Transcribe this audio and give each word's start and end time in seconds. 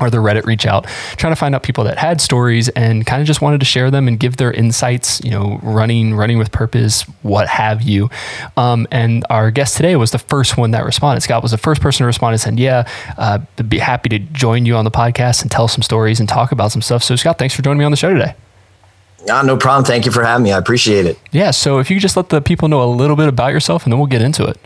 or 0.00 0.10
the 0.10 0.18
Reddit 0.18 0.44
reach 0.44 0.66
out, 0.66 0.86
trying 1.16 1.32
to 1.32 1.36
find 1.36 1.54
out 1.54 1.62
people 1.62 1.84
that 1.84 1.98
had 1.98 2.20
stories 2.20 2.68
and 2.70 3.06
kind 3.06 3.20
of 3.20 3.26
just 3.26 3.40
wanted 3.40 3.60
to 3.60 3.66
share 3.66 3.90
them 3.90 4.08
and 4.08 4.18
give 4.18 4.36
their 4.36 4.52
insights, 4.52 5.20
you 5.24 5.30
know, 5.30 5.58
running, 5.62 6.14
running 6.14 6.38
with 6.38 6.50
purpose, 6.52 7.02
what 7.22 7.48
have 7.48 7.82
you. 7.82 8.10
Um, 8.56 8.86
and 8.90 9.24
our 9.30 9.50
guest 9.50 9.76
today 9.76 9.96
was 9.96 10.10
the 10.10 10.18
first 10.18 10.56
one 10.56 10.72
that 10.72 10.84
responded. 10.84 11.20
Scott 11.20 11.42
was 11.42 11.52
the 11.52 11.58
first 11.58 11.80
person 11.80 12.04
to 12.04 12.06
respond 12.06 12.32
and 12.32 12.40
said, 12.40 12.58
Yeah, 12.58 12.88
uh, 13.16 13.38
I'd 13.58 13.68
be 13.68 13.78
happy 13.78 14.08
to 14.10 14.18
join 14.18 14.66
you 14.66 14.76
on 14.76 14.84
the 14.84 14.90
podcast 14.90 15.42
and 15.42 15.50
tell 15.50 15.68
some 15.68 15.82
stories 15.82 16.20
and 16.20 16.28
talk 16.28 16.52
about 16.52 16.72
some 16.72 16.82
stuff. 16.82 17.02
So, 17.02 17.16
Scott, 17.16 17.38
thanks 17.38 17.54
for 17.54 17.62
joining 17.62 17.78
me 17.78 17.84
on 17.84 17.90
the 17.90 17.96
show 17.96 18.12
today. 18.12 18.34
Yeah, 19.26 19.42
no 19.42 19.56
problem. 19.56 19.84
Thank 19.84 20.04
you 20.04 20.12
for 20.12 20.22
having 20.22 20.44
me. 20.44 20.52
I 20.52 20.58
appreciate 20.58 21.06
it. 21.06 21.18
Yeah. 21.32 21.50
So, 21.50 21.78
if 21.78 21.90
you 21.90 21.98
just 21.98 22.16
let 22.16 22.28
the 22.28 22.40
people 22.40 22.68
know 22.68 22.82
a 22.82 22.90
little 22.90 23.16
bit 23.16 23.28
about 23.28 23.52
yourself 23.52 23.84
and 23.84 23.92
then 23.92 23.98
we'll 23.98 24.08
get 24.08 24.22
into 24.22 24.44
it. 24.44 24.58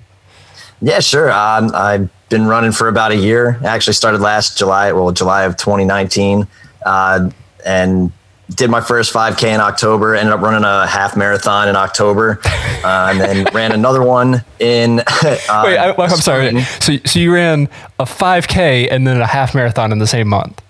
Yeah, 0.80 1.00
sure. 1.00 1.30
Um, 1.30 1.70
I 1.74 2.08
been 2.28 2.46
running 2.46 2.72
for 2.72 2.88
about 2.88 3.12
a 3.12 3.16
year. 3.16 3.58
I 3.62 3.66
actually 3.66 3.94
started 3.94 4.20
last 4.20 4.58
July, 4.58 4.92
well, 4.92 5.10
July 5.12 5.44
of 5.44 5.56
2019, 5.56 6.46
uh, 6.84 7.30
and 7.64 8.12
did 8.54 8.70
my 8.70 8.80
first 8.80 9.12
5K 9.12 9.54
in 9.54 9.60
October. 9.60 10.14
Ended 10.14 10.32
up 10.32 10.40
running 10.40 10.64
a 10.64 10.86
half 10.86 11.16
marathon 11.16 11.68
in 11.68 11.76
October, 11.76 12.40
uh, 12.44 13.08
and 13.10 13.20
then 13.20 13.46
ran 13.54 13.72
another 13.72 14.02
one 14.02 14.44
in. 14.58 15.02
Uh, 15.50 15.62
Wait, 15.64 15.78
I, 15.78 15.94
am 16.04 16.10
sorry. 16.10 16.60
So, 16.80 16.96
so 17.04 17.18
you 17.18 17.32
ran 17.32 17.68
a 17.98 18.04
5K 18.04 18.88
and 18.90 19.06
then 19.06 19.20
a 19.20 19.26
half 19.26 19.54
marathon 19.54 19.92
in 19.92 19.98
the 19.98 20.06
same 20.06 20.28
month? 20.28 20.62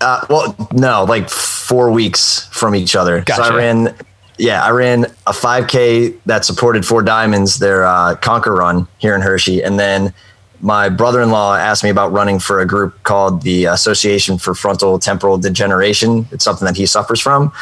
Uh, 0.00 0.24
well, 0.30 0.68
no, 0.72 1.04
like 1.04 1.28
four 1.28 1.90
weeks 1.90 2.46
from 2.52 2.74
each 2.74 2.94
other. 2.96 3.20
Gotcha. 3.22 3.44
So 3.44 3.54
I 3.54 3.56
ran 3.56 3.94
yeah, 4.38 4.64
I 4.64 4.70
ran 4.70 5.04
a 5.26 5.32
5K 5.32 6.18
that 6.26 6.44
supported 6.44 6.86
Four 6.86 7.02
Diamonds, 7.02 7.58
their 7.58 7.84
uh, 7.84 8.14
Conquer 8.16 8.54
Run 8.54 8.86
here 8.98 9.14
in 9.14 9.20
Hershey, 9.20 9.62
and 9.62 9.78
then 9.78 10.14
my 10.60 10.88
brother-in-law 10.88 11.56
asked 11.56 11.84
me 11.84 11.90
about 11.90 12.12
running 12.12 12.38
for 12.38 12.60
a 12.60 12.66
group 12.66 13.02
called 13.02 13.42
the 13.42 13.66
Association 13.66 14.38
for 14.38 14.54
Frontotemporal 14.54 15.40
Degeneration. 15.40 16.26
It's 16.32 16.44
something 16.44 16.66
that 16.66 16.76
he 16.76 16.86
suffers 16.86 17.20
from, 17.20 17.52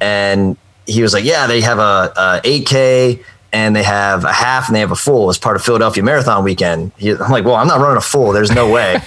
and 0.00 0.56
he 0.86 1.02
was 1.02 1.12
like, 1.12 1.24
"Yeah, 1.24 1.46
they 1.46 1.60
have 1.60 1.78
a, 1.78 2.12
a 2.16 2.40
8K 2.44 3.22
and 3.56 3.74
they 3.74 3.82
have 3.82 4.24
a 4.24 4.32
half 4.32 4.68
and 4.68 4.76
they 4.76 4.80
have 4.80 4.92
a 4.92 4.96
full 4.96 5.30
as 5.30 5.38
part 5.38 5.56
of 5.56 5.62
Philadelphia 5.62 6.02
Marathon 6.02 6.44
weekend." 6.44 6.92
He, 6.98 7.12
I'm 7.12 7.30
like, 7.30 7.44
"Well, 7.46 7.54
I'm 7.54 7.66
not 7.66 7.80
running 7.80 7.96
a 7.96 8.02
full. 8.02 8.32
There's 8.32 8.50
no 8.50 8.70
way." 8.70 9.00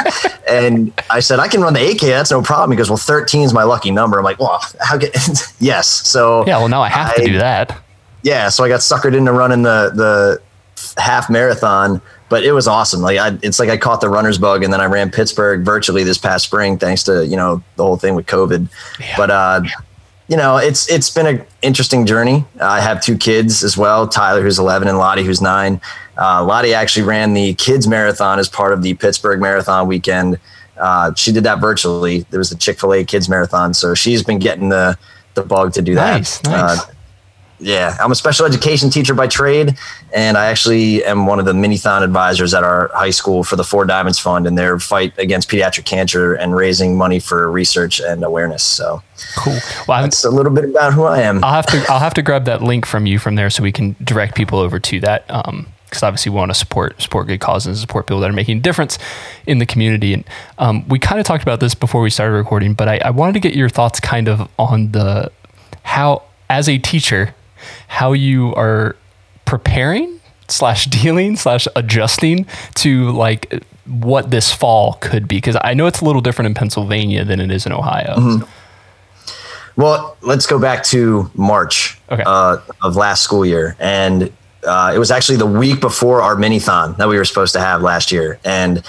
and 0.48 0.92
I 1.08 1.20
said, 1.20 1.38
"I 1.38 1.48
can 1.48 1.62
run 1.62 1.72
the 1.72 1.80
8K. 1.80 2.08
That's 2.08 2.30
no 2.30 2.42
problem." 2.42 2.70
He 2.72 2.76
goes, 2.76 2.90
"Well, 2.90 2.98
13 2.98 3.42
is 3.42 3.54
my 3.54 3.62
lucky 3.62 3.90
number." 3.90 4.18
I'm 4.18 4.24
like, 4.24 4.38
"Well, 4.38 4.62
how 4.80 4.98
get?" 4.98 5.16
yes. 5.58 5.88
So 5.88 6.46
yeah, 6.46 6.58
well, 6.58 6.68
now 6.68 6.82
I 6.82 6.90
have 6.90 7.12
I, 7.12 7.14
to 7.14 7.24
do 7.24 7.38
that. 7.38 7.82
Yeah, 8.22 8.50
so 8.50 8.62
I 8.62 8.68
got 8.68 8.80
suckered 8.80 9.16
into 9.16 9.32
running 9.32 9.62
the 9.62 9.90
the 9.94 11.00
half 11.00 11.30
marathon 11.30 12.00
but 12.28 12.42
it 12.42 12.52
was 12.52 12.66
awesome. 12.66 13.00
Like 13.00 13.18
I, 13.18 13.38
it's 13.42 13.60
like 13.60 13.68
I 13.68 13.76
caught 13.76 14.00
the 14.00 14.08
runner's 14.08 14.38
bug, 14.38 14.64
and 14.64 14.72
then 14.72 14.80
I 14.80 14.86
ran 14.86 15.10
Pittsburgh 15.10 15.64
virtually 15.64 16.02
this 16.02 16.18
past 16.18 16.44
spring, 16.44 16.78
thanks 16.78 17.04
to 17.04 17.24
you 17.24 17.36
know 17.36 17.62
the 17.76 17.84
whole 17.84 17.96
thing 17.96 18.16
with 18.16 18.26
COVID. 18.26 18.68
Yeah. 18.98 19.16
But 19.16 19.30
uh, 19.30 19.62
you 20.28 20.36
know, 20.36 20.56
it's 20.56 20.90
it's 20.90 21.10
been 21.10 21.26
an 21.26 21.44
interesting 21.62 22.06
journey. 22.06 22.44
I 22.60 22.80
have 22.80 23.00
two 23.00 23.16
kids 23.16 23.62
as 23.62 23.76
well, 23.76 24.08
Tyler 24.08 24.42
who's 24.42 24.58
11 24.58 24.88
and 24.88 24.98
Lottie 24.98 25.24
who's 25.24 25.42
nine. 25.42 25.80
Uh, 26.16 26.44
Lottie 26.44 26.72
actually 26.72 27.04
ran 27.04 27.34
the 27.34 27.54
kids 27.54 27.86
marathon 27.86 28.38
as 28.38 28.48
part 28.48 28.72
of 28.72 28.82
the 28.82 28.94
Pittsburgh 28.94 29.40
Marathon 29.40 29.86
weekend. 29.86 30.38
Uh, 30.78 31.12
she 31.14 31.32
did 31.32 31.44
that 31.44 31.60
virtually. 31.60 32.20
There 32.30 32.38
was 32.38 32.50
the 32.50 32.56
Chick 32.56 32.80
Fil 32.80 32.94
A 32.94 33.04
Kids 33.04 33.28
Marathon, 33.28 33.74
so 33.74 33.94
she's 33.94 34.22
been 34.22 34.38
getting 34.38 34.70
the 34.70 34.98
the 35.34 35.42
bug 35.42 35.72
to 35.74 35.82
do 35.82 35.94
nice, 35.94 36.38
that. 36.38 36.50
Nice. 36.50 36.80
Uh, 36.80 36.93
yeah, 37.58 37.96
I'm 38.00 38.10
a 38.10 38.14
special 38.14 38.46
education 38.46 38.90
teacher 38.90 39.14
by 39.14 39.26
trade, 39.26 39.76
and 40.12 40.36
I 40.36 40.46
actually 40.46 41.04
am 41.04 41.26
one 41.26 41.38
of 41.38 41.44
the 41.44 41.54
mini-thon 41.54 42.02
advisors 42.02 42.52
at 42.52 42.64
our 42.64 42.90
high 42.94 43.10
school 43.10 43.44
for 43.44 43.56
the 43.56 43.64
Four 43.64 43.84
Diamonds 43.84 44.18
Fund 44.18 44.46
and 44.46 44.58
their 44.58 44.78
fight 44.78 45.16
against 45.18 45.48
pediatric 45.48 45.84
cancer 45.84 46.34
and 46.34 46.54
raising 46.54 46.96
money 46.96 47.20
for 47.20 47.50
research 47.50 48.00
and 48.00 48.24
awareness. 48.24 48.62
So 48.62 49.02
cool. 49.36 49.58
Well, 49.86 50.02
that's 50.02 50.24
a 50.24 50.30
little 50.30 50.52
bit 50.52 50.64
about 50.64 50.92
who 50.92 51.04
I 51.04 51.20
am. 51.20 51.42
I'll 51.44 51.54
have 51.54 51.66
to 51.66 51.84
I'll 51.88 52.00
have 52.00 52.14
to 52.14 52.22
grab 52.22 52.44
that 52.46 52.62
link 52.62 52.86
from 52.86 53.06
you 53.06 53.18
from 53.18 53.36
there 53.36 53.50
so 53.50 53.62
we 53.62 53.72
can 53.72 53.96
direct 54.02 54.34
people 54.34 54.58
over 54.58 54.78
to 54.80 55.00
that. 55.00 55.24
Um, 55.30 55.68
because 55.86 56.02
obviously 56.02 56.30
we 56.30 56.36
want 56.36 56.50
to 56.50 56.56
support 56.56 57.00
support 57.00 57.28
good 57.28 57.38
causes 57.38 57.66
and 57.66 57.78
support 57.78 58.08
people 58.08 58.18
that 58.18 58.28
are 58.28 58.34
making 58.34 58.58
a 58.58 58.60
difference 58.60 58.98
in 59.46 59.58
the 59.58 59.66
community. 59.66 60.12
And 60.12 60.24
um, 60.58 60.88
we 60.88 60.98
kind 60.98 61.20
of 61.20 61.26
talked 61.26 61.44
about 61.44 61.60
this 61.60 61.76
before 61.76 62.00
we 62.00 62.10
started 62.10 62.34
recording, 62.34 62.74
but 62.74 62.88
I, 62.88 62.98
I 62.98 63.10
wanted 63.10 63.34
to 63.34 63.38
get 63.40 63.54
your 63.54 63.68
thoughts 63.68 64.00
kind 64.00 64.26
of 64.26 64.50
on 64.58 64.90
the 64.90 65.30
how 65.84 66.24
as 66.50 66.68
a 66.68 66.78
teacher 66.78 67.32
how 67.88 68.12
you 68.12 68.54
are 68.54 68.96
preparing 69.44 70.20
slash 70.48 70.86
dealing 70.86 71.36
slash 71.36 71.66
adjusting 71.76 72.46
to 72.74 73.10
like 73.10 73.64
what 73.86 74.30
this 74.30 74.50
fall 74.52 74.94
could 74.94 75.28
be 75.28 75.36
because 75.36 75.56
I 75.62 75.74
know 75.74 75.86
it's 75.86 76.00
a 76.00 76.04
little 76.04 76.22
different 76.22 76.46
in 76.46 76.54
Pennsylvania 76.54 77.24
than 77.24 77.40
it 77.40 77.50
is 77.50 77.66
in 77.66 77.72
Ohio. 77.72 78.16
Mm-hmm. 78.16 78.50
Well, 79.76 80.16
let's 80.20 80.46
go 80.46 80.58
back 80.58 80.84
to 80.84 81.30
March 81.34 81.98
okay. 82.10 82.22
uh, 82.24 82.58
of 82.82 82.96
last 82.96 83.22
school 83.22 83.44
year, 83.44 83.76
and 83.80 84.32
uh, 84.64 84.92
it 84.94 84.98
was 84.98 85.10
actually 85.10 85.36
the 85.36 85.46
week 85.46 85.80
before 85.80 86.22
our 86.22 86.36
mini-thon 86.36 86.94
that 86.98 87.08
we 87.08 87.16
were 87.16 87.24
supposed 87.24 87.52
to 87.54 87.60
have 87.60 87.82
last 87.82 88.12
year, 88.12 88.38
and 88.44 88.84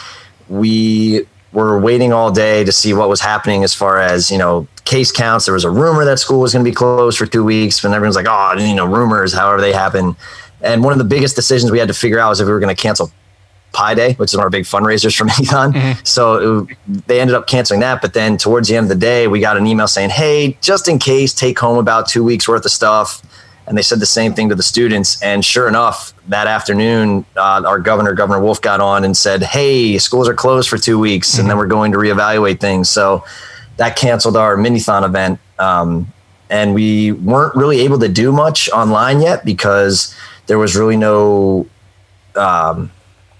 we 0.47 1.25
were 1.55 1.79
waiting 1.79 2.13
all 2.13 2.31
day 2.31 2.63
to 2.63 2.71
see 2.71 2.93
what 2.93 3.09
was 3.09 3.21
happening 3.21 3.63
as 3.63 3.73
far 3.73 3.99
as 3.99 4.29
you 4.29 4.37
know 4.37 4.67
case 4.83 5.11
counts. 5.11 5.45
There 5.45 5.53
was 5.53 5.63
a 5.63 5.69
rumor 5.71 6.05
that 6.05 6.19
school 6.19 6.41
was 6.41 6.53
going 6.53 6.63
to 6.63 6.69
be 6.69 6.75
closed 6.75 7.17
for 7.17 7.25
two 7.25 7.43
weeks, 7.43 7.83
and 7.83 7.93
everyone's 7.93 8.15
like, 8.15 8.27
"Oh, 8.29 8.53
you 8.59 8.75
know, 8.75 8.85
rumors, 8.85 9.33
however 9.33 9.61
they 9.61 9.73
happen." 9.73 10.15
And 10.61 10.83
one 10.83 10.93
of 10.93 10.99
the 10.99 11.05
biggest 11.05 11.35
decisions 11.35 11.71
we 11.71 11.79
had 11.79 11.87
to 11.87 11.93
figure 11.93 12.19
out 12.19 12.29
was 12.29 12.41
if 12.41 12.47
we 12.47 12.53
were 12.53 12.59
going 12.59 12.75
to 12.75 12.81
cancel 12.81 13.11
Pi 13.71 13.93
Day, 13.93 14.13
which 14.13 14.31
is 14.31 14.37
one 14.37 14.41
of 14.41 14.45
our 14.45 14.49
big 14.49 14.65
fundraisers 14.65 15.15
for 15.15 15.25
Marathon. 15.31 15.73
Mm-hmm. 15.73 16.03
So 16.03 16.67
it, 16.67 16.77
they 17.07 17.19
ended 17.19 17.35
up 17.35 17.47
canceling 17.47 17.79
that. 17.79 18.01
But 18.01 18.13
then 18.13 18.37
towards 18.37 18.67
the 18.67 18.75
end 18.75 18.85
of 18.85 18.89
the 18.89 18.95
day, 18.95 19.27
we 19.27 19.39
got 19.39 19.57
an 19.57 19.65
email 19.65 19.87
saying, 19.87 20.09
"Hey, 20.09 20.57
just 20.61 20.87
in 20.87 20.99
case, 20.99 21.33
take 21.33 21.57
home 21.57 21.77
about 21.77 22.07
two 22.07 22.23
weeks 22.23 22.47
worth 22.47 22.65
of 22.65 22.71
stuff." 22.71 23.21
And 23.67 23.77
they 23.77 23.81
said 23.81 23.99
the 23.99 24.05
same 24.05 24.33
thing 24.33 24.49
to 24.49 24.55
the 24.55 24.63
students. 24.63 25.21
And 25.21 25.43
sure 25.43 25.67
enough, 25.67 26.13
that 26.27 26.47
afternoon, 26.47 27.25
uh, 27.35 27.63
our 27.65 27.79
governor, 27.79 28.13
Governor 28.13 28.41
Wolf, 28.41 28.61
got 28.61 28.79
on 28.79 29.03
and 29.03 29.17
said, 29.17 29.41
"Hey, 29.41 29.97
schools 29.97 30.29
are 30.29 30.33
closed 30.33 30.69
for 30.69 30.77
two 30.77 30.99
weeks, 30.99 31.31
mm-hmm. 31.31 31.41
and 31.41 31.49
then 31.49 31.57
we're 31.57 31.67
going 31.67 31.91
to 31.91 31.97
reevaluate 31.97 32.59
things." 32.59 32.89
So 32.89 33.23
that 33.77 33.95
canceled 33.95 34.37
our 34.37 34.55
mini-thon 34.55 35.03
event. 35.03 35.39
Um, 35.59 36.13
and 36.49 36.73
we 36.73 37.11
weren't 37.11 37.55
really 37.55 37.81
able 37.81 37.99
to 37.99 38.07
do 38.07 38.31
much 38.31 38.69
online 38.69 39.21
yet 39.21 39.43
because 39.43 40.13
there 40.47 40.59
was 40.59 40.75
really 40.75 40.95
no 40.95 41.65
um, 42.35 42.91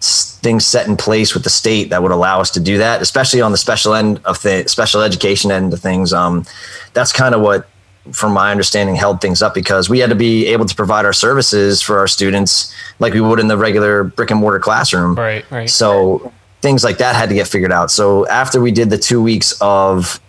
things 0.02 0.66
set 0.66 0.88
in 0.88 0.98
place 0.98 1.34
with 1.34 1.44
the 1.44 1.50
state 1.50 1.90
that 1.90 2.02
would 2.02 2.12
allow 2.12 2.40
us 2.40 2.52
to 2.52 2.60
do 2.60 2.78
that, 2.78 3.02
especially 3.02 3.42
on 3.42 3.52
the 3.52 3.58
special 3.58 3.94
end 3.94 4.20
of 4.26 4.42
the 4.42 4.64
special 4.68 5.02
education 5.02 5.52
end 5.52 5.74
of 5.74 5.80
things. 5.80 6.14
Um, 6.14 6.46
that's 6.94 7.12
kind 7.12 7.36
of 7.36 7.42
what 7.42 7.68
from 8.12 8.34
my 8.34 8.52
understanding, 8.52 8.96
held 8.96 9.22
things 9.22 9.42
up 9.42 9.54
because 9.54 9.90
we 9.90 10.00
had 10.00 10.10
to 10.10 10.16
be 10.16 10.48
able 10.48 10.66
to 10.66 10.76
provide 10.76 11.06
our 11.06 11.14
services 11.14 11.82
for 11.82 11.98
our 12.00 12.08
students 12.08 12.74
like 13.00 13.14
we 13.14 13.22
would 13.22 13.40
in 13.40 13.48
the 13.48 13.58
regular 13.58 14.04
brick 14.04 14.32
and 14.32 14.40
mortar 14.40 14.60
classroom. 14.60 15.16
Right, 15.16 15.50
right. 15.52 15.70
So 15.70 16.32
things 16.62 16.84
like 16.84 16.98
that 16.98 17.16
had 17.16 17.30
to 17.30 17.36
get 17.36 17.48
figured 17.48 17.72
out. 17.72 17.92
So 17.92 18.28
after 18.28 18.62
we 18.62 18.72
did 18.72 18.90
the 18.90 18.98
two 18.98 19.22
weeks 19.22 19.60
of 19.62 20.20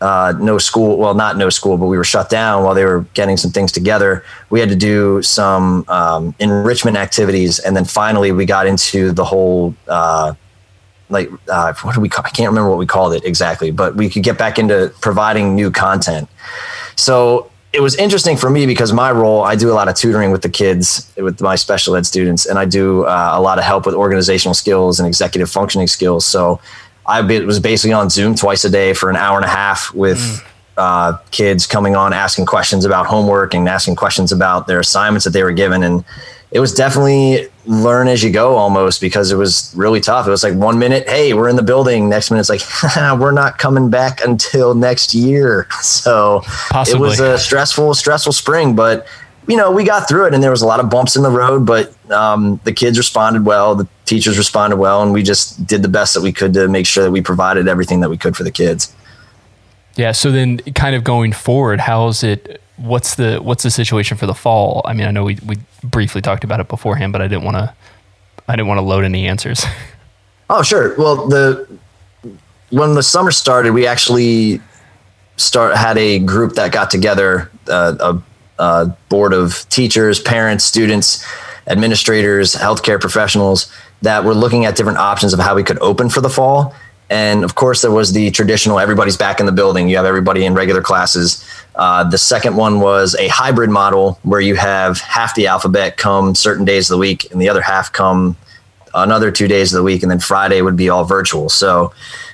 uh, 0.00 0.34
no 0.38 0.58
school, 0.58 0.98
well, 0.98 1.14
not 1.14 1.36
no 1.36 1.48
school, 1.50 1.78
but 1.78 1.86
we 1.86 1.96
were 1.96 2.04
shut 2.04 2.28
down 2.28 2.64
while 2.64 2.74
they 2.74 2.84
were 2.84 3.06
getting 3.14 3.36
some 3.36 3.50
things 3.50 3.72
together. 3.72 4.24
We 4.50 4.60
had 4.60 4.68
to 4.68 4.76
do 4.76 5.22
some 5.22 5.84
um, 5.88 6.34
enrichment 6.38 6.96
activities, 6.96 7.58
and 7.58 7.74
then 7.76 7.84
finally 7.84 8.32
we 8.32 8.44
got 8.46 8.66
into 8.66 9.12
the 9.12 9.24
whole. 9.24 9.74
Uh, 9.88 10.34
like 11.08 11.30
uh, 11.48 11.72
what 11.82 11.94
do 11.94 12.00
we 12.00 12.08
call, 12.08 12.24
I 12.26 12.30
can't 12.30 12.48
remember 12.48 12.68
what 12.68 12.78
we 12.78 12.86
called 12.86 13.14
it 13.14 13.24
exactly, 13.24 13.70
but 13.70 13.94
we 13.94 14.10
could 14.10 14.24
get 14.24 14.36
back 14.36 14.58
into 14.58 14.92
providing 15.00 15.54
new 15.54 15.70
content. 15.70 16.28
So 16.96 17.50
it 17.72 17.80
was 17.80 17.94
interesting 17.96 18.36
for 18.36 18.48
me 18.48 18.64
because 18.64 18.92
my 18.92 19.10
role, 19.10 19.42
I 19.42 19.54
do 19.54 19.70
a 19.70 19.74
lot 19.74 19.88
of 19.88 19.94
tutoring 19.94 20.30
with 20.30 20.42
the 20.42 20.48
kids, 20.48 21.12
with 21.16 21.40
my 21.40 21.56
special 21.56 21.94
ed 21.94 22.06
students, 22.06 22.46
and 22.46 22.58
I 22.58 22.64
do 22.64 23.04
uh, 23.04 23.32
a 23.34 23.40
lot 23.40 23.58
of 23.58 23.64
help 23.64 23.84
with 23.84 23.94
organizational 23.94 24.54
skills 24.54 24.98
and 24.98 25.06
executive 25.06 25.50
functioning 25.50 25.86
skills. 25.86 26.24
So 26.24 26.58
I 27.04 27.20
was 27.20 27.60
basically 27.60 27.92
on 27.92 28.08
Zoom 28.08 28.34
twice 28.34 28.64
a 28.64 28.70
day 28.70 28.94
for 28.94 29.10
an 29.10 29.16
hour 29.16 29.36
and 29.36 29.44
a 29.44 29.48
half 29.48 29.92
with 29.94 30.18
mm. 30.18 30.46
uh, 30.76 31.18
kids 31.30 31.66
coming 31.66 31.94
on, 31.94 32.12
asking 32.12 32.46
questions 32.46 32.84
about 32.84 33.06
homework 33.06 33.54
and 33.54 33.68
asking 33.68 33.96
questions 33.96 34.32
about 34.32 34.66
their 34.66 34.80
assignments 34.80 35.24
that 35.24 35.30
they 35.30 35.42
were 35.42 35.52
given. 35.52 35.82
And 35.82 36.04
it 36.50 36.60
was 36.60 36.72
definitely 36.72 37.48
learn 37.66 38.08
as 38.08 38.22
you 38.22 38.30
go 38.30 38.56
almost 38.56 39.00
because 39.00 39.32
it 39.32 39.36
was 39.36 39.72
really 39.76 40.00
tough. 40.00 40.26
It 40.26 40.30
was 40.30 40.42
like 40.42 40.54
one 40.54 40.78
minute, 40.78 41.08
hey, 41.08 41.34
we're 41.34 41.48
in 41.48 41.56
the 41.56 41.62
building. 41.62 42.08
Next 42.08 42.30
minute, 42.30 42.48
it's 42.48 42.48
like, 42.48 42.62
we're 43.20 43.32
not 43.32 43.58
coming 43.58 43.90
back 43.90 44.24
until 44.24 44.74
next 44.74 45.14
year. 45.14 45.66
So 45.86 46.42
Possibly. 46.70 47.06
it 47.06 47.10
was 47.10 47.20
a 47.20 47.38
stressful, 47.38 47.94
stressful 47.94 48.32
spring, 48.32 48.74
but 48.74 49.06
you 49.46 49.56
know, 49.56 49.70
we 49.70 49.84
got 49.84 50.08
through 50.08 50.26
it 50.26 50.34
and 50.34 50.42
there 50.42 50.50
was 50.50 50.62
a 50.62 50.66
lot 50.66 50.80
of 50.80 50.90
bumps 50.90 51.16
in 51.16 51.22
the 51.22 51.30
road, 51.30 51.64
but 51.64 51.94
um, 52.10 52.60
the 52.64 52.72
kids 52.72 52.98
responded 52.98 53.44
well, 53.44 53.74
the 53.74 53.86
teachers 54.04 54.36
responded 54.36 54.76
well, 54.76 55.02
and 55.02 55.12
we 55.12 55.22
just 55.22 55.66
did 55.66 55.82
the 55.82 55.88
best 55.88 56.14
that 56.14 56.22
we 56.22 56.32
could 56.32 56.52
to 56.54 56.68
make 56.68 56.86
sure 56.86 57.04
that 57.04 57.10
we 57.10 57.20
provided 57.20 57.68
everything 57.68 58.00
that 58.00 58.10
we 58.10 58.16
could 58.16 58.36
for 58.36 58.42
the 58.42 58.50
kids. 58.50 58.94
Yeah. 59.94 60.12
So 60.12 60.30
then, 60.30 60.58
kind 60.74 60.94
of 60.94 61.04
going 61.04 61.32
forward, 61.32 61.80
how's 61.80 62.22
it? 62.22 62.60
What's 62.76 63.14
the 63.14 63.38
what's 63.38 63.62
the 63.62 63.70
situation 63.70 64.16
for 64.16 64.26
the 64.26 64.34
fall? 64.34 64.82
I 64.84 64.92
mean, 64.92 65.06
I 65.06 65.10
know 65.10 65.24
we 65.24 65.38
we 65.46 65.56
briefly 65.82 66.20
talked 66.20 66.44
about 66.44 66.60
it 66.60 66.68
beforehand, 66.68 67.12
but 67.12 67.22
I 67.22 67.28
didn't 67.28 67.44
want 67.44 67.56
to 67.56 67.74
I 68.48 68.56
didn't 68.56 68.68
want 68.68 68.78
to 68.78 68.82
load 68.82 69.04
any 69.04 69.26
answers. 69.26 69.64
Oh, 70.48 70.62
sure. 70.62 70.96
Well, 70.96 71.26
the 71.26 71.66
when 72.70 72.94
the 72.94 73.02
summer 73.02 73.32
started, 73.32 73.72
we 73.72 73.84
actually 73.84 74.60
start 75.36 75.76
had 75.76 75.98
a 75.98 76.20
group 76.20 76.54
that 76.54 76.72
got 76.72 76.88
together, 76.88 77.50
uh, 77.68 77.96
a 77.98 78.22
uh, 78.62 78.84
board 79.08 79.32
of 79.32 79.68
teachers, 79.68 80.20
parents, 80.20 80.64
students, 80.64 81.26
administrators, 81.66 82.54
healthcare 82.54 83.00
professionals 83.00 83.72
that 84.02 84.24
were 84.24 84.34
looking 84.34 84.64
at 84.64 84.76
different 84.76 84.98
options 84.98 85.32
of 85.32 85.40
how 85.40 85.54
we 85.54 85.62
could 85.62 85.78
open 85.80 86.08
for 86.08 86.20
the 86.20 86.30
fall. 86.30 86.74
And 87.08 87.44
of 87.44 87.54
course, 87.54 87.82
there 87.82 87.90
was 87.90 88.12
the 88.12 88.30
traditional 88.30 88.78
everybody's 88.78 89.16
back 89.16 89.40
in 89.40 89.46
the 89.46 89.52
building. 89.52 89.88
You 89.88 89.96
have 89.96 90.06
everybody 90.06 90.44
in 90.44 90.54
regular 90.54 90.82
classes. 90.82 91.44
Uh, 91.76 92.08
the 92.08 92.18
second 92.18 92.56
one 92.56 92.80
was 92.80 93.14
a 93.16 93.28
hybrid 93.28 93.70
model 93.70 94.18
where 94.22 94.40
you 94.40 94.56
have 94.56 94.98
half 95.00 95.34
the 95.34 95.46
alphabet 95.46 95.96
come 95.98 96.34
certain 96.34 96.64
days 96.64 96.90
of 96.90 96.94
the 96.94 96.98
week 96.98 97.30
and 97.30 97.40
the 97.40 97.48
other 97.48 97.60
half 97.60 97.92
come 97.92 98.36
another 98.94 99.30
two 99.30 99.46
days 99.46 99.72
of 99.72 99.76
the 99.76 99.82
week. 99.82 100.02
And 100.02 100.10
then 100.10 100.18
Friday 100.18 100.62
would 100.62 100.76
be 100.76 100.88
all 100.88 101.04
virtual. 101.04 101.48
So 101.50 101.92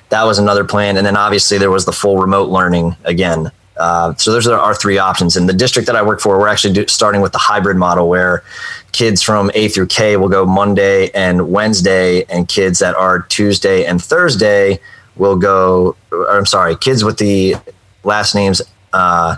that 0.09 0.23
was 0.23 0.39
another 0.39 0.63
plan. 0.63 0.95
And 0.95 1.05
then 1.05 1.17
obviously, 1.17 1.57
there 1.57 1.71
was 1.71 1.85
the 1.85 1.91
full 1.91 2.17
remote 2.17 2.49
learning 2.49 2.95
again. 3.03 3.51
Uh, 3.75 4.13
so 4.15 4.31
those 4.31 4.47
are 4.47 4.59
our 4.59 4.75
three 4.75 4.97
options. 4.97 5.35
In 5.35 5.47
the 5.47 5.53
district 5.53 5.87
that 5.87 5.95
I 5.95 6.03
work 6.03 6.21
for, 6.21 6.37
we're 6.37 6.47
actually 6.47 6.73
do, 6.73 6.87
starting 6.87 7.21
with 7.21 7.31
the 7.31 7.39
hybrid 7.39 7.75
model 7.75 8.07
where 8.07 8.43
kids 8.91 9.21
from 9.21 9.49
A 9.55 9.67
through 9.67 9.87
K 9.87 10.15
will 10.15 10.29
go 10.29 10.45
Monday 10.45 11.09
and 11.09 11.51
Wednesday, 11.51 12.23
and 12.25 12.47
kids 12.47 12.79
that 12.79 12.95
are 12.95 13.23
Tuesday 13.23 13.85
and 13.85 14.01
Thursday 14.01 14.79
will 15.15 15.35
go. 15.35 15.95
I'm 16.29 16.45
sorry, 16.45 16.75
kids 16.75 17.03
with 17.03 17.17
the 17.17 17.55
last 18.03 18.35
names 18.35 18.61
uh, 18.93 19.37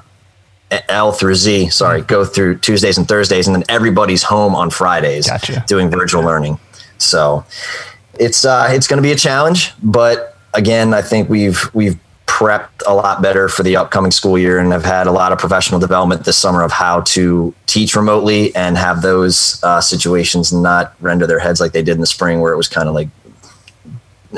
L 0.90 1.12
through 1.12 1.36
Z, 1.36 1.70
sorry, 1.70 2.02
go 2.02 2.26
through 2.26 2.58
Tuesdays 2.60 2.98
and 2.98 3.08
Thursdays, 3.08 3.48
and 3.48 3.56
then 3.56 3.64
everybody's 3.70 4.24
home 4.24 4.56
on 4.56 4.70
Fridays 4.70 5.28
gotcha. 5.28 5.64
doing 5.68 5.90
virtual 5.90 6.24
learning. 6.24 6.60
So 6.98 7.46
it's 8.20 8.46
uh, 8.46 8.68
it's 8.70 8.88
going 8.88 8.98
to 8.98 9.04
be 9.04 9.12
a 9.12 9.18
challenge, 9.18 9.74
but 9.82 10.38
again, 10.54 10.94
I 10.94 11.02
think 11.02 11.30
we've 11.30 11.70
we've 11.74 12.00
prepped 12.26 12.82
a 12.88 12.94
lot 12.94 13.22
better 13.22 13.48
for 13.48 13.64
the 13.64 13.78
upcoming 13.78 14.12
school 14.12 14.38
year 14.38 14.60
and 14.60 14.72
have 14.72 14.84
had 14.84 15.08
a 15.08 15.12
lot 15.12 15.32
of 15.32 15.38
professional 15.38 15.80
development 15.80 16.26
this 16.26 16.36
summer 16.36 16.64
of 16.64 16.72
how 16.72 17.02
to 17.02 17.54
teach 17.66 17.96
remotely 17.96 18.54
and 18.56 18.78
have 18.78 19.02
those 19.02 19.64
uh, 19.64 19.80
situations 19.80 20.52
not 20.52 20.96
render 21.00 21.28
their 21.28 21.40
heads 21.40 21.62
like 21.62 21.72
they 21.72 21.84
did 21.84 21.94
in 21.94 22.02
the 22.02 22.08
spring 22.08 22.42
where 22.42 22.52
it 22.52 22.58
was 22.58 22.68
kind 22.68 22.90
of 22.90 22.96
like 22.96 23.08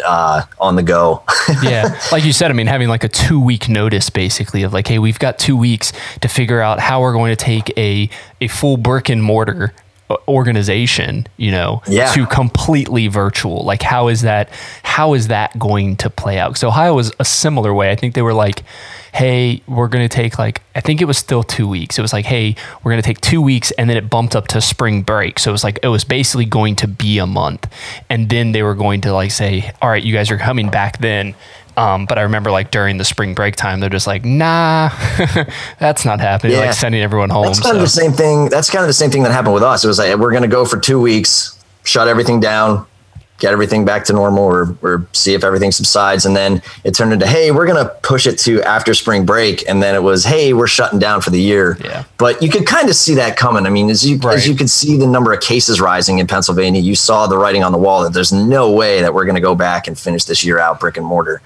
uh, 0.05 0.43
on 0.59 0.75
the 0.75 0.83
go. 0.83 1.23
yeah. 1.63 1.99
Like 2.11 2.23
you 2.23 2.33
said, 2.33 2.51
I 2.51 2.53
mean, 2.53 2.67
having 2.67 2.89
like 2.89 3.03
a 3.03 3.09
two 3.09 3.39
week 3.39 3.69
notice 3.69 4.09
basically 4.09 4.63
of 4.63 4.73
like, 4.73 4.87
hey, 4.87 4.99
we've 4.99 5.19
got 5.19 5.39
two 5.39 5.57
weeks 5.57 5.93
to 6.21 6.27
figure 6.27 6.61
out 6.61 6.79
how 6.79 7.01
we're 7.01 7.13
going 7.13 7.31
to 7.31 7.35
take 7.35 7.75
a, 7.77 8.09
a 8.41 8.47
full 8.47 8.77
brick 8.77 9.09
and 9.09 9.23
mortar 9.23 9.73
Uh, 10.09 10.15
organization 10.29 11.27
you 11.35 11.51
know 11.51 11.81
yeah. 11.85 12.09
to 12.13 12.25
completely 12.27 13.07
virtual. 13.07 13.65
Like 13.65 13.81
how 13.81 14.07
is 14.07 14.21
that 14.21 14.49
how 14.83 15.13
is 15.15 15.27
that 15.27 15.59
going 15.59 15.97
to 15.97 16.09
play 16.09 16.39
out? 16.39 16.57
So 16.57 16.69
ohio 16.69 16.93
was 16.93 17.11
a 17.19 17.25
similar 17.25 17.73
way. 17.73 17.91
I 17.91 17.97
think 17.97 18.13
they 18.13 18.21
were 18.21 18.33
like 18.33 18.63
hey 19.13 19.61
we're 19.67 19.87
going 19.89 20.07
to 20.07 20.13
take 20.13 20.37
like 20.37 20.61
i 20.75 20.79
think 20.79 21.01
it 21.01 21.05
was 21.05 21.17
still 21.17 21.43
two 21.43 21.67
weeks. 21.67 21.99
It 21.99 22.01
was 22.01 22.13
like 22.13 22.23
hey 22.23 22.55
we're 22.81 22.91
going 22.91 23.01
to 23.01 23.05
take 23.05 23.19
two 23.19 23.41
weeks 23.41 23.71
and 23.71 23.89
then 23.89 23.97
it 23.97 24.09
bumped 24.09 24.33
up 24.33 24.47
to 24.49 24.61
spring 24.61 25.01
break. 25.01 25.39
So 25.39 25.51
it 25.51 25.53
was 25.53 25.65
like 25.65 25.77
it 25.83 25.89
was 25.89 26.05
basically 26.05 26.45
going 26.45 26.77
to 26.77 26.87
be 26.87 27.17
a 27.17 27.27
month. 27.27 27.67
And 28.09 28.29
then 28.29 28.53
they 28.53 28.63
were 28.63 28.75
going 28.75 29.01
to 29.01 29.11
like 29.11 29.31
say 29.31 29.73
all 29.81 29.89
right 29.89 30.01
you 30.01 30.13
guys 30.13 30.31
are 30.31 30.37
coming 30.37 30.69
back 30.69 30.99
then 30.99 31.35
um, 31.77 32.07
but 32.07 32.17
I 32.17 32.23
remember 32.23 32.49
like 32.49 32.71
during 32.71 32.97
the 32.97 33.05
spring 33.05 33.35
break 33.35 33.55
time, 33.55 33.79
they're 33.79 33.89
just 33.89 34.07
like, 34.07 34.25
nah, 34.25 34.89
that's 35.79 36.05
not 36.05 36.19
happening. 36.19 36.53
Yeah. 36.53 36.65
Like 36.65 36.73
sending 36.73 37.01
everyone 37.01 37.29
home. 37.29 37.45
That's 37.45 37.59
kind 37.59 37.73
so. 37.73 37.77
of 37.77 37.81
the 37.81 37.87
same 37.87 38.11
thing. 38.11 38.49
That's 38.49 38.69
kind 38.69 38.83
of 38.83 38.87
the 38.87 38.93
same 38.93 39.11
thing 39.11 39.23
that 39.23 39.31
happened 39.31 39.53
with 39.53 39.63
us. 39.63 39.83
It 39.83 39.87
was 39.87 39.99
like, 39.99 40.17
we're 40.17 40.31
going 40.31 40.41
to 40.41 40.49
go 40.49 40.65
for 40.65 40.79
two 40.79 40.99
weeks, 40.99 41.63
shut 41.83 42.07
everything 42.07 42.39
down, 42.39 42.87
get 43.39 43.53
everything 43.53 43.85
back 43.85 44.03
to 44.05 44.13
normal 44.13 44.43
or, 44.43 44.75
or 44.81 45.07
see 45.13 45.33
if 45.33 45.43
everything 45.43 45.71
subsides. 45.71 46.25
And 46.25 46.35
then 46.35 46.61
it 46.83 46.95
turned 46.95 47.13
into, 47.13 47.27
hey, 47.27 47.51
we're 47.51 47.67
going 47.67 47.83
to 47.83 47.93
push 48.01 48.25
it 48.25 48.37
to 48.39 48.61
after 48.63 48.93
spring 48.93 49.25
break. 49.25 49.67
And 49.69 49.81
then 49.81 49.93
it 49.95 50.01
was, 50.01 50.23
hey, 50.23 50.53
we're 50.53 50.67
shutting 50.67 50.99
down 50.99 51.21
for 51.21 51.29
the 51.29 51.39
year. 51.39 51.77
Yeah. 51.83 52.03
But 52.17 52.41
you 52.41 52.49
could 52.49 52.65
kind 52.65 52.89
of 52.89 52.95
see 52.95 53.15
that 53.15 53.37
coming. 53.37 53.65
I 53.65 53.69
mean, 53.69 53.89
as 53.89 54.07
you, 54.07 54.17
right. 54.17 54.35
as 54.35 54.47
you 54.47 54.55
could 54.55 54.69
see 54.69 54.97
the 54.97 55.07
number 55.07 55.33
of 55.33 55.41
cases 55.41 55.79
rising 55.79 56.19
in 56.19 56.27
Pennsylvania, 56.27 56.81
you 56.81 56.95
saw 56.95 57.27
the 57.27 57.37
writing 57.37 57.63
on 57.63 57.71
the 57.71 57.77
wall 57.77 58.03
that 58.03 58.13
there's 58.13 58.33
no 58.33 58.71
way 58.71 59.01
that 59.01 59.13
we're 59.13 59.25
going 59.25 59.35
to 59.35 59.41
go 59.41 59.55
back 59.55 59.87
and 59.87 59.97
finish 59.97 60.25
this 60.25 60.43
year 60.43 60.59
out 60.59 60.79
brick 60.79 60.97
and 60.97 61.05
mortar. 61.05 61.41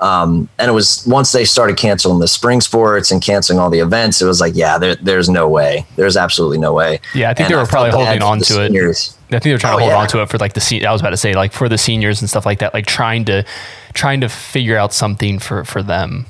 Um, 0.00 0.48
and 0.58 0.70
it 0.70 0.74
was 0.74 1.04
once 1.06 1.32
they 1.32 1.44
started 1.44 1.76
canceling 1.76 2.20
the 2.20 2.28
spring 2.28 2.60
sports 2.60 3.10
and 3.10 3.20
canceling 3.20 3.58
all 3.58 3.68
the 3.68 3.80
events, 3.80 4.22
it 4.22 4.26
was 4.26 4.40
like, 4.40 4.54
yeah, 4.54 4.78
there, 4.78 4.94
there's 4.96 5.28
no 5.28 5.48
way. 5.48 5.84
There's 5.96 6.16
absolutely 6.16 6.58
no 6.58 6.72
way. 6.72 7.00
Yeah, 7.14 7.30
I 7.30 7.34
think 7.34 7.46
and 7.46 7.52
they 7.52 7.56
were 7.56 7.62
I 7.62 7.66
probably 7.66 7.90
holding 7.90 8.22
on 8.22 8.38
to 8.40 8.64
it. 8.64 8.70
I 8.70 9.30
think 9.30 9.42
they 9.42 9.52
were 9.52 9.58
trying 9.58 9.74
oh, 9.74 9.78
to 9.78 9.82
hold 9.82 9.92
yeah. 9.92 9.98
on 9.98 10.08
to 10.08 10.22
it 10.22 10.28
for 10.28 10.38
like 10.38 10.52
the 10.54 10.60
se- 10.60 10.84
I 10.84 10.92
was 10.92 11.00
about 11.00 11.10
to 11.10 11.16
say 11.16 11.34
like 11.34 11.52
for 11.52 11.68
the 11.68 11.78
seniors 11.78 12.20
and 12.20 12.30
stuff 12.30 12.46
like 12.46 12.60
that, 12.60 12.74
like 12.74 12.86
trying 12.86 13.24
to 13.26 13.44
trying 13.92 14.20
to 14.20 14.28
figure 14.28 14.76
out 14.76 14.92
something 14.92 15.38
for 15.38 15.64
for 15.64 15.82
them. 15.82 16.26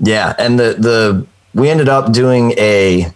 Yeah, 0.00 0.34
and 0.38 0.58
the 0.58 0.74
the 0.74 1.26
we 1.54 1.70
ended 1.70 1.88
up 1.88 2.12
doing 2.12 2.52
a 2.52 3.12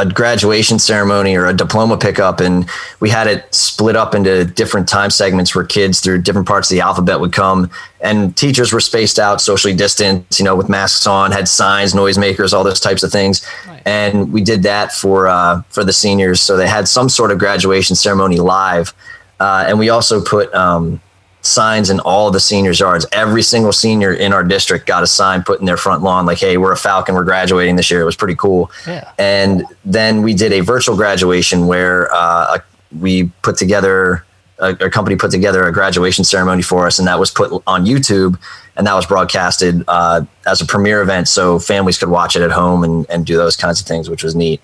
a 0.00 0.06
graduation 0.06 0.78
ceremony 0.78 1.36
or 1.36 1.46
a 1.46 1.52
diploma 1.52 1.96
pickup 1.96 2.40
and 2.40 2.68
we 3.00 3.10
had 3.10 3.26
it 3.26 3.54
split 3.54 3.96
up 3.96 4.14
into 4.14 4.44
different 4.44 4.88
time 4.88 5.10
segments 5.10 5.54
where 5.54 5.64
kids 5.64 6.00
through 6.00 6.22
different 6.22 6.48
parts 6.48 6.70
of 6.70 6.74
the 6.74 6.80
alphabet 6.80 7.20
would 7.20 7.32
come. 7.32 7.70
And 8.00 8.34
teachers 8.34 8.72
were 8.72 8.80
spaced 8.80 9.18
out 9.18 9.40
socially 9.42 9.74
distanced 9.74 10.38
you 10.38 10.44
know 10.44 10.56
with 10.56 10.68
masks 10.68 11.06
on 11.06 11.32
had 11.32 11.48
signs 11.48 11.92
noisemakers 11.92 12.54
all 12.54 12.64
those 12.64 12.80
types 12.80 13.02
of 13.02 13.12
things. 13.12 13.46
Right. 13.68 13.82
and 13.84 14.32
we 14.32 14.42
did 14.42 14.62
that 14.62 14.92
for 14.92 15.28
uh, 15.28 15.62
for 15.68 15.84
the 15.84 15.92
seniors. 15.92 16.40
So 16.40 16.56
they 16.56 16.68
had 16.68 16.88
some 16.88 17.08
sort 17.08 17.30
of 17.30 17.38
graduation 17.38 17.94
ceremony 17.94 18.38
live. 18.38 18.94
Uh, 19.38 19.64
and 19.66 19.78
we 19.78 19.88
also 19.88 20.22
put 20.22 20.52
um, 20.54 21.00
signs 21.42 21.90
in 21.90 22.00
all 22.00 22.30
the 22.30 22.40
seniors' 22.40 22.80
yards. 22.80 23.06
Every 23.12 23.42
single 23.42 23.72
senior 23.72 24.12
in 24.12 24.32
our 24.32 24.44
district 24.44 24.86
got 24.86 25.02
a 25.02 25.06
sign 25.06 25.42
put 25.42 25.60
in 25.60 25.66
their 25.66 25.76
front 25.76 26.02
lawn, 26.02 26.26
like, 26.26 26.38
"Hey, 26.38 26.56
we're 26.56 26.72
a 26.72 26.76
Falcon. 26.76 27.14
We're 27.14 27.24
graduating 27.24 27.76
this 27.76 27.90
year." 27.90 28.00
It 28.00 28.04
was 28.04 28.16
pretty 28.16 28.36
cool. 28.36 28.70
Yeah. 28.86 29.10
And 29.18 29.64
then 29.84 30.22
we 30.22 30.34
did 30.34 30.52
a 30.52 30.60
virtual 30.60 30.96
graduation 30.96 31.66
where 31.66 32.12
uh, 32.12 32.58
we 32.98 33.24
put 33.42 33.56
together 33.56 34.24
a, 34.58 34.70
a, 34.72 34.90
company 34.90 35.16
put 35.16 35.30
together 35.30 35.64
a 35.64 35.72
graduation 35.72 36.24
ceremony 36.24 36.62
for 36.62 36.86
us, 36.86 36.98
and 36.98 37.08
that 37.08 37.18
was 37.18 37.30
put 37.30 37.50
on 37.66 37.86
YouTube 37.86 38.38
and 38.76 38.86
that 38.86 38.94
was 38.94 39.06
broadcasted 39.06 39.82
uh, 39.88 40.22
as 40.46 40.60
a 40.60 40.66
premiere 40.66 41.02
event, 41.02 41.28
so 41.28 41.58
families 41.58 41.98
could 41.98 42.08
watch 42.08 42.36
it 42.36 42.42
at 42.42 42.50
home 42.50 42.84
and 42.84 43.06
and 43.08 43.26
do 43.26 43.36
those 43.36 43.56
kinds 43.56 43.80
of 43.80 43.86
things, 43.86 44.08
which 44.10 44.22
was 44.22 44.34
neat 44.34 44.60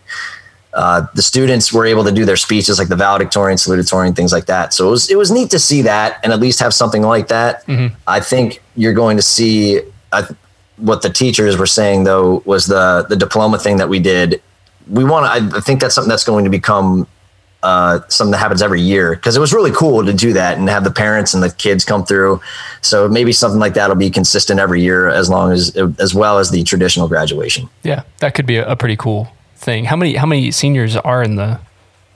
uh, 0.77 1.07
the 1.15 1.23
students 1.23 1.73
were 1.73 1.87
able 1.87 2.05
to 2.05 2.13
do 2.13 2.27
their 2.27 2.37
speeches 2.37 2.79
like 2.79 2.89
the 2.89 2.97
valedictorian, 2.97 3.57
salutatorian, 3.57 4.15
things 4.15 4.31
like 4.31 4.45
that. 4.45 4.75
So 4.75 4.89
it 4.89 4.91
was 4.91 5.11
it 5.11 5.17
was 5.17 5.31
neat 5.31 5.51
to 5.51 5.59
see 5.59 5.81
that 5.83 6.21
and 6.23 6.35
at 6.35 6.39
least 6.39 6.61
have 6.61 6.75
something 6.75 7.03
like 7.03 7.29
that. 7.29 7.67
Mm-hmm. 7.67 7.95
I 8.07 8.21
think 8.21 8.63
you're 8.77 8.93
going 8.93 9.17
to 9.17 9.23
see. 9.23 9.81
I, 10.13 10.29
what 10.77 11.01
the 11.01 11.09
teachers 11.09 11.57
were 11.57 11.67
saying 11.67 12.05
though 12.05 12.43
was 12.45 12.67
the 12.67 13.07
the 13.09 13.17
diploma 13.17 13.59
thing 13.59 13.79
that 13.79 13.89
we 13.89 13.99
did. 13.99 14.43
We 14.87 15.03
want 15.03 15.25
to. 15.25 15.57
I 15.57 15.61
think 15.61 15.81
that's 15.81 15.95
something 15.95 16.11
that's 16.11 16.25
going 16.25 16.45
to 16.45 16.51
become 16.51 17.07
uh, 17.63 18.01
something 18.09 18.33
that 18.33 18.39
happens 18.39 18.61
every 18.61 18.83
year 18.83 19.15
because 19.15 19.35
it 19.35 19.41
was 19.41 19.55
really 19.55 19.73
cool 19.73 20.05
to 20.05 20.13
do 20.13 20.35
that 20.35 20.59
and 20.59 20.69
have 20.69 20.85
the 20.85 20.91
parents 20.91 21.33
and 21.33 21.43
the 21.43 21.51
kids 21.51 21.87
come 21.87 22.05
through. 22.05 22.43
So 22.83 23.09
maybe 23.09 23.33
something 23.33 23.59
like 23.59 23.73
that 23.75 23.89
will 23.89 23.97
be 23.97 24.11
consistent 24.11 24.61
every 24.61 24.83
year 24.83 25.09
as 25.09 25.31
long 25.31 25.53
as 25.53 25.75
as 25.99 26.15
well 26.15 26.39
as 26.39 26.51
the 26.51 26.63
traditional 26.65 27.09
graduation. 27.09 27.71
Yeah, 27.83 28.03
that 28.19 28.35
could 28.35 28.45
be 28.45 28.57
a, 28.59 28.69
a 28.69 28.77
pretty 28.77 28.97
cool 28.97 29.33
thing. 29.57 29.87
How 29.87 29.97
many 29.97 30.17
how 30.17 30.27
many 30.27 30.51
seniors 30.51 30.97
are 30.97 31.23
in 31.23 31.37
the 31.37 31.61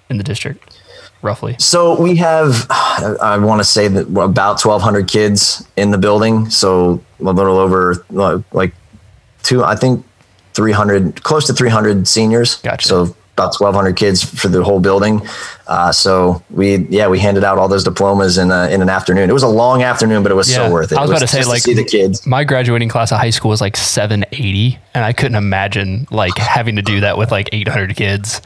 in 0.08 0.18
the 0.18 0.24
district? 0.24 0.76
roughly? 1.22 1.56
So 1.58 2.00
we 2.00 2.16
have, 2.16 2.66
I 2.70 3.38
want 3.38 3.60
to 3.60 3.64
say 3.64 3.88
that 3.88 4.06
about 4.08 4.64
1,200 4.64 5.08
kids 5.08 5.66
in 5.76 5.90
the 5.90 5.98
building. 5.98 6.50
So 6.50 7.02
a 7.20 7.24
little 7.24 7.58
over 7.58 8.04
like 8.52 8.74
two, 9.42 9.64
I 9.64 9.76
think 9.76 10.04
300, 10.54 11.22
close 11.22 11.46
to 11.46 11.52
300 11.52 12.06
seniors. 12.08 12.56
Gotcha. 12.56 12.88
So 12.88 13.16
about 13.40 13.58
1,200 13.58 13.96
kids 13.96 14.22
for 14.22 14.48
the 14.48 14.62
whole 14.62 14.80
building. 14.80 15.26
Uh, 15.66 15.90
so 15.90 16.42
we, 16.50 16.76
yeah, 16.88 17.08
we 17.08 17.18
handed 17.18 17.44
out 17.44 17.58
all 17.58 17.68
those 17.68 17.84
diplomas 17.84 18.38
in 18.38 18.50
a, 18.50 18.68
in 18.68 18.82
an 18.82 18.90
afternoon. 18.90 19.30
It 19.30 19.32
was 19.32 19.42
a 19.42 19.48
long 19.48 19.82
afternoon, 19.82 20.22
but 20.22 20.30
it 20.30 20.34
was 20.34 20.50
yeah. 20.50 20.66
so 20.66 20.72
worth 20.72 20.92
it. 20.92 20.98
I 20.98 21.02
was, 21.02 21.10
was 21.10 21.22
about 21.22 21.28
to 21.28 21.44
say, 21.44 21.48
like, 21.48 21.62
to 21.62 21.62
see 21.62 21.74
the 21.74 21.84
kids. 21.84 22.26
My 22.26 22.44
graduating 22.44 22.88
class 22.88 23.12
of 23.12 23.18
high 23.18 23.30
school 23.30 23.50
was 23.50 23.60
like 23.60 23.76
780, 23.76 24.78
and 24.94 25.04
I 25.04 25.12
couldn't 25.12 25.36
imagine 25.36 26.06
like 26.10 26.36
having 26.36 26.76
to 26.76 26.82
do 26.82 27.00
that 27.00 27.16
with 27.16 27.30
like 27.30 27.48
800 27.52 27.96
kids. 27.96 28.42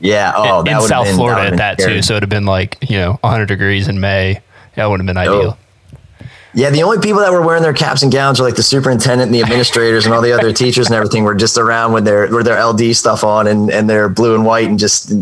Yeah. 0.00 0.32
Oh, 0.36 0.60
in, 0.60 0.68
in 0.68 0.80
South 0.82 1.06
been, 1.06 1.14
Florida 1.14 1.42
at 1.42 1.56
that 1.56 1.80
scary. 1.80 1.96
too. 1.96 2.02
So 2.02 2.14
it'd 2.14 2.24
have 2.24 2.30
been 2.30 2.46
like 2.46 2.76
you 2.90 2.98
know 2.98 3.12
100 3.22 3.46
degrees 3.46 3.88
in 3.88 4.00
May. 4.00 4.40
That 4.74 4.86
would 4.86 5.00
have 5.00 5.06
been 5.06 5.16
ideal. 5.16 5.56
Oh. 6.54 6.60
Yeah, 6.60 6.70
the 6.70 6.82
only 6.82 6.98
people 6.98 7.20
that 7.20 7.32
were 7.32 7.42
wearing 7.42 7.62
their 7.62 7.72
caps 7.72 8.02
and 8.02 8.12
gowns 8.12 8.38
were 8.38 8.46
like 8.46 8.54
the 8.54 8.62
superintendent 8.62 9.28
and 9.28 9.34
the 9.34 9.42
administrators 9.42 10.04
and 10.04 10.14
all 10.14 10.22
the 10.22 10.32
other 10.32 10.52
teachers 10.64 10.86
and 10.86 10.94
everything 10.94 11.24
were 11.24 11.34
just 11.34 11.58
around 11.58 11.92
with 11.92 12.04
their 12.04 12.28
with 12.28 12.46
their 12.46 12.64
LD 12.64 12.94
stuff 12.94 13.24
on 13.24 13.46
and 13.46 13.70
and 13.70 13.90
their 13.90 14.08
blue 14.08 14.34
and 14.34 14.44
white 14.44 14.68
and 14.68 14.78
just 14.78 15.12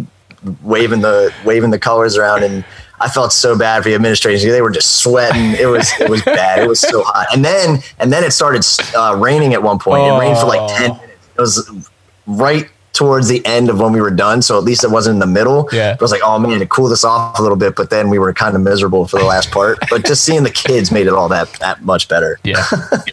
waving 0.62 1.00
the 1.00 1.32
waving 1.44 1.70
the 1.70 1.78
colors 1.78 2.16
around 2.16 2.42
and 2.42 2.64
I 3.00 3.08
felt 3.08 3.32
so 3.32 3.58
bad 3.58 3.82
for 3.82 3.88
the 3.88 3.94
administrators. 3.96 4.44
They 4.44 4.62
were 4.62 4.70
just 4.70 4.96
sweating. 4.96 5.52
It 5.60 5.66
was 5.66 5.90
it 5.98 6.08
was 6.08 6.22
bad. 6.22 6.62
It 6.62 6.68
was 6.68 6.80
so 6.80 7.02
hot. 7.02 7.26
And 7.32 7.44
then 7.44 7.80
and 7.98 8.12
then 8.12 8.22
it 8.22 8.32
started 8.32 8.64
uh, 8.96 9.16
raining 9.18 9.54
at 9.54 9.62
one 9.62 9.78
point. 9.78 10.04
It 10.04 10.18
rained 10.18 10.38
for 10.38 10.46
like 10.46 10.76
ten 10.76 10.96
minutes. 10.96 11.28
It 11.36 11.40
was 11.40 11.88
right 12.26 12.68
towards 12.92 13.28
the 13.28 13.44
end 13.46 13.70
of 13.70 13.80
when 13.80 13.92
we 13.92 14.00
were 14.00 14.10
done. 14.10 14.42
So 14.42 14.58
at 14.58 14.64
least 14.64 14.84
it 14.84 14.90
wasn't 14.90 15.14
in 15.14 15.20
the 15.20 15.26
middle. 15.26 15.68
Yeah. 15.72 15.94
It 15.94 16.00
was 16.00 16.12
like, 16.12 16.20
oh 16.24 16.38
man, 16.38 16.58
to 16.60 16.66
cool 16.66 16.88
this 16.88 17.04
off 17.04 17.38
a 17.38 17.42
little 17.42 17.56
bit. 17.56 17.74
But 17.74 17.90
then 17.90 18.10
we 18.10 18.18
were 18.18 18.32
kind 18.32 18.54
of 18.54 18.62
miserable 18.62 19.06
for 19.06 19.18
the 19.18 19.24
last 19.24 19.50
part. 19.50 19.78
but 19.90 20.04
just 20.04 20.24
seeing 20.24 20.42
the 20.42 20.50
kids 20.50 20.92
made 20.92 21.06
it 21.06 21.12
all 21.12 21.28
that 21.28 21.52
that 21.54 21.82
much 21.82 22.08
better. 22.08 22.38
Yeah. 22.44 22.64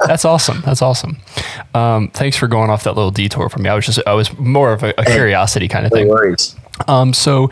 That's 0.05 0.25
awesome. 0.25 0.61
That's 0.65 0.81
awesome. 0.81 1.17
Um, 1.73 2.09
thanks 2.09 2.35
for 2.37 2.47
going 2.47 2.69
off 2.69 2.83
that 2.83 2.95
little 2.95 3.11
detour 3.11 3.49
for 3.49 3.59
me. 3.59 3.69
I 3.69 3.75
was 3.75 3.85
just 3.85 3.99
I 4.05 4.13
was 4.13 4.37
more 4.37 4.73
of 4.73 4.83
a, 4.83 4.93
a 4.97 5.05
curiosity 5.05 5.67
kind 5.67 5.85
of 5.85 5.91
no 5.91 5.97
thing. 5.97 6.07
Worries. 6.07 6.55
Um, 6.87 7.13
so 7.13 7.49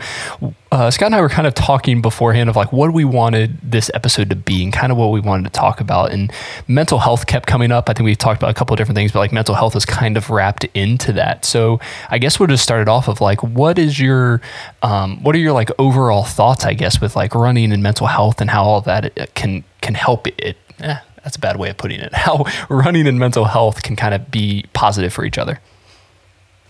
uh, 0.70 0.90
Scott 0.90 1.06
and 1.06 1.14
I 1.14 1.20
were 1.20 1.28
kind 1.28 1.46
of 1.46 1.54
talking 1.54 2.02
beforehand 2.02 2.50
of 2.50 2.56
like 2.56 2.72
what 2.72 2.92
we 2.92 3.04
wanted 3.04 3.58
this 3.62 3.90
episode 3.94 4.30
to 4.30 4.36
be 4.36 4.62
and 4.62 4.72
kind 4.72 4.92
of 4.92 4.98
what 4.98 5.08
we 5.08 5.20
wanted 5.20 5.44
to 5.44 5.50
talk 5.50 5.80
about. 5.80 6.12
And 6.12 6.32
mental 6.66 6.98
health 6.98 7.26
kept 7.26 7.46
coming 7.46 7.72
up. 7.72 7.88
I 7.88 7.92
think 7.92 8.04
we've 8.04 8.18
talked 8.18 8.40
about 8.40 8.50
a 8.50 8.54
couple 8.54 8.74
of 8.74 8.78
different 8.78 8.96
things, 8.96 9.12
but 9.12 9.20
like 9.20 9.32
mental 9.32 9.54
health 9.54 9.76
is 9.76 9.84
kind 9.84 10.16
of 10.16 10.30
wrapped 10.30 10.64
into 10.74 11.12
that. 11.14 11.44
So 11.44 11.80
I 12.10 12.18
guess 12.18 12.38
we'll 12.38 12.48
just 12.48 12.62
start 12.62 12.82
it 12.82 12.88
off 12.88 13.08
of 13.08 13.20
like 13.20 13.42
what 13.42 13.78
is 13.78 13.98
your 13.98 14.40
um, 14.82 15.22
what 15.22 15.34
are 15.34 15.38
your 15.38 15.52
like 15.52 15.70
overall 15.78 16.24
thoughts? 16.24 16.64
I 16.64 16.74
guess 16.74 17.00
with 17.00 17.16
like 17.16 17.34
running 17.34 17.72
and 17.72 17.82
mental 17.82 18.06
health 18.06 18.40
and 18.40 18.50
how 18.50 18.64
all 18.64 18.80
that 18.82 19.18
uh, 19.18 19.26
can 19.34 19.64
can 19.80 19.94
help 19.94 20.26
it. 20.26 20.56
Eh, 20.80 20.96
that's 21.22 21.36
a 21.36 21.40
bad 21.40 21.56
way 21.56 21.70
of 21.70 21.76
putting 21.76 22.00
it. 22.00 22.14
How 22.14 22.44
running 22.68 23.06
and 23.06 23.18
mental 23.18 23.44
health 23.44 23.82
can 23.82 23.96
kind 23.96 24.14
of 24.14 24.30
be 24.30 24.64
positive 24.72 25.12
for 25.12 25.24
each 25.24 25.36
other. 25.36 25.60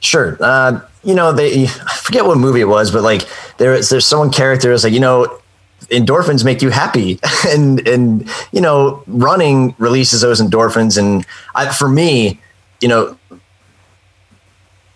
Sure. 0.00 0.36
Uh, 0.40 0.80
you 1.02 1.14
know, 1.14 1.32
they 1.32 1.64
I 1.64 1.96
forget 2.02 2.24
what 2.24 2.38
movie 2.38 2.60
it 2.60 2.68
was, 2.68 2.90
but 2.90 3.02
like 3.02 3.26
there's 3.56 3.88
there's 3.88 4.06
someone 4.06 4.30
character 4.30 4.72
is 4.72 4.84
like, 4.84 4.92
you 4.92 5.00
know, 5.00 5.40
endorphins 5.90 6.44
make 6.44 6.62
you 6.62 6.70
happy 6.70 7.18
and 7.48 7.86
and 7.86 8.28
you 8.52 8.60
know, 8.60 9.02
running 9.06 9.74
releases 9.78 10.20
those 10.20 10.40
endorphins 10.40 10.98
and 10.98 11.26
I, 11.54 11.72
for 11.72 11.88
me, 11.88 12.40
you 12.80 12.88
know, 12.88 13.18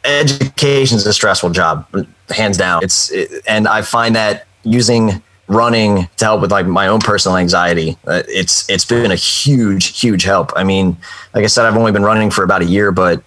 education 0.04 0.96
is 0.96 1.06
a 1.06 1.12
stressful 1.12 1.50
job, 1.50 1.86
hands 2.30 2.56
down. 2.56 2.82
It's 2.82 3.10
it, 3.10 3.42
and 3.46 3.68
I 3.68 3.82
find 3.82 4.16
that 4.16 4.46
using 4.64 5.22
running 5.48 6.08
to 6.16 6.24
help 6.24 6.40
with 6.40 6.50
like 6.50 6.66
my 6.66 6.86
own 6.86 7.00
personal 7.00 7.36
anxiety 7.36 7.96
uh, 8.06 8.22
it's 8.28 8.68
it's 8.70 8.84
been 8.84 9.10
a 9.10 9.16
huge 9.16 9.98
huge 9.98 10.22
help 10.22 10.52
i 10.56 10.62
mean 10.62 10.96
like 11.34 11.44
i 11.44 11.46
said 11.46 11.66
i've 11.66 11.76
only 11.76 11.92
been 11.92 12.04
running 12.04 12.30
for 12.30 12.44
about 12.44 12.62
a 12.62 12.64
year 12.64 12.92
but 12.92 13.22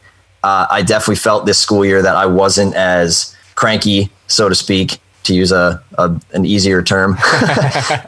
uh, 0.46 0.68
I 0.70 0.84
definitely 0.84 1.16
felt 1.16 1.48
this 1.48 1.58
school 1.58 1.84
year 1.84 2.04
that 2.04 2.16
I 2.16 2.28
wasn't 2.28 2.76
as 2.76 3.36
cranky, 3.56 4.12
so 4.28 4.48
to 4.48 4.54
speak, 4.54 5.00
to 5.24 5.34
use 5.34 5.52
a, 5.52 5.82
a 5.98 6.22
an 6.34 6.46
easier 6.46 6.84
term. 6.84 7.18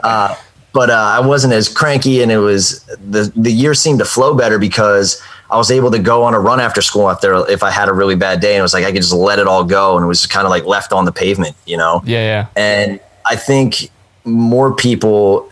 uh, 0.04 0.36
but 0.72 0.92
uh, 0.92 0.94
I 0.94 1.26
wasn't 1.26 1.54
as 1.54 1.68
cranky, 1.68 2.22
and 2.22 2.32
it 2.32 2.38
was 2.38 2.86
the 3.10 3.32
the 3.36 3.52
year 3.52 3.74
seemed 3.74 3.98
to 4.00 4.06
flow 4.06 4.36
better 4.36 4.60
because 4.60 5.20
I 5.50 5.58
was 5.58 5.72
able 5.72 5.90
to 5.90 5.98
go 5.98 6.22
on 6.22 6.36
a 6.36 6.40
run 6.40 6.60
after 6.60 6.80
school 6.80 7.10
after 7.10 7.34
if 7.50 7.64
I 7.64 7.72
had 7.72 7.90
a 7.90 7.94
really 7.94 8.16
bad 8.16 8.40
day, 8.40 8.54
and 8.54 8.60
it 8.60 8.62
was 8.62 8.76
like 8.76 8.86
I 8.86 8.92
could 8.92 9.02
just 9.02 9.14
let 9.14 9.40
it 9.40 9.48
all 9.48 9.64
go, 9.64 9.98
and 9.98 10.04
it 10.04 10.08
was 10.08 10.28
kind 10.28 10.46
of 10.46 10.52
like 10.52 10.66
left 10.66 10.94
on 10.94 11.06
the 11.06 11.12
pavement, 11.12 11.56
you 11.66 11.78
know. 11.78 12.04
Yeah, 12.06 12.20
yeah. 12.20 12.48
And 12.56 13.00
I 13.26 13.36
think 13.36 13.90
more 14.26 14.76
people 14.76 15.52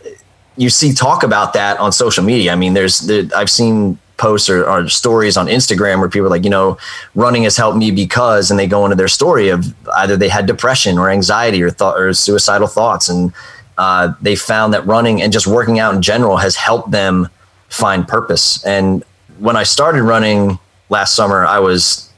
you 0.56 0.70
see 0.70 0.92
talk 0.94 1.24
about 1.24 1.52
that 1.54 1.80
on 1.80 1.90
social 1.90 2.22
media. 2.22 2.52
I 2.52 2.56
mean, 2.56 2.74
there's 2.74 3.00
there, 3.00 3.24
I've 3.34 3.50
seen 3.50 3.98
posts 4.16 4.48
or, 4.48 4.68
or, 4.68 4.88
stories 4.88 5.36
on 5.36 5.46
Instagram 5.46 6.00
where 6.00 6.08
people 6.08 6.26
are 6.26 6.30
like, 6.30 6.44
you 6.44 6.50
know, 6.50 6.78
running 7.14 7.42
has 7.42 7.56
helped 7.56 7.76
me 7.76 7.90
because, 7.90 8.50
and 8.50 8.58
they 8.58 8.66
go 8.66 8.84
into 8.84 8.96
their 8.96 9.08
story 9.08 9.48
of 9.48 9.74
either 9.96 10.16
they 10.16 10.28
had 10.28 10.46
depression 10.46 10.98
or 10.98 11.10
anxiety 11.10 11.62
or 11.62 11.70
thought 11.70 11.98
or 11.98 12.12
suicidal 12.12 12.66
thoughts. 12.66 13.08
And 13.08 13.32
uh, 13.78 14.14
they 14.22 14.36
found 14.36 14.72
that 14.74 14.86
running 14.86 15.20
and 15.20 15.32
just 15.32 15.46
working 15.46 15.78
out 15.78 15.94
in 15.94 16.02
general 16.02 16.38
has 16.38 16.56
helped 16.56 16.90
them 16.90 17.28
find 17.68 18.06
purpose. 18.08 18.64
And 18.64 19.04
when 19.38 19.56
I 19.56 19.64
started 19.64 20.02
running 20.02 20.58
last 20.88 21.14
summer, 21.14 21.44
I 21.44 21.58
was 21.58 22.10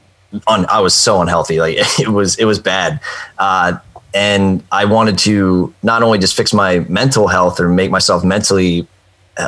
on, 0.47 0.65
I 0.67 0.79
was 0.79 0.93
so 0.93 1.21
unhealthy. 1.21 1.59
Like 1.59 1.77
it 1.99 2.09
was, 2.09 2.37
it 2.37 2.45
was 2.45 2.59
bad. 2.59 3.01
Uh, 3.37 3.77
and 4.13 4.63
I 4.71 4.85
wanted 4.85 5.17
to 5.19 5.73
not 5.83 6.01
only 6.01 6.17
just 6.17 6.35
fix 6.35 6.53
my 6.53 6.79
mental 6.89 7.27
health 7.27 7.59
or 7.59 7.69
make 7.69 7.91
myself 7.91 8.23
mentally 8.23 8.87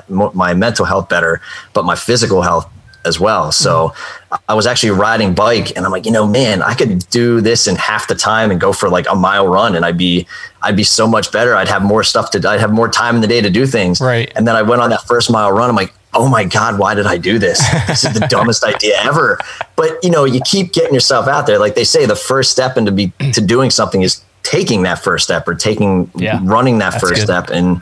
my 0.10 0.54
mental 0.54 0.86
health 0.86 1.10
better, 1.10 1.42
but 1.74 1.86
my 1.86 1.96
physical 1.96 2.42
health 2.42 2.70
as 3.06 3.20
well. 3.20 3.52
So 3.52 3.90
mm-hmm. 3.90 4.36
I 4.48 4.54
was 4.54 4.68
actually 4.68 4.92
riding 4.92 5.34
bike 5.34 5.76
and 5.76 5.86
I'm 5.86 5.92
like, 5.92 6.06
you 6.06 6.12
know, 6.12 6.28
man, 6.28 6.62
I 6.62 6.74
could 6.74 7.08
do 7.10 7.42
this 7.42 7.68
in 7.68 7.76
half 7.76 8.08
the 8.08 8.16
time 8.16 8.52
and 8.52 8.62
go 8.62 8.74
for 8.74 8.90
like 8.90 9.08
a 9.10 9.16
mile 9.16 9.48
run 9.48 9.76
and 9.76 9.86
I'd 9.86 9.98
be 9.98 10.28
I'd 10.62 10.76
be 10.76 10.84
so 10.84 11.08
much 11.08 11.32
better. 11.32 11.56
I'd 11.56 11.68
have 11.68 11.82
more 11.82 12.04
stuff 12.04 12.32
to 12.32 12.50
I'd 12.50 12.60
have 12.60 12.72
more 12.72 12.88
time 12.88 13.16
in 13.16 13.22
the 13.22 13.28
day 13.28 13.42
to 13.42 13.50
do 13.50 13.66
things. 13.66 14.00
Right. 14.00 14.32
And 14.36 14.48
then 14.48 14.56
I 14.56 14.62
went 14.62 14.82
on 14.82 14.92
that 14.92 15.02
first 15.04 15.32
mile 15.32 15.52
run. 15.52 15.70
I'm 15.70 15.76
like, 15.76 15.94
oh 16.14 16.28
my 16.28 16.44
God, 16.44 16.78
why 16.78 16.94
did 16.94 17.06
I 17.06 17.18
do 17.18 17.40
this? 17.40 17.60
This 17.88 18.04
is 18.04 18.14
the 18.14 18.28
dumbest 18.30 18.64
idea 18.64 18.98
ever. 19.02 19.40
But 19.76 20.04
you 20.04 20.12
know, 20.12 20.26
you 20.26 20.42
keep 20.42 20.74
getting 20.74 20.94
yourself 20.94 21.28
out 21.28 21.48
there. 21.48 21.58
Like 21.58 21.76
they 21.76 21.84
say 21.84 22.06
the 22.06 22.16
first 22.16 22.52
step 22.52 22.78
into 22.78 22.92
be 22.92 23.14
to 23.34 23.42
doing 23.42 23.72
something 23.72 24.02
is 24.02 24.24
taking 24.44 24.84
that 24.84 25.00
first 25.00 25.24
step 25.24 25.48
or 25.48 25.56
taking 25.56 26.10
yeah, 26.16 26.40
running 26.44 26.80
that 26.80 27.00
first 27.00 27.16
good. 27.16 27.24
step 27.24 27.50
and 27.50 27.82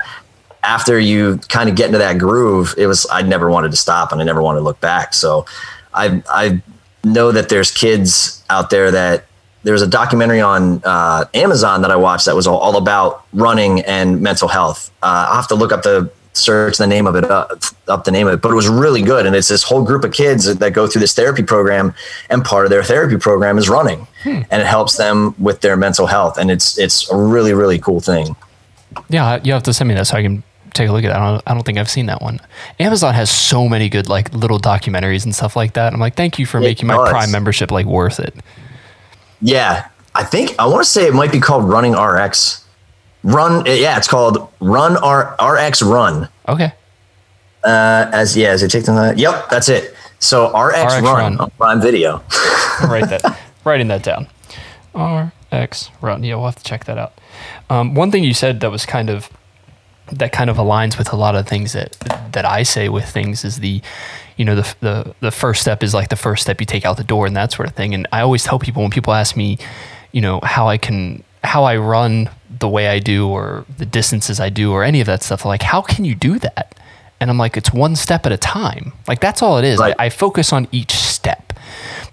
after 0.64 1.00
you 1.00 1.38
kind 1.50 1.70
of 1.70 1.76
get 1.76 1.88
into 1.88 2.00
that 2.00 2.18
groove, 2.18 2.76
it 2.78 2.88
was 2.88 3.06
I 3.12 3.22
never 3.22 3.50
wanted 3.50 3.72
to 3.72 3.78
stop 3.78 4.12
and 4.12 4.22
I 4.22 4.24
never 4.24 4.42
wanted 4.42 4.60
to 4.60 4.64
look 4.64 4.80
back. 4.80 5.14
So 5.14 5.46
I 5.94 6.22
I 6.30 6.62
know 7.04 7.32
that 7.32 7.50
there's 7.50 7.72
kids 7.72 8.44
out 8.50 8.70
there 8.70 8.92
that 8.92 9.26
there's 9.64 9.82
a 9.82 9.88
documentary 9.88 10.42
on 10.42 10.82
uh, 10.86 11.26
Amazon 11.34 11.82
that 11.82 11.92
I 11.92 11.96
watched 11.96 12.26
that 12.26 12.36
was 12.36 12.48
all, 12.48 12.60
all 12.60 12.78
about 12.78 13.26
running 13.34 13.82
and 13.82 14.22
mental 14.22 14.48
health. 14.48 14.90
Uh, 15.04 15.28
I'll 15.30 15.36
have 15.36 15.48
to 15.50 15.56
look 15.56 15.72
up 15.72 15.84
the 15.84 16.10
search 16.34 16.78
the 16.78 16.88
name 16.88 17.08
of 17.08 17.16
it 17.16 17.26
up, 17.26 17.52
up 17.88 18.06
the 18.06 18.12
name 18.12 18.28
of 18.28 18.34
it, 18.34 18.42
but 18.42 18.52
it 18.52 18.56
was 18.56 18.68
really 18.70 19.02
good. 19.02 19.26
And 19.26 19.36
it's 19.36 19.48
this 19.48 19.64
whole 19.64 19.84
group 19.84 20.04
of 20.04 20.14
kids 20.14 20.56
that 20.56 20.72
go 20.72 20.88
through 20.88 21.02
this 21.02 21.14
therapy 21.14 21.44
program, 21.44 21.94
and 22.30 22.44
part 22.44 22.66
of 22.66 22.70
their 22.70 22.84
therapy 22.84 23.18
program 23.18 23.58
is 23.58 23.70
running, 23.70 24.08
hmm. 24.24 24.42
and 24.50 24.62
it 24.62 24.68
helps 24.68 24.98
them 24.98 25.36
with 25.38 25.62
their 25.62 25.76
mental 25.76 26.08
health. 26.08 26.38
And 26.38 26.50
it's 26.50 26.78
it's 26.78 27.10
a 27.12 27.18
really 27.18 27.54
really 27.54 27.80
cool 27.80 28.00
thing. 28.00 28.36
Yeah, 29.10 29.40
you 29.44 29.54
have 29.54 29.64
to 29.64 29.74
send 29.74 29.88
me 29.88 29.96
that 29.96 30.08
so 30.08 30.18
I 30.18 30.22
can 30.22 30.44
take 30.74 30.90
a 30.90 30.92
look 30.92 31.04
at 31.04 31.10
that. 31.10 31.18
I 31.18 31.32
don't, 31.32 31.44
I 31.48 31.54
don't, 31.54 31.64
think 31.64 31.78
I've 31.78 31.90
seen 31.90 32.08
that 32.08 32.22
one. 32.22 32.40
Amazon 32.80 33.14
has 33.14 33.30
so 33.30 33.68
many 33.68 33.90
good 33.90 34.10
like 34.10 34.34
little 34.34 34.60
documentaries 34.60 35.26
and 35.26 35.36
stuff 35.36 35.56
like 35.56 35.74
that. 35.74 35.94
I'm 35.94 36.00
like, 36.00 36.16
thank 36.16 36.40
you 36.40 36.46
for 36.46 36.58
it 36.58 36.62
making 36.62 36.88
does. 36.88 36.98
my 36.98 37.10
Prime 37.10 37.32
membership 37.32 37.72
like 37.72 37.86
worth 37.86 38.20
it. 38.20 38.34
Yeah, 39.42 39.88
I 40.16 40.24
think 40.24 40.56
I 40.60 40.66
want 40.66 40.84
to 40.84 40.90
say 40.90 41.08
it 41.08 41.14
might 41.14 41.32
be 41.32 41.40
called 41.40 41.68
Running 41.68 41.94
RX. 41.94 42.66
Run, 43.24 43.66
yeah, 43.66 43.98
it's 43.98 44.08
called 44.08 44.50
Run 44.60 44.98
R, 44.98 45.36
RX 45.42 45.82
Run. 45.82 46.30
Okay. 46.48 46.72
Uh, 47.64 48.10
as 48.14 48.38
yeah, 48.38 48.50
as 48.50 48.64
it 48.64 48.72
takes 48.72 48.86
them. 48.86 49.18
Yep, 49.18 49.50
that's 49.50 49.70
it. 49.70 49.94
So 50.20 50.50
RX, 50.58 50.78
RX 50.78 50.94
Run, 50.94 51.04
Run 51.04 51.38
on 51.38 51.50
Prime 51.52 51.82
Video. 51.82 52.18
write 52.88 53.10
that, 53.10 53.40
writing 53.66 53.88
that 53.90 54.04
down. 54.04 54.28
RX 54.94 55.92
Run. 56.02 56.24
Yeah, 56.24 56.36
we'll 56.36 56.46
have 56.46 56.56
to 56.56 56.64
check 56.64 56.86
that 56.86 56.98
out. 56.98 57.14
Um, 57.70 57.94
one 57.94 58.12
thing 58.12 58.24
you 58.24 58.34
said 58.34 58.60
that 58.62 58.72
was 58.72 58.86
kind 58.86 59.10
of 59.10 59.30
that 60.12 60.32
kind 60.32 60.50
of 60.50 60.58
aligns 60.58 60.98
with 60.98 61.12
a 61.14 61.16
lot 61.16 61.36
of 61.36 61.48
things 61.48 61.74
that 61.74 61.92
that 62.34 62.46
I 62.46 62.64
say 62.64 62.90
with 62.90 63.06
things 63.06 63.44
is 63.44 63.60
the 63.60 63.82
you 64.40 64.46
know, 64.46 64.56
the, 64.56 64.76
the, 64.80 65.16
the 65.20 65.32
first 65.32 65.60
step 65.60 65.84
is 65.84 65.94
like 65.94 66.08
the 66.08 66.16
first 66.16 66.44
step 66.44 66.62
you 66.62 66.66
take 66.66 66.86
out 66.86 66.96
the 66.96 67.04
door 67.04 67.28
and 67.28 67.36
that 67.36 67.52
sort 67.52 67.68
of 67.68 67.76
thing. 67.76 67.94
And 67.94 68.08
I 68.14 68.22
always 68.22 68.42
tell 68.42 68.58
people 68.58 68.82
when 68.82 68.90
people 68.90 69.14
ask 69.14 69.36
me, 69.36 69.58
you 70.14 70.22
know, 70.22 70.40
how 70.42 70.70
I 70.70 70.78
can, 70.78 71.26
how 71.44 71.66
I 71.66 71.76
run 71.76 72.30
the 72.50 72.70
way 72.70 72.88
I 72.88 73.00
do 73.00 73.28
or 73.28 73.66
the 73.78 73.86
distances 73.86 74.40
I 74.40 74.48
do 74.48 74.72
or 74.72 74.86
any 74.86 75.02
of 75.02 75.08
that 75.08 75.24
stuff, 75.24 75.44
like, 75.44 75.62
how 75.62 75.82
can 75.82 76.06
you 76.06 76.16
do 76.16 76.40
that? 76.40 76.80
And 77.20 77.30
I'm 77.30 77.38
like, 77.38 77.58
it's 77.58 77.74
one 77.74 77.98
step 77.98 78.26
at 78.26 78.32
a 78.32 78.38
time. 78.38 78.94
Like, 79.10 79.20
that's 79.20 79.42
all 79.42 79.58
it 79.58 79.66
is. 79.66 79.78
Right. 79.78 79.94
I, 80.00 80.06
I 80.06 80.10
focus 80.10 80.54
on 80.54 80.70
each 80.72 80.94
step 80.94 81.09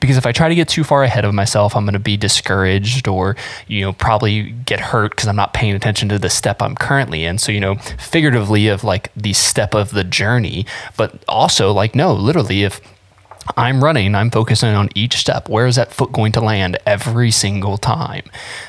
because 0.01 0.17
if 0.17 0.27
I 0.27 0.33
try 0.33 0.49
to 0.49 0.55
get 0.55 0.69
too 0.69 0.85
far 0.85 1.03
ahead 1.03 1.25
of 1.25 1.35
myself, 1.35 1.77
I'm 1.77 1.85
going 1.85 1.95
to 1.95 1.99
be 1.99 2.17
discouraged 2.17 3.09
or, 3.09 3.37
you 3.67 3.81
know, 3.83 3.93
probably 3.93 4.51
get 4.51 4.81
hurt 4.81 5.11
because 5.11 5.29
I'm 5.29 5.37
not 5.37 5.55
paying 5.55 5.75
attention 5.75 6.09
to 6.11 6.19
the 6.19 6.31
step 6.31 6.63
I'm 6.63 6.75
currently 6.75 7.25
in. 7.25 7.39
So, 7.39 7.53
you 7.53 7.61
know, 7.61 7.77
figuratively 7.77 8.69
of 8.69 8.85
like 8.85 9.13
the 9.15 9.33
step 9.33 9.75
of 9.75 9.91
the 9.91 10.05
journey, 10.05 10.67
but 10.97 11.25
also 11.29 11.73
like, 11.73 11.95
no, 11.95 12.13
literally, 12.13 12.65
if 12.65 12.81
I'm 13.57 13.83
running, 13.83 14.15
I'm 14.15 14.31
focusing 14.31 14.75
on 14.75 14.89
each 14.95 15.17
step. 15.17 15.49
Where 15.49 15.67
is 15.67 15.77
that 15.77 15.93
foot 15.93 16.13
going 16.13 16.33
to 16.33 16.41
land 16.41 16.79
every 16.87 17.31
single 17.31 17.79
time? 17.79 18.25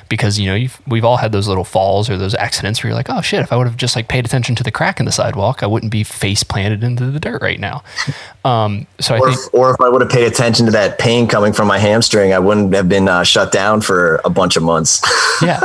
Because, 0.10 0.40
you 0.40 0.48
know, 0.48 0.68
we've 0.88 1.04
all 1.04 1.18
had 1.18 1.32
those 1.32 1.48
little 1.48 1.64
falls 1.64 2.10
or 2.10 2.18
those 2.18 2.36
accidents 2.36 2.84
where 2.84 2.90
you're 2.90 2.98
like, 2.98 3.10
oh 3.10 3.22
shit, 3.22 3.42
if 3.42 3.52
I 3.52 3.58
would 3.58 3.68
have 3.68 3.78
just 3.78 3.96
like 3.96 4.08
paid 4.08 4.26
attention 4.26 4.56
to 4.56 4.64
the 4.64 4.72
crack 4.72 5.00
in 5.00 5.06
the 5.06 5.12
sidewalk, 5.12 5.64
I 5.64 5.68
wouldn't 5.68 5.92
be 5.92 6.04
face 6.04 6.44
planted 6.44 6.84
into 6.84 7.10
the 7.12 7.20
dirt 7.20 7.42
right 7.42 7.60
now. 7.60 7.84
Um, 8.46 8.88
so 9.02 9.16
or 9.16 9.18
I 9.18 9.32
think, 9.32 9.48
if, 9.48 9.54
or 9.54 9.72
if 9.72 9.82
I 9.82 9.90
would 9.90 10.00
have 10.02 10.10
paid 10.10 10.26
attention 10.26 10.68
to 10.68 10.72
that 10.72 10.98
pain 10.98 11.28
coming 11.28 11.52
from 11.52 11.68
my 11.68 11.78
hamstring, 11.80 12.32
I 12.32 12.40
wouldn't 12.40 12.74
have 12.74 12.88
been 12.88 13.10
uh, 13.10 13.26
shut 13.26 13.52
down 13.52 13.82
for 13.82 14.22
a 14.24 14.30
bunch 14.30 14.56
of 14.56 14.64
months. 14.64 15.02
yeah, 15.42 15.60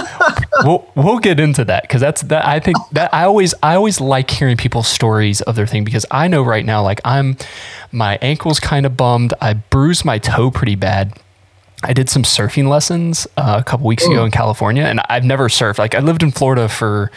we'll, 0.65 0.85
we'll 0.97 1.21
get 1.21 1.39
into 1.39 1.65
that. 1.67 1.89
Cause 1.89 2.01
that's 2.01 2.23
that. 2.23 2.45
I 2.45 2.59
think 2.59 2.79
that 2.91 3.15
I 3.15 3.23
always, 3.23 3.55
I 3.63 3.77
always 3.77 4.01
like 4.01 4.33
hearing 4.33 4.57
people's 4.57 4.89
stories 4.89 5.43
of 5.43 5.55
their 5.55 5.67
thing 5.69 5.85
because 5.85 6.05
I 6.11 6.27
know 6.27 6.43
right 6.43 6.67
now, 6.67 6.83
like 6.83 7.01
I'm, 7.05 7.37
my 7.93 8.19
ankle's 8.21 8.59
kind 8.59 8.85
of 8.85 8.97
bummed. 8.97 9.33
I 9.41 9.53
bruised 9.55 10.05
my 10.05 10.19
toe 10.19 10.51
pretty 10.51 10.75
bad. 10.75 11.13
I 11.83 11.93
did 11.93 12.09
some 12.09 12.23
surfing 12.23 12.69
lessons 12.69 13.27
uh, 13.37 13.57
a 13.61 13.65
couple 13.65 13.87
weeks 13.87 14.07
ago 14.07 14.25
in 14.25 14.31
California, 14.31 14.85
and 14.85 15.01
I've 15.09 15.25
never 15.25 15.49
surfed. 15.49 15.79
Like 15.79 15.95
I 15.95 16.01
lived 16.01 16.23
in 16.23 16.31
Florida 16.31 16.69
for 16.69 17.11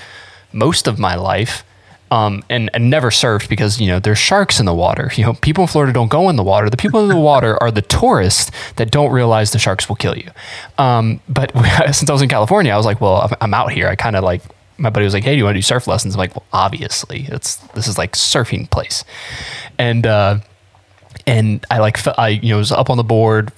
most 0.53 0.87
of 0.87 0.97
my 0.97 1.15
life, 1.15 1.63
um, 2.11 2.43
and, 2.49 2.69
and 2.73 2.89
never 2.89 3.09
surfed 3.09 3.49
because 3.49 3.79
you 3.79 3.87
know 3.87 3.99
there's 3.99 4.17
sharks 4.17 4.59
in 4.59 4.65
the 4.65 4.73
water. 4.73 5.11
You 5.15 5.25
know, 5.25 5.33
people 5.33 5.63
in 5.63 5.67
Florida 5.67 5.93
don't 5.93 6.09
go 6.09 6.29
in 6.29 6.35
the 6.35 6.43
water. 6.43 6.69
The 6.69 6.77
people 6.77 7.01
in 7.01 7.09
the 7.09 7.17
water 7.17 7.61
are 7.61 7.71
the 7.71 7.81
tourists 7.81 8.51
that 8.77 8.91
don't 8.91 9.11
realize 9.11 9.51
the 9.51 9.59
sharks 9.59 9.87
will 9.87 9.95
kill 9.95 10.17
you. 10.17 10.29
Um, 10.77 11.19
but 11.29 11.51
since 11.91 12.09
I 12.09 12.13
was 12.13 12.21
in 12.21 12.29
California, 12.29 12.71
I 12.71 12.77
was 12.77 12.85
like, 12.85 13.01
well, 13.01 13.31
I'm 13.41 13.53
out 13.53 13.71
here. 13.71 13.87
I 13.87 13.95
kind 13.95 14.15
of 14.15 14.23
like 14.23 14.41
my 14.77 14.89
buddy 14.89 15.05
was 15.05 15.13
like, 15.13 15.23
"Hey, 15.23 15.31
do 15.31 15.37
you 15.37 15.43
want 15.43 15.55
to 15.55 15.59
do 15.59 15.63
surf 15.63 15.87
lessons?" 15.87 16.15
I'm 16.15 16.19
like, 16.19 16.35
"Well, 16.35 16.45
obviously, 16.51 17.25
it's 17.29 17.57
this 17.75 17.87
is 17.87 17.97
like 17.97 18.13
surfing 18.13 18.69
place," 18.69 19.03
and 19.77 20.05
uh, 20.05 20.39
and 21.25 21.65
I 21.71 21.79
like 21.79 22.05
I 22.19 22.29
you 22.29 22.49
know 22.49 22.57
was 22.57 22.71
up 22.71 22.89
on 22.89 22.97
the 22.97 23.03
board, 23.03 23.53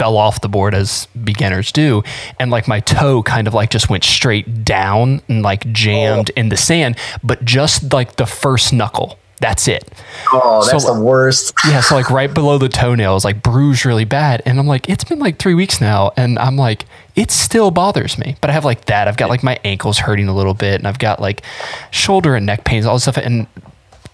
fell 0.00 0.16
off 0.16 0.40
the 0.40 0.48
board 0.48 0.74
as 0.74 1.06
beginners 1.24 1.70
do, 1.70 2.02
and 2.38 2.50
like 2.50 2.66
my 2.66 2.80
toe 2.80 3.22
kind 3.22 3.46
of 3.46 3.52
like 3.52 3.68
just 3.68 3.90
went 3.90 4.02
straight 4.02 4.64
down 4.64 5.20
and 5.28 5.42
like 5.42 5.70
jammed 5.72 6.30
oh. 6.30 6.40
in 6.40 6.48
the 6.48 6.56
sand, 6.56 6.96
but 7.22 7.44
just 7.44 7.92
like 7.92 8.16
the 8.16 8.24
first 8.24 8.72
knuckle. 8.72 9.18
That's 9.40 9.68
it. 9.68 9.84
Oh, 10.32 10.66
that's 10.66 10.84
so, 10.84 10.94
the 10.94 11.00
worst. 11.02 11.52
yeah, 11.66 11.82
so 11.82 11.96
like 11.96 12.10
right 12.10 12.32
below 12.32 12.56
the 12.56 12.70
toenails, 12.70 13.26
like 13.26 13.42
bruised 13.42 13.84
really 13.84 14.06
bad, 14.06 14.42
and 14.46 14.58
I'm 14.58 14.66
like, 14.66 14.88
it's 14.88 15.04
been 15.04 15.18
like 15.18 15.38
three 15.38 15.54
weeks 15.54 15.82
now, 15.82 16.12
and 16.16 16.38
I'm 16.38 16.56
like, 16.56 16.86
it 17.14 17.30
still 17.30 17.70
bothers 17.70 18.16
me. 18.16 18.36
But 18.40 18.48
I 18.48 18.54
have 18.54 18.64
like 18.64 18.86
that. 18.86 19.06
I've 19.06 19.18
got 19.18 19.28
like 19.28 19.42
my 19.42 19.60
ankles 19.64 19.98
hurting 19.98 20.28
a 20.28 20.34
little 20.34 20.54
bit, 20.54 20.76
and 20.76 20.88
I've 20.88 20.98
got 20.98 21.20
like 21.20 21.42
shoulder 21.90 22.34
and 22.36 22.46
neck 22.46 22.64
pains, 22.64 22.86
all 22.86 22.94
this 22.94 23.02
stuff, 23.02 23.18
and 23.18 23.46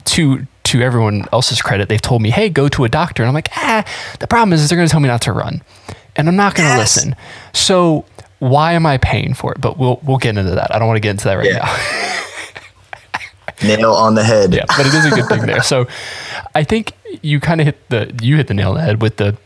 to 0.07 0.47
to 0.67 0.83
everyone 0.83 1.27
else's 1.33 1.63
credit, 1.63 1.89
they've 1.89 2.01
told 2.01 2.23
me, 2.23 2.31
hey, 2.31 2.49
go 2.49 2.69
to 2.69 2.85
a 2.85 2.89
doctor. 2.89 3.23
And 3.23 3.29
I'm 3.29 3.35
like, 3.35 3.49
ah, 3.57 3.85
the 4.21 4.27
problem 4.27 4.53
is, 4.53 4.63
is 4.63 4.69
they're 4.69 4.77
going 4.77 4.89
to 4.89 4.91
tell 4.91 5.01
me 5.01 5.09
not 5.09 5.23
to 5.23 5.33
run. 5.33 5.63
And 6.17 6.29
I'm 6.29 6.37
not 6.37 6.55
going 6.55 6.69
to 6.69 6.77
yes. 6.77 6.97
listen. 6.97 7.17
So 7.53 8.05
why 8.39 8.73
am 8.73 8.87
I 8.87 8.99
paying 8.99 9.35
for 9.35 9.53
it? 9.53 9.61
But 9.61 9.79
we'll, 9.79 10.01
we'll 10.03 10.19
get 10.19 10.37
into 10.37 10.55
that. 10.55 10.75
I 10.75 10.79
don't 10.79 10.89
want 10.89 10.97
to 10.97 11.01
get 11.01 11.11
into 11.11 11.25
that 11.25 11.35
right 11.35 11.47
yeah. 11.47 11.59
now. 13.63 13.77
nail 13.77 13.93
on 13.93 14.15
the 14.15 14.25
head. 14.25 14.55
Yeah, 14.55 14.65
but 14.69 14.87
it 14.87 14.95
is 14.95 15.07
a 15.07 15.11
good 15.11 15.26
thing 15.26 15.47
there. 15.47 15.63
So 15.63 15.87
I 16.55 16.65
think 16.65 16.93
you 17.23 17.41
kind 17.41 17.61
of 17.61 17.67
hit 17.67 17.89
the, 17.89 18.15
you 18.21 18.37
hit 18.37 18.49
the 18.49 18.55
nail 18.55 18.71
on 18.71 18.75
the 18.76 18.83
head 18.83 19.00
with 19.00 19.17
the 19.17 19.37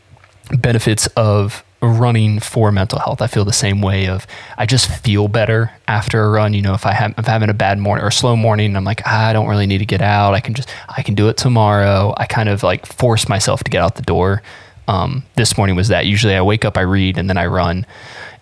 benefits 0.51 1.07
of 1.15 1.63
running 1.81 2.39
for 2.39 2.71
mental 2.71 2.99
health. 2.99 3.21
I 3.21 3.27
feel 3.27 3.43
the 3.43 3.53
same 3.53 3.81
way 3.81 4.07
of 4.07 4.27
I 4.57 4.65
just 4.65 4.89
feel 5.03 5.27
better 5.27 5.71
after 5.87 6.23
a 6.23 6.29
run. 6.29 6.53
You 6.53 6.61
know, 6.61 6.73
if 6.73 6.85
I 6.85 6.93
have 6.93 7.11
if 7.11 7.19
I'm 7.19 7.25
having 7.25 7.49
a 7.49 7.53
bad 7.55 7.79
morning 7.79 8.03
or 8.05 8.09
a 8.09 8.11
slow 8.11 8.35
morning, 8.35 8.75
I'm 8.75 8.83
like, 8.83 9.01
ah, 9.05 9.27
I 9.27 9.33
don't 9.33 9.47
really 9.47 9.65
need 9.65 9.79
to 9.79 9.85
get 9.85 10.01
out. 10.01 10.33
I 10.33 10.39
can 10.39 10.53
just 10.53 10.69
I 10.89 11.01
can 11.01 11.15
do 11.15 11.27
it 11.29 11.37
tomorrow. 11.37 12.13
I 12.17 12.25
kind 12.25 12.49
of 12.49 12.63
like 12.63 12.85
force 12.85 13.27
myself 13.27 13.63
to 13.63 13.71
get 13.71 13.81
out 13.81 13.95
the 13.95 14.01
door. 14.03 14.41
Um, 14.87 15.23
this 15.35 15.57
morning 15.57 15.75
was 15.75 15.87
that. 15.87 16.05
Usually 16.05 16.35
I 16.35 16.41
wake 16.41 16.65
up, 16.65 16.77
I 16.77 16.81
read, 16.81 17.17
and 17.17 17.29
then 17.29 17.37
I 17.37 17.45
run. 17.45 17.85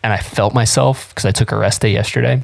And 0.01 0.13
I 0.13 0.17
felt 0.17 0.53
myself 0.53 1.09
because 1.09 1.25
I 1.25 1.31
took 1.31 1.51
a 1.51 1.57
rest 1.57 1.81
day 1.81 1.91
yesterday. 1.91 2.43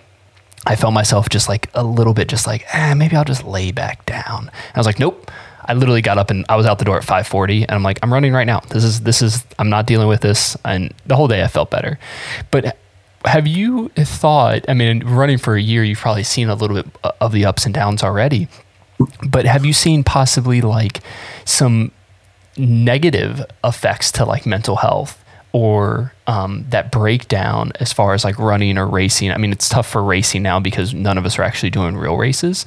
I 0.68 0.76
felt 0.76 0.94
myself 0.94 1.30
just 1.30 1.48
like 1.48 1.70
a 1.74 1.84
little 1.84 2.14
bit, 2.14 2.28
just 2.28 2.48
like, 2.48 2.66
eh, 2.74 2.94
maybe 2.94 3.16
I'll 3.16 3.24
just 3.24 3.44
lay 3.46 3.72
back 3.72 4.06
down. 4.06 4.50
I 4.74 4.80
was 4.80 4.86
like, 4.86 5.00
nope, 5.00 5.32
I 5.66 5.74
literally 5.74 6.02
got 6.02 6.18
up 6.18 6.30
and 6.30 6.46
I 6.50 6.56
was 6.56 6.66
out 6.66 6.80
the 6.80 6.86
door 6.86 6.98
at 6.98 7.04
5:40 7.04 7.64
and 7.64 7.72
I'm 7.72 7.84
like 7.84 8.00
I'm 8.04 8.14
running 8.14 8.34
right 8.34 8.48
now. 8.48 8.62
This 8.70 8.84
is 8.84 9.02
this 9.02 9.22
is 9.22 9.44
I'm 9.60 9.70
not 9.70 9.86
dealing 9.86 10.08
with 10.08 10.22
this 10.22 10.56
and 10.64 10.94
the 11.06 11.16
whole 11.16 11.28
day 11.28 11.44
I 11.44 11.48
felt 11.48 11.70
better. 11.72 12.00
But 12.52 12.78
have 13.26 13.48
you 13.48 13.90
thought, 13.90 14.66
I 14.70 14.74
mean 14.74 15.06
running 15.06 15.38
for 15.38 15.56
a 15.56 15.62
year 15.62 15.84
you've 15.84 16.00
probably 16.00 16.24
seen 16.24 16.50
a 16.50 16.56
little 16.56 16.76
bit 16.76 16.88
of 17.20 17.32
the 17.32 17.46
ups 17.46 17.66
and 17.66 17.74
downs 17.74 18.04
already. 18.04 18.48
But 19.28 19.46
have 19.46 19.66
you 19.66 19.74
seen 19.74 20.04
possibly 20.04 20.62
like 20.62 21.02
some 21.44 21.92
negative 22.58 23.44
effects 23.64 24.12
to 24.14 24.26
like 24.26 24.46
mental 24.46 24.78
health 24.78 25.22
or 25.52 26.14
um, 26.28 26.66
that 26.70 26.92
breakdown 26.92 27.72
as 27.80 27.92
far 27.94 28.14
as 28.14 28.24
like 28.24 28.38
running 28.40 28.78
or 28.78 28.88
racing? 28.88 29.32
I 29.32 29.38
mean, 29.38 29.52
it's 29.52 29.68
tough 29.68 29.88
for 29.88 30.04
racing 30.04 30.44
now 30.44 30.60
because 30.60 30.94
none 30.94 31.18
of 31.18 31.26
us 31.26 31.40
are 31.40 31.44
actually 31.44 31.70
doing 31.72 31.98
real 31.98 32.18
races. 32.18 32.66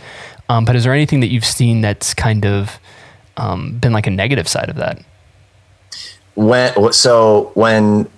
Um, 0.48 0.64
but 0.64 0.76
is 0.76 0.84
there 0.84 0.94
anything 0.94 1.20
that 1.20 1.28
you've 1.28 1.44
seen 1.44 1.80
that's 1.82 2.14
kind 2.14 2.46
of 2.46 2.78
um, 3.38 3.78
been 3.78 3.92
like 3.92 4.06
a 4.06 4.10
negative 4.10 4.48
side 4.48 4.68
of 4.68 4.76
that? 4.76 5.02
When 6.34 6.92
so 6.92 7.50
when 7.54 8.08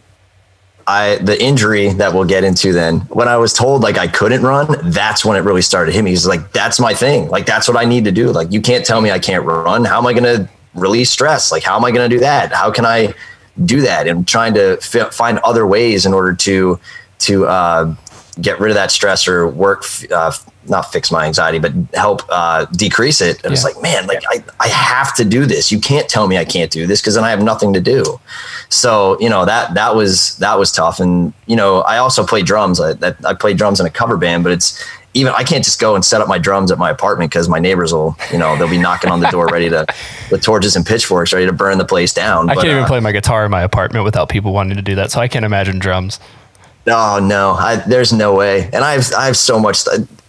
I 0.86 1.16
the 1.16 1.40
injury 1.40 1.90
that 1.94 2.12
we'll 2.12 2.24
get 2.24 2.42
into 2.44 2.72
then 2.72 3.00
when 3.02 3.28
I 3.28 3.36
was 3.36 3.52
told 3.52 3.82
like 3.82 3.96
I 3.96 4.08
couldn't 4.08 4.42
run, 4.42 4.90
that's 4.90 5.24
when 5.24 5.36
it 5.36 5.40
really 5.40 5.62
started 5.62 5.92
hitting 5.92 6.06
me. 6.06 6.10
He's 6.10 6.26
like, 6.26 6.52
that's 6.52 6.80
my 6.80 6.94
thing. 6.94 7.28
Like 7.28 7.46
that's 7.46 7.68
what 7.68 7.76
I 7.76 7.84
need 7.84 8.04
to 8.06 8.12
do. 8.12 8.30
Like 8.32 8.52
you 8.52 8.60
can't 8.60 8.84
tell 8.84 9.00
me 9.00 9.10
I 9.10 9.18
can't 9.18 9.44
run. 9.44 9.84
How 9.84 9.98
am 9.98 10.06
I 10.06 10.12
going 10.12 10.24
to 10.24 10.48
release 10.74 11.10
stress? 11.10 11.52
Like 11.52 11.62
how 11.62 11.76
am 11.76 11.84
I 11.84 11.92
going 11.92 12.08
to 12.08 12.14
do 12.14 12.20
that? 12.20 12.52
How 12.52 12.70
can 12.70 12.84
I 12.84 13.14
do 13.64 13.82
that? 13.82 14.06
And 14.06 14.26
trying 14.26 14.54
to 14.54 14.78
f- 14.82 15.14
find 15.14 15.38
other 15.40 15.66
ways 15.66 16.06
in 16.06 16.12
order 16.12 16.34
to 16.34 16.80
to 17.20 17.46
uh, 17.46 17.94
get 18.40 18.58
rid 18.60 18.70
of 18.70 18.74
that 18.74 18.90
stress 18.90 19.28
or 19.28 19.48
work, 19.48 19.84
uh, 20.10 20.32
not 20.68 20.92
fix 20.92 21.10
my 21.10 21.26
anxiety, 21.26 21.58
but 21.58 21.72
help 21.94 22.22
uh, 22.28 22.66
decrease 22.66 23.20
it. 23.20 23.36
And 23.36 23.46
yeah. 23.46 23.52
it's 23.52 23.64
like, 23.64 23.80
man, 23.80 24.06
like 24.06 24.22
I, 24.28 24.44
I 24.60 24.68
have 24.68 25.14
to 25.16 25.24
do 25.24 25.46
this. 25.46 25.72
You 25.72 25.80
can't 25.80 26.08
tell 26.08 26.26
me 26.26 26.36
I 26.38 26.44
can't 26.44 26.70
do 26.70 26.86
this 26.86 27.00
because 27.00 27.14
then 27.14 27.24
I 27.24 27.30
have 27.30 27.42
nothing 27.42 27.72
to 27.72 27.80
do. 27.80 28.20
So, 28.68 29.18
you 29.20 29.28
know, 29.28 29.44
that, 29.44 29.74
that 29.74 29.94
was, 29.94 30.36
that 30.38 30.58
was 30.58 30.70
tough. 30.70 31.00
And, 31.00 31.32
you 31.46 31.56
know, 31.56 31.80
I 31.80 31.98
also 31.98 32.24
play 32.24 32.42
drums. 32.42 32.80
I, 32.80 32.92
that, 32.94 33.24
I 33.24 33.34
play 33.34 33.54
drums 33.54 33.80
in 33.80 33.86
a 33.86 33.90
cover 33.90 34.16
band, 34.16 34.44
but 34.44 34.52
it's, 34.52 34.82
even 35.12 35.32
I 35.32 35.42
can't 35.42 35.64
just 35.64 35.80
go 35.80 35.96
and 35.96 36.04
set 36.04 36.20
up 36.20 36.28
my 36.28 36.38
drums 36.38 36.70
at 36.70 36.78
my 36.78 36.88
apartment 36.88 37.32
because 37.32 37.48
my 37.48 37.58
neighbors 37.58 37.92
will, 37.92 38.16
you 38.30 38.38
know, 38.38 38.56
they'll 38.56 38.70
be 38.70 38.78
knocking 38.78 39.10
on 39.10 39.18
the 39.18 39.28
door 39.28 39.48
ready 39.48 39.68
to, 39.68 39.84
with 40.30 40.42
torches 40.42 40.76
and 40.76 40.86
pitchforks, 40.86 41.32
ready 41.32 41.46
to 41.46 41.52
burn 41.52 41.78
the 41.78 41.84
place 41.84 42.14
down. 42.14 42.48
I 42.48 42.54
but, 42.54 42.62
can't 42.62 42.72
even 42.72 42.84
uh, 42.84 42.86
play 42.86 43.00
my 43.00 43.10
guitar 43.10 43.44
in 43.44 43.50
my 43.50 43.62
apartment 43.62 44.04
without 44.04 44.28
people 44.28 44.52
wanting 44.52 44.76
to 44.76 44.82
do 44.82 44.94
that. 44.94 45.10
So 45.10 45.20
I 45.20 45.26
can't 45.26 45.44
imagine 45.44 45.80
drums. 45.80 46.20
Oh 46.86 47.18
no, 47.22 47.52
I, 47.52 47.76
there's 47.76 48.12
no 48.12 48.34
way. 48.34 48.70
And 48.72 48.84
I 48.84 48.92
have 48.92 49.12
I 49.12 49.26
have 49.26 49.36
so 49.36 49.58
much. 49.58 49.84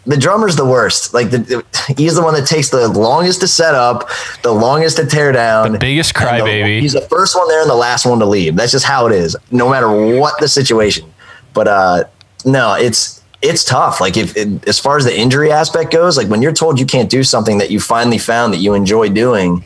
The 0.06 0.18
drummer's 0.18 0.56
the 0.56 0.66
worst. 0.66 1.14
Like 1.14 1.30
the, 1.30 1.64
he's 1.96 2.16
the 2.16 2.24
one 2.24 2.34
that 2.34 2.48
takes 2.48 2.70
the 2.70 2.88
longest 2.88 3.42
to 3.42 3.48
set 3.48 3.76
up, 3.76 4.10
the 4.42 4.52
longest 4.52 4.98
to 4.98 5.06
tear 5.06 5.32
down, 5.32 5.74
the 5.74 5.80
biggest 5.80 6.14
crybaby. 6.16 6.82
He's 6.82 6.94
the 6.94 7.02
first 7.02 7.36
one 7.36 7.48
there 7.48 7.62
and 7.62 7.70
the 7.70 7.76
last 7.76 8.06
one 8.06 8.20
to 8.20 8.26
leave. 8.26 8.56
That's 8.56 8.72
just 8.72 8.86
how 8.86 9.06
it 9.08 9.14
is, 9.14 9.36
no 9.52 9.70
matter 9.70 9.90
what 9.90 10.40
the 10.40 10.48
situation. 10.48 11.12
But 11.54 11.68
uh, 11.68 12.04
no, 12.46 12.74
it's 12.74 13.22
it's 13.42 13.64
tough. 13.64 14.02
Like 14.02 14.18
if 14.18 14.36
it, 14.38 14.68
as 14.68 14.80
far 14.80 14.98
as 14.98 15.06
the 15.06 15.18
injury 15.18 15.52
aspect 15.52 15.92
goes, 15.92 16.18
like 16.18 16.28
when 16.28 16.42
you're 16.42 16.54
told 16.54 16.80
you 16.80 16.86
can't 16.86 17.10
do 17.10 17.24
something 17.24 17.58
that 17.58 17.72
you 17.72 17.80
finally 17.80 18.18
found 18.18 18.54
that 18.54 18.58
you 18.58 18.74
enjoy 18.74 19.10
doing, 19.10 19.64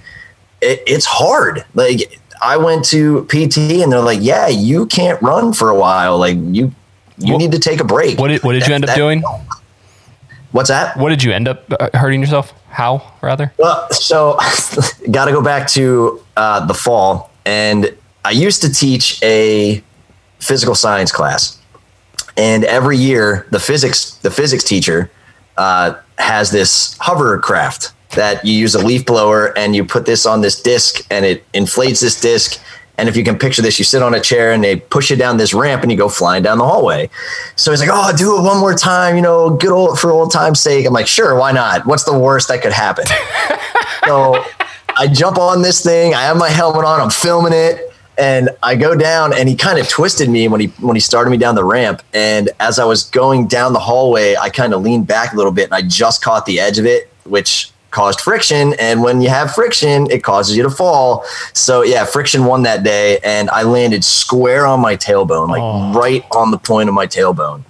it, 0.62 0.82
it's 0.88 1.06
hard. 1.06 1.66
Like 1.74 2.20
I 2.42 2.58
went 2.58 2.86
to 2.86 3.26
PT 3.26 3.58
and 3.82 3.92
they're 3.92 4.02
like, 4.02 4.20
yeah, 4.22 4.48
you 4.48 4.86
can't 4.88 5.22
run 5.22 5.54
for 5.54 5.70
a 5.70 5.76
while. 5.76 6.18
Like 6.18 6.38
you, 6.38 6.74
you 7.18 7.38
need 7.38 7.52
to 7.52 7.60
take 7.60 7.80
a 7.80 7.84
break. 7.84 8.20
What 8.20 8.30
did, 8.30 8.44
what 8.44 8.54
did 8.54 8.64
that, 8.64 8.70
you 8.70 8.76
end 8.76 8.90
up 8.90 8.96
doing? 8.96 9.24
What's 10.56 10.70
that? 10.70 10.96
What 10.96 11.10
did 11.10 11.22
you 11.22 11.34
end 11.34 11.50
up 11.50 11.66
uh, 11.70 11.90
hurting 11.94 12.22
yourself? 12.22 12.54
How 12.70 13.12
rather? 13.22 13.52
Well, 13.58 13.92
so 13.92 14.38
got 15.12 15.26
to 15.26 15.34
go 15.34 15.44
back 15.44 15.68
to 15.72 16.24
uh, 16.38 16.66
the 16.66 16.74
fall 16.74 17.30
and 17.46 17.94
I 18.24 18.32
used 18.32 18.62
to 18.62 18.72
teach 18.72 19.22
a 19.22 19.84
physical 20.40 20.74
science 20.74 21.12
class 21.12 21.62
and 22.38 22.64
every 22.64 22.96
year 22.96 23.48
the 23.52 23.60
physics, 23.60 24.12
the 24.20 24.32
physics 24.32 24.64
teacher, 24.64 25.12
uh, 25.58 25.96
has 26.20 26.52
this 26.52 26.98
hovercraft 27.02 27.92
that 28.12 28.46
you 28.46 28.54
use 28.54 28.76
a 28.76 28.80
leaf 28.80 29.06
blower 29.06 29.58
and 29.58 29.76
you 29.76 29.84
put 29.84 30.06
this 30.06 30.26
on 30.26 30.40
this 30.40 30.62
disc 30.62 31.06
and 31.12 31.26
it 31.26 31.44
inflates 31.54 32.00
this 32.00 32.22
disc. 32.22 32.62
And 32.98 33.10
if 33.10 33.18
you 33.18 33.24
can 33.24 33.38
picture 33.38 33.62
this, 33.62 33.78
you 33.78 33.86
sit 33.86 34.02
on 34.02 34.14
a 34.14 34.20
chair 34.20 34.54
and 34.54 34.64
they 34.64 34.78
push 34.78 35.10
you 35.10 35.18
down 35.18 35.38
this 35.38 35.54
ramp 35.54 35.84
and 35.84 35.92
you 35.92 35.98
go 35.98 36.10
flying 36.10 36.44
down 36.44 36.58
the 36.58 36.66
hallway. 36.66 37.10
So 37.56 37.72
he's 37.72 37.80
like, 37.80 37.90
Oh, 37.92 38.16
do 38.16 38.38
it 38.38 38.42
one 38.42 38.60
more 38.60 38.74
time, 38.74 39.16
you 39.16 39.22
know, 39.22 39.50
good 39.50 39.72
old 39.72 40.00
for 40.00 40.12
old 40.12 40.32
time's 40.32 40.60
sake. 40.60 40.86
I'm 40.86 40.94
like, 40.94 41.08
sure, 41.08 41.38
why 41.38 41.52
not? 41.52 41.86
What's 41.86 42.04
the 42.04 42.18
worst 42.18 42.48
that 42.48 42.62
could 42.62 42.74
happen? 42.74 43.06
so 44.06 44.44
I 44.98 45.08
jump 45.08 45.38
on 45.38 45.62
this 45.62 45.84
thing, 45.84 46.14
I 46.14 46.22
have 46.24 46.38
my 46.38 46.50
helmet 46.50 46.86
on, 46.86 47.02
I'm 47.02 47.10
filming 47.10 47.54
it 47.54 47.92
and 48.18 48.50
I 48.64 48.76
go 48.76 48.96
down 48.96 49.34
and 49.34 49.50
he 49.50 49.56
kind 49.56 49.80
of 49.80 49.90
twisted 49.90 50.30
me 50.30 50.48
when 50.48 50.62
he 50.62 50.68
when 50.80 50.96
he 50.96 51.00
started 51.00 51.30
me 51.30 51.38
down 51.38 51.56
the 51.56 51.64
ramp 51.64 52.02
and 52.14 52.50
as 52.60 52.80
I 52.80 52.86
was 52.86 53.04
going 53.04 53.48
down 53.48 53.74
the 53.74 53.80
hallway 53.80 54.36
I 54.36 54.50
kind 54.50 54.74
of 54.74 54.82
leaned 54.82 55.08
back 55.08 55.34
a 55.34 55.36
little 55.36 55.52
bit 55.52 55.66
and 55.66 55.74
I 55.74 55.82
just 55.82 56.24
caught 56.24 56.46
the 56.46 56.60
edge 56.60 56.80
of 56.80 56.86
it 56.86 57.12
which 57.26 57.72
caused 57.96 58.20
friction 58.20 58.74
and 58.78 59.02
when 59.02 59.22
you 59.22 59.30
have 59.30 59.56
friction 59.56 60.12
it 60.12 60.22
causes 60.22 60.58
you 60.58 60.62
to 60.64 60.70
fall. 60.70 61.24
So 61.54 61.82
yeah 61.82 62.04
friction 62.06 62.44
won 62.44 62.64
that 62.64 62.84
day 62.84 63.20
and 63.24 63.50
I 63.50 63.64
landed 63.64 64.04
square 64.04 64.68
on 64.68 64.82
my 64.82 64.98
tailbone 64.98 65.48
like 65.48 65.62
oh. 65.62 65.98
right 65.98 66.26
on 66.36 66.52
the 66.52 66.58
point 66.58 66.90
of 66.90 66.96
my 66.96 67.08
tailbone. 67.08 67.64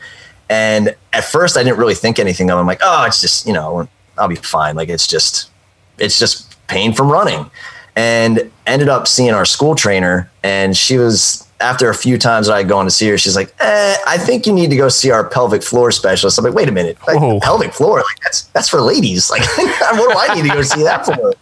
And 0.50 0.96
at 1.14 1.26
first 1.26 1.58
I 1.58 1.64
didn't 1.64 1.78
really 1.78 1.94
think 1.94 2.18
anything 2.18 2.50
of 2.50 2.58
it. 2.58 2.62
I'm 2.62 2.66
like 2.66 2.82
oh 2.82 3.06
it's 3.06 3.22
just 3.22 3.46
you 3.46 3.54
know 3.54 3.88
I'll 4.18 4.28
be 4.28 4.36
fine. 4.36 4.76
Like 4.76 4.90
it's 4.90 5.06
just 5.06 5.52
it's 6.00 6.18
just 6.18 6.56
pain 6.68 6.92
from 6.92 7.12
running. 7.12 7.52
And 7.96 8.52
ended 8.66 8.90
up 8.90 9.08
seeing 9.08 9.32
our 9.32 9.46
school 9.46 9.76
trainer 9.76 10.30
and 10.44 10.76
she 10.76 10.98
was 10.98 11.45
after 11.66 11.90
a 11.90 11.96
few 11.96 12.18
times 12.18 12.48
that 12.48 12.54
I 12.54 12.64
go 12.64 12.78
on 12.78 12.86
to 12.86 12.92
see 12.92 13.08
her, 13.10 13.18
she's 13.18 13.36
like, 13.36 13.54
eh, 13.60 13.96
I 14.08 14.18
think 14.18 14.46
you 14.46 14.54
need 14.54 14.70
to 14.70 14.78
go 14.78 14.88
see 14.88 15.10
our 15.10 15.28
pelvic 15.28 15.64
floor 15.64 15.92
specialist. 15.92 16.38
I'm 16.38 16.46
like, 16.46 16.54
wait 16.54 16.70
a 16.70 16.72
minute, 16.72 16.98
like, 17.08 17.42
pelvic 17.42 17.74
floor, 17.74 17.98
like 17.98 18.20
that's 18.24 18.44
that's 18.54 18.70
for 18.70 18.82
ladies. 18.82 19.32
Like, 19.32 19.42
what 19.58 20.14
do 20.14 20.18
I 20.18 20.36
need 20.36 20.48
to 20.48 20.56
go 20.56 20.62
see 20.62 20.84
that 20.84 21.06
for? 21.06 21.34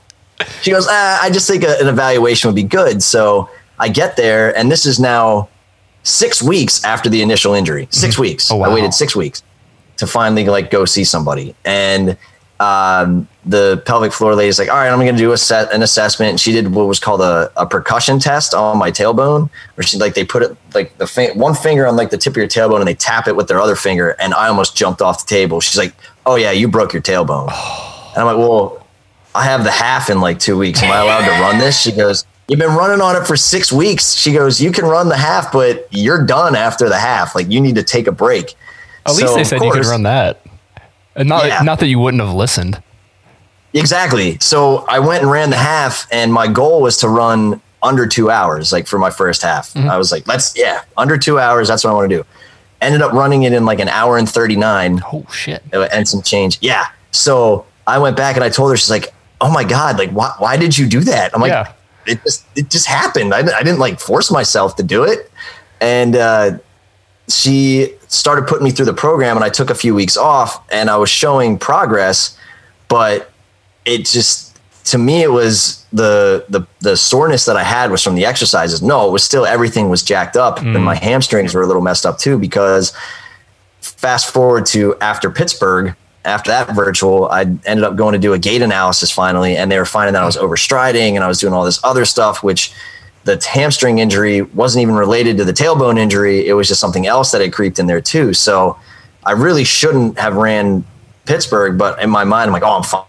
She 0.62 0.72
goes, 0.72 0.88
ah, 0.90 1.20
I 1.22 1.30
just 1.30 1.48
think 1.48 1.64
a, 1.64 1.78
an 1.80 1.88
evaluation 1.88 2.48
would 2.48 2.56
be 2.56 2.64
good. 2.64 3.04
So 3.04 3.50
I 3.80 3.90
get 3.90 4.16
there, 4.16 4.58
and 4.58 4.72
this 4.72 4.86
is 4.86 5.00
now 5.00 5.50
six 6.04 6.42
weeks 6.42 6.84
after 6.84 7.10
the 7.10 7.22
initial 7.22 7.54
injury. 7.54 7.88
6 7.92 8.14
mm-hmm. 8.14 8.22
weeks. 8.22 8.52
Oh, 8.52 8.58
wow. 8.58 8.70
I 8.70 8.74
waited 8.74 8.94
six 8.94 9.16
weeks 9.16 9.44
to 9.98 10.08
finally 10.08 10.46
like 10.46 10.72
go 10.72 10.86
see 10.86 11.04
somebody, 11.04 11.54
and 11.66 12.18
um, 12.60 13.28
the 13.46 13.82
pelvic 13.86 14.14
floor 14.14 14.36
lady 14.36 14.50
is 14.50 14.58
like, 14.58 14.70
all 14.70 14.78
right, 14.78 14.90
I'm 14.90 15.00
going 15.00 15.12
to 15.12 15.18
do 15.18 15.34
a 15.34 15.38
set 15.38 15.74
an 15.74 15.84
assessment. 15.84 16.30
And 16.30 16.40
she 16.40 16.52
did 16.52 16.74
what 16.74 16.88
was 16.88 17.00
called 17.00 17.22
a, 17.22 17.52
a 17.58 17.66
percussion 17.66 18.20
test 18.20 18.54
on 18.54 18.78
my 18.78 18.90
tailbone, 18.90 19.50
where 19.76 19.84
she 19.84 19.98
like 19.98 20.14
they 20.14 20.24
put 20.24 20.44
it 20.44 20.58
like 20.74 20.98
the 20.98 21.32
one 21.36 21.54
finger 21.54 21.86
on 21.86 21.96
like 21.96 22.10
the 22.10 22.18
tip 22.18 22.34
of 22.34 22.38
your 22.38 22.48
tailbone 22.48 22.80
and 22.80 22.88
they 22.88 22.96
tap 22.96 23.28
it 23.28 23.36
with 23.36 23.48
their 23.48 23.60
other 23.60 23.76
finger. 23.76 24.12
And 24.20 24.34
I 24.34 24.48
almost 24.48 24.76
jumped 24.76 25.02
off 25.02 25.26
the 25.26 25.30
table. 25.30 25.60
She's 25.60 25.78
like, 25.78 25.94
oh 26.26 26.36
yeah, 26.36 26.52
you 26.52 26.68
broke 26.68 26.94
your 26.94 27.02
tailbone. 27.02 27.48
and 28.14 28.18
I'm 28.18 28.26
like, 28.26 28.38
well, 28.38 28.86
I 29.36 29.44
have 29.46 29.64
the 29.64 29.72
half 29.72 30.10
in 30.10 30.22
like 30.22 30.40
two 30.40 30.58
weeks. 30.58 30.82
Am 30.82 30.92
I 30.92 31.00
allowed 31.00 31.26
to 31.26 31.42
run 31.42 31.58
this? 31.58 31.82
She 31.82 31.92
goes, 31.92 32.26
you've 32.48 32.60
been 32.60 32.76
running 32.76 33.02
on 33.02 33.16
it 33.16 33.26
for 33.26 33.36
six 33.36 33.72
weeks. 33.72 34.14
She 34.14 34.32
goes, 34.32 34.62
you 34.62 34.72
can 34.72 34.86
run 34.86 35.10
the 35.10 35.18
half, 35.18 35.52
but 35.52 35.88
you're 35.92 36.26
done 36.26 36.56
after 36.56 36.88
the 36.88 37.00
half. 37.00 37.36
Like 37.36 37.50
you 37.50 37.60
need 37.60 37.76
to 37.76 37.84
take 37.84 38.08
a 38.08 38.12
break. 38.12 38.56
At 39.06 39.14
so, 39.14 39.22
least 39.22 39.36
they 39.36 39.44
said 39.44 39.60
course, 39.60 39.76
you 39.76 39.82
could 39.82 39.90
run 39.90 40.04
that. 40.04 40.46
And 41.16 41.28
not 41.28 41.46
yeah. 41.46 41.62
not 41.62 41.80
that 41.80 41.88
you 41.88 42.00
wouldn't 42.00 42.24
have 42.24 42.34
listened. 42.34 42.82
Exactly. 43.74 44.38
So 44.40 44.86
I 44.88 45.00
went 45.00 45.24
and 45.24 45.32
ran 45.32 45.50
the 45.50 45.58
half, 45.58 46.08
and 46.12 46.32
my 46.32 46.48
goal 46.48 46.82
was 46.82 46.98
to 46.98 47.10
run 47.10 47.62
under 47.82 48.08
two 48.08 48.30
hours, 48.30 48.72
like 48.72 48.88
for 48.88 48.98
my 48.98 49.10
first 49.10 49.42
half. 49.42 49.74
Mm-hmm. 49.74 49.90
I 49.90 49.98
was 49.98 50.12
like, 50.12 50.28
let's, 50.28 50.58
yeah, 50.58 50.84
under 50.96 51.18
two 51.18 51.40
hours. 51.40 51.68
That's 51.68 51.84
what 51.84 51.92
I 51.92 51.94
want 51.94 52.10
to 52.10 52.18
do. 52.18 52.26
Ended 52.82 53.02
up 53.02 53.14
running 53.14 53.44
it 53.44 53.54
in 53.54 53.66
like 53.66 53.80
an 53.80 53.90
hour 53.90 54.18
and 54.18 54.28
39. 54.28 55.02
Oh, 55.12 55.26
shit. 55.32 55.64
And 55.72 56.08
some 56.08 56.22
change. 56.22 56.58
Yeah. 56.62 56.86
So 57.12 57.66
I 57.86 58.00
went 58.00 58.16
back 58.16 58.36
and 58.36 58.44
I 58.44 58.50
told 58.50 58.72
her, 58.72 58.78
she's 58.78 58.90
like, 58.90 59.14
oh 59.42 59.52
my 59.52 59.64
God, 59.64 59.98
like, 59.98 60.12
why, 60.12 60.34
why 60.38 60.58
did 60.58 60.78
you 60.78 60.88
do 60.88 61.02
that? 61.02 61.34
I'm 61.36 61.42
like, 61.42 61.52
yeah. 61.52 61.74
it 62.06 62.24
just, 62.24 62.46
it 62.56 62.70
just 62.70 62.88
happened. 62.88 63.34
I, 63.34 63.40
I 63.40 63.64
didn't 63.64 63.80
like 63.80 64.00
force 64.00 64.32
myself 64.32 64.76
to 64.78 64.84
do 64.84 65.04
it. 65.04 65.30
And, 65.82 66.16
uh, 66.16 66.58
she 67.30 67.94
started 68.08 68.48
putting 68.48 68.66
me 68.66 68.72
through 68.72 68.86
the 68.86 68.94
program 68.94 69.38
and 69.38 69.46
I 69.46 69.50
took 69.50 69.70
a 69.70 69.76
few 69.76 69.96
weeks 69.96 70.18
off 70.18 70.62
and 70.70 70.90
I 70.90 70.98
was 70.98 71.10
showing 71.10 71.58
progress, 71.58 72.38
but 72.90 73.32
it 73.86 74.06
just 74.06 74.58
to 74.86 74.98
me 74.98 75.24
it 75.24 75.32
was 75.32 75.86
the 75.94 76.46
the 76.50 76.66
the 76.80 76.98
soreness 76.98 77.46
that 77.46 77.56
I 77.56 77.64
had 77.64 77.92
was 77.92 78.04
from 78.04 78.16
the 78.16 78.26
exercises. 78.26 78.82
No, 78.82 79.08
it 79.08 79.12
was 79.12 79.24
still 79.24 79.46
everything 79.46 79.90
was 79.90 80.04
jacked 80.04 80.36
up 80.36 80.60
mm. 80.60 80.76
and 80.76 80.84
my 80.84 80.96
hamstrings 80.96 81.54
were 81.54 81.62
a 81.62 81.68
little 81.68 81.82
messed 81.82 82.06
up 82.06 82.18
too 82.18 82.38
because 82.38 82.94
fast 83.82 84.32
forward 84.32 84.66
to 84.68 84.96
after 85.00 85.30
Pittsburgh, 85.30 85.96
after 86.26 86.52
that 86.52 86.74
virtual, 86.76 87.30
I 87.30 87.42
ended 87.42 87.84
up 87.84 87.96
going 87.96 88.14
to 88.14 88.20
do 88.20 88.34
a 88.34 88.40
gait 88.40 88.62
analysis 88.62 89.12
finally 89.12 89.56
and 89.56 89.72
they 89.72 89.78
were 89.78 89.86
finding 89.86 90.14
that 90.14 90.24
I 90.24 90.26
was 90.26 90.38
overstriding 90.38 91.16
and 91.16 91.24
I 91.24 91.28
was 91.28 91.40
doing 91.40 91.54
all 91.54 91.66
this 91.66 91.80
other 91.84 92.06
stuff 92.06 92.44
which 92.44 92.74
the 93.26 93.42
hamstring 93.50 94.00
injury 94.00 94.42
wasn't 94.42 94.82
even 94.82 94.96
related 94.96 95.38
to 95.38 95.46
the 95.46 95.54
tailbone 95.54 95.98
injury. 95.98 96.46
It 96.46 96.54
was 96.54 96.68
just 96.68 96.82
something 96.82 97.08
else 97.08 97.32
that 97.32 97.42
had 97.42 97.54
creeped 97.54 97.80
in 97.80 97.88
there 97.88 98.02
too. 98.02 98.34
So 98.34 98.78
I 99.26 99.32
really 99.32 99.64
shouldn't 99.64 100.20
have 100.20 100.36
ran 100.36 100.84
Pittsburgh, 101.26 101.78
but 101.78 102.02
in 102.02 102.10
my 102.10 102.26
mind, 102.26 102.48
I'm 102.48 102.54
like, 102.54 102.64
oh, 102.64 102.76
I'm 102.78 102.84
fine. 102.84 103.06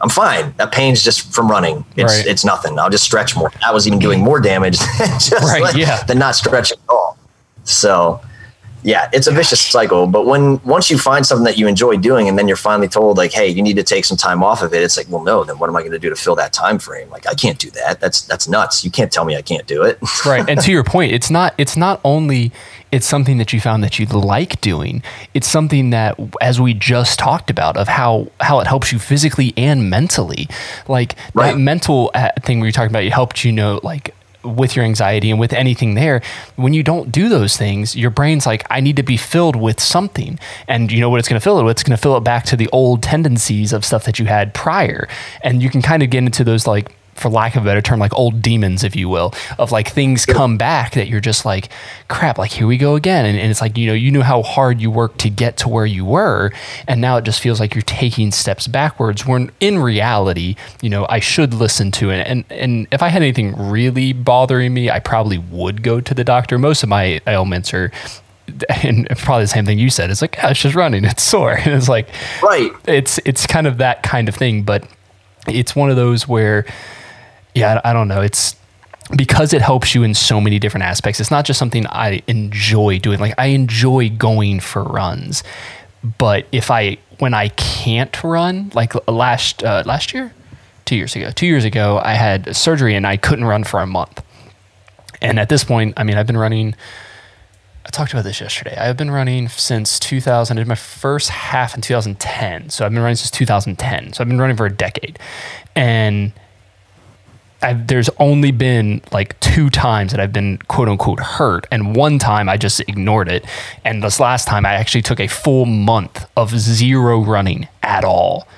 I'm 0.00 0.08
fine. 0.08 0.54
That 0.56 0.72
pain's 0.72 1.02
just 1.02 1.32
from 1.32 1.50
running. 1.50 1.84
It's 1.96 2.18
right. 2.18 2.26
it's 2.26 2.44
nothing. 2.44 2.78
I'll 2.78 2.90
just 2.90 3.04
stretch 3.04 3.36
more. 3.36 3.50
That 3.62 3.72
was 3.72 3.86
even 3.86 3.98
doing 3.98 4.20
more 4.20 4.40
damage 4.40 4.78
than 4.98 5.08
just 5.08 5.32
right, 5.32 5.62
like, 5.62 5.76
yeah. 5.76 6.02
than 6.04 6.18
not 6.18 6.34
stretching 6.34 6.78
at 6.82 6.92
all. 6.92 7.18
So 7.64 8.20
yeah, 8.82 9.08
it's 9.12 9.26
a 9.26 9.32
vicious 9.32 9.60
cycle. 9.60 10.06
But 10.06 10.26
when 10.26 10.60
once 10.62 10.90
you 10.90 10.98
find 10.98 11.26
something 11.26 11.44
that 11.44 11.58
you 11.58 11.66
enjoy 11.66 11.96
doing, 11.96 12.28
and 12.28 12.38
then 12.38 12.48
you're 12.48 12.56
finally 12.56 12.88
told 12.88 13.16
like, 13.16 13.32
"Hey, 13.32 13.48
you 13.48 13.62
need 13.62 13.76
to 13.76 13.82
take 13.82 14.04
some 14.04 14.16
time 14.16 14.42
off 14.42 14.62
of 14.62 14.72
it," 14.72 14.82
it's 14.82 14.96
like, 14.96 15.08
well, 15.08 15.22
no. 15.22 15.44
Then 15.44 15.58
what 15.58 15.68
am 15.68 15.76
I 15.76 15.80
going 15.80 15.92
to 15.92 15.98
do 15.98 16.10
to 16.10 16.16
fill 16.16 16.34
that 16.36 16.52
time 16.52 16.78
frame? 16.78 17.10
Like, 17.10 17.26
I 17.26 17.34
can't 17.34 17.58
do 17.58 17.70
that. 17.72 18.00
That's 18.00 18.22
that's 18.22 18.48
nuts. 18.48 18.84
You 18.84 18.90
can't 18.90 19.12
tell 19.12 19.24
me 19.24 19.36
I 19.36 19.42
can't 19.42 19.66
do 19.66 19.82
it. 19.82 19.98
right. 20.26 20.48
And 20.48 20.60
to 20.60 20.72
your 20.72 20.84
point, 20.84 21.12
it's 21.12 21.30
not 21.30 21.54
it's 21.58 21.76
not 21.76 22.00
only 22.04 22.52
it's 22.92 23.06
something 23.06 23.38
that 23.38 23.52
you 23.52 23.60
found 23.60 23.84
that 23.84 23.98
you 23.98 24.06
like 24.06 24.60
doing. 24.60 25.02
It's 25.34 25.46
something 25.46 25.90
that, 25.90 26.18
as 26.40 26.60
we 26.60 26.74
just 26.74 27.18
talked 27.18 27.50
about, 27.50 27.76
of 27.76 27.88
how 27.88 28.28
how 28.40 28.60
it 28.60 28.66
helps 28.66 28.92
you 28.92 28.98
physically 28.98 29.52
and 29.56 29.90
mentally. 29.90 30.48
Like 30.88 31.16
right. 31.34 31.52
that 31.52 31.58
mental 31.58 32.10
uh, 32.14 32.30
thing 32.42 32.60
we 32.60 32.66
you're 32.66 32.72
talking 32.72 32.90
about, 32.90 33.04
it 33.04 33.12
helped 33.12 33.44
you 33.44 33.52
know 33.52 33.80
like 33.82 34.14
with 34.42 34.76
your 34.76 34.84
anxiety 34.84 35.30
and 35.30 35.38
with 35.38 35.52
anything 35.52 35.94
there, 35.94 36.22
when 36.56 36.72
you 36.72 36.82
don't 36.82 37.12
do 37.12 37.28
those 37.28 37.56
things, 37.56 37.96
your 37.96 38.10
brain's 38.10 38.46
like, 38.46 38.66
I 38.70 38.80
need 38.80 38.96
to 38.96 39.02
be 39.02 39.16
filled 39.16 39.56
with 39.56 39.80
something. 39.80 40.38
And 40.68 40.90
you 40.90 41.00
know 41.00 41.10
what 41.10 41.18
it's 41.18 41.28
going 41.28 41.40
to 41.40 41.44
fill 41.44 41.58
it 41.58 41.64
with? 41.64 41.72
It's 41.72 41.82
going 41.82 41.96
to 41.96 42.02
fill 42.02 42.16
it 42.16 42.24
back 42.24 42.44
to 42.46 42.56
the 42.56 42.68
old 42.72 43.02
tendencies 43.02 43.72
of 43.72 43.84
stuff 43.84 44.04
that 44.04 44.18
you 44.18 44.26
had 44.26 44.54
prior. 44.54 45.08
And 45.42 45.62
you 45.62 45.70
can 45.70 45.82
kind 45.82 46.02
of 46.02 46.10
get 46.10 46.24
into 46.24 46.44
those 46.44 46.66
like 46.66 46.94
for 47.14 47.28
lack 47.28 47.54
of 47.54 47.62
a 47.62 47.64
better 47.64 47.82
term, 47.82 48.00
like 48.00 48.14
old 48.14 48.40
demons, 48.40 48.82
if 48.82 48.96
you 48.96 49.08
will, 49.08 49.34
of 49.58 49.70
like 49.72 49.88
things 49.88 50.24
come 50.24 50.56
back 50.56 50.94
that 50.94 51.08
you're 51.08 51.20
just 51.20 51.44
like, 51.44 51.68
crap, 52.08 52.38
like 52.38 52.50
here 52.50 52.66
we 52.66 52.78
go 52.78 52.96
again. 52.96 53.26
And, 53.26 53.38
and, 53.38 53.50
it's 53.50 53.60
like, 53.60 53.76
you 53.76 53.86
know, 53.86 53.92
you 53.92 54.10
knew 54.10 54.22
how 54.22 54.42
hard 54.42 54.80
you 54.80 54.90
worked 54.90 55.18
to 55.20 55.30
get 55.30 55.56
to 55.58 55.68
where 55.68 55.86
you 55.86 56.04
were. 56.04 56.50
And 56.88 57.00
now 57.00 57.16
it 57.18 57.24
just 57.24 57.40
feels 57.40 57.60
like 57.60 57.74
you're 57.74 57.82
taking 57.82 58.32
steps 58.32 58.66
backwards 58.66 59.26
when 59.26 59.50
in 59.60 59.78
reality, 59.78 60.56
you 60.80 60.88
know, 60.88 61.06
I 61.08 61.20
should 61.20 61.52
listen 61.52 61.90
to 61.92 62.10
it. 62.10 62.26
And, 62.26 62.44
and 62.50 62.86
if 62.90 63.02
I 63.02 63.08
had 63.08 63.22
anything 63.22 63.54
really 63.56 64.12
bothering 64.12 64.72
me, 64.72 64.90
I 64.90 64.98
probably 64.98 65.38
would 65.38 65.82
go 65.82 66.00
to 66.00 66.14
the 66.14 66.24
doctor. 66.24 66.58
Most 66.58 66.82
of 66.82 66.88
my 66.88 67.20
ailments 67.26 67.74
are 67.74 67.92
and 68.82 69.08
probably 69.10 69.44
the 69.44 69.48
same 69.48 69.66
thing 69.66 69.78
you 69.78 69.90
said. 69.90 70.10
It's 70.10 70.22
like, 70.22 70.36
yeah, 70.36 70.50
it's 70.50 70.60
just 70.60 70.74
running. 70.74 71.04
It's 71.04 71.22
sore. 71.22 71.52
And 71.64 71.74
it's 71.74 71.88
like, 71.88 72.08
right. 72.42 72.70
It's, 72.86 73.18
it's 73.24 73.46
kind 73.46 73.66
of 73.66 73.78
that 73.78 74.02
kind 74.02 74.28
of 74.28 74.34
thing, 74.34 74.62
but 74.62 74.84
it's 75.46 75.76
one 75.76 75.90
of 75.90 75.96
those 75.96 76.26
where, 76.26 76.64
yeah, 77.60 77.80
I 77.84 77.92
don't 77.92 78.08
know. 78.08 78.20
It's 78.20 78.56
because 79.16 79.52
it 79.52 79.62
helps 79.62 79.94
you 79.94 80.02
in 80.02 80.14
so 80.14 80.40
many 80.40 80.58
different 80.58 80.84
aspects. 80.84 81.20
It's 81.20 81.30
not 81.30 81.44
just 81.44 81.58
something 81.58 81.86
I 81.86 82.22
enjoy 82.26 82.98
doing. 82.98 83.18
Like 83.18 83.34
I 83.38 83.46
enjoy 83.46 84.10
going 84.10 84.60
for 84.60 84.82
runs, 84.82 85.42
but 86.18 86.46
if 86.52 86.70
I 86.70 86.98
when 87.18 87.34
I 87.34 87.48
can't 87.48 88.22
run, 88.22 88.70
like 88.74 88.94
last 89.08 89.62
uh, 89.62 89.82
last 89.86 90.14
year, 90.14 90.32
two 90.84 90.96
years 90.96 91.14
ago, 91.16 91.30
two 91.30 91.46
years 91.46 91.64
ago, 91.64 92.00
I 92.02 92.14
had 92.14 92.54
surgery 92.56 92.94
and 92.94 93.06
I 93.06 93.16
couldn't 93.16 93.44
run 93.44 93.64
for 93.64 93.80
a 93.80 93.86
month. 93.86 94.22
And 95.22 95.38
at 95.38 95.48
this 95.48 95.64
point, 95.64 95.94
I 95.96 96.04
mean, 96.04 96.16
I've 96.16 96.26
been 96.26 96.38
running. 96.38 96.74
I 97.84 97.90
talked 97.90 98.12
about 98.12 98.24
this 98.24 98.40
yesterday. 98.40 98.76
I've 98.76 98.96
been 98.96 99.10
running 99.10 99.48
since 99.48 99.98
2000. 99.98 100.56
I 100.56 100.60
did 100.60 100.68
my 100.68 100.74
first 100.74 101.30
half 101.30 101.74
in 101.74 101.80
2010, 101.80 102.70
so 102.70 102.84
I've 102.84 102.92
been 102.92 103.00
running 103.00 103.16
since 103.16 103.30
2010. 103.30 104.12
So 104.12 104.22
I've 104.22 104.28
been 104.28 104.40
running 104.40 104.56
for 104.56 104.66
a 104.66 104.72
decade, 104.72 105.18
and 105.74 106.32
I've, 107.62 107.86
there's 107.86 108.08
only 108.18 108.50
been 108.52 109.02
like 109.12 109.38
two 109.40 109.70
times 109.70 110.12
that 110.12 110.20
I've 110.20 110.32
been 110.32 110.58
quote 110.58 110.88
unquote 110.88 111.20
hurt, 111.20 111.66
and 111.70 111.94
one 111.94 112.18
time 112.18 112.48
I 112.48 112.56
just 112.56 112.80
ignored 112.80 113.28
it. 113.28 113.44
And 113.84 114.02
this 114.02 114.18
last 114.18 114.48
time 114.48 114.64
I 114.64 114.74
actually 114.74 115.02
took 115.02 115.20
a 115.20 115.26
full 115.26 115.66
month 115.66 116.26
of 116.36 116.50
zero 116.58 117.20
running 117.20 117.68
at 117.82 118.04
all, 118.04 118.48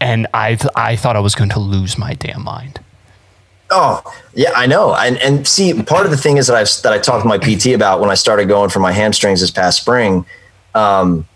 and 0.00 0.26
I 0.32 0.54
th- 0.54 0.70
I 0.76 0.96
thought 0.96 1.16
I 1.16 1.20
was 1.20 1.34
going 1.34 1.50
to 1.50 1.60
lose 1.60 1.98
my 1.98 2.14
damn 2.14 2.44
mind. 2.44 2.80
Oh 3.70 4.02
yeah, 4.34 4.52
I 4.54 4.66
know. 4.66 4.94
And 4.94 5.18
and 5.18 5.46
see, 5.46 5.82
part 5.82 6.04
of 6.04 6.10
the 6.10 6.16
thing 6.16 6.36
is 6.36 6.46
that 6.46 6.56
I've 6.56 6.70
that 6.82 6.92
I 6.92 6.98
talked 6.98 7.22
to 7.22 7.28
my 7.28 7.38
PT 7.38 7.74
about 7.74 8.00
when 8.00 8.10
I 8.10 8.14
started 8.14 8.48
going 8.48 8.70
for 8.70 8.80
my 8.80 8.92
hamstrings 8.92 9.40
this 9.40 9.50
past 9.50 9.80
spring, 9.80 10.24
um, 10.74 11.26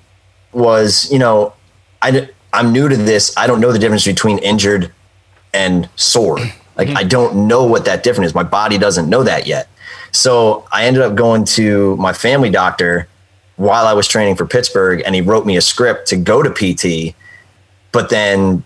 was 0.53 1.11
you 1.13 1.19
know 1.19 1.53
I 2.01 2.29
I'm 2.53 2.73
new 2.73 2.89
to 2.89 2.97
this. 2.97 3.35
I 3.37 3.47
don't 3.47 3.61
know 3.61 3.73
the 3.73 3.79
difference 3.79 4.05
between 4.05 4.39
injured 4.39 4.93
and 5.53 5.89
sore. 5.97 6.39
Like 6.77 6.89
mm-hmm. 6.89 6.99
I 6.99 7.05
don't 7.05 7.47
know 7.47 7.65
what 7.65 7.85
that 7.85 8.03
difference 8.03 8.31
is. 8.31 8.35
My 8.35 8.43
body 8.43 8.79
doesn't 8.79 9.09
know 9.09 9.23
that 9.23 9.47
yet. 9.47 9.69
So 10.13 10.67
I 10.71 10.85
ended 10.85 11.03
up 11.03 11.15
going 11.15 11.45
to 11.45 11.97
my 11.97 12.13
family 12.13 12.51
doctor 12.51 13.09
while 13.57 13.87
I 13.87 13.93
was 13.93 14.09
training 14.09 14.37
for 14.37 14.47
Pittsburgh, 14.47 15.03
and 15.05 15.15
he 15.15 15.21
wrote 15.21 15.47
me 15.47 15.57
a 15.57 15.61
script 15.61 16.09
to 16.09 16.17
go 16.17 16.43
to 16.43 16.51
PT. 16.51 17.15
But 17.93 18.11
then 18.11 18.65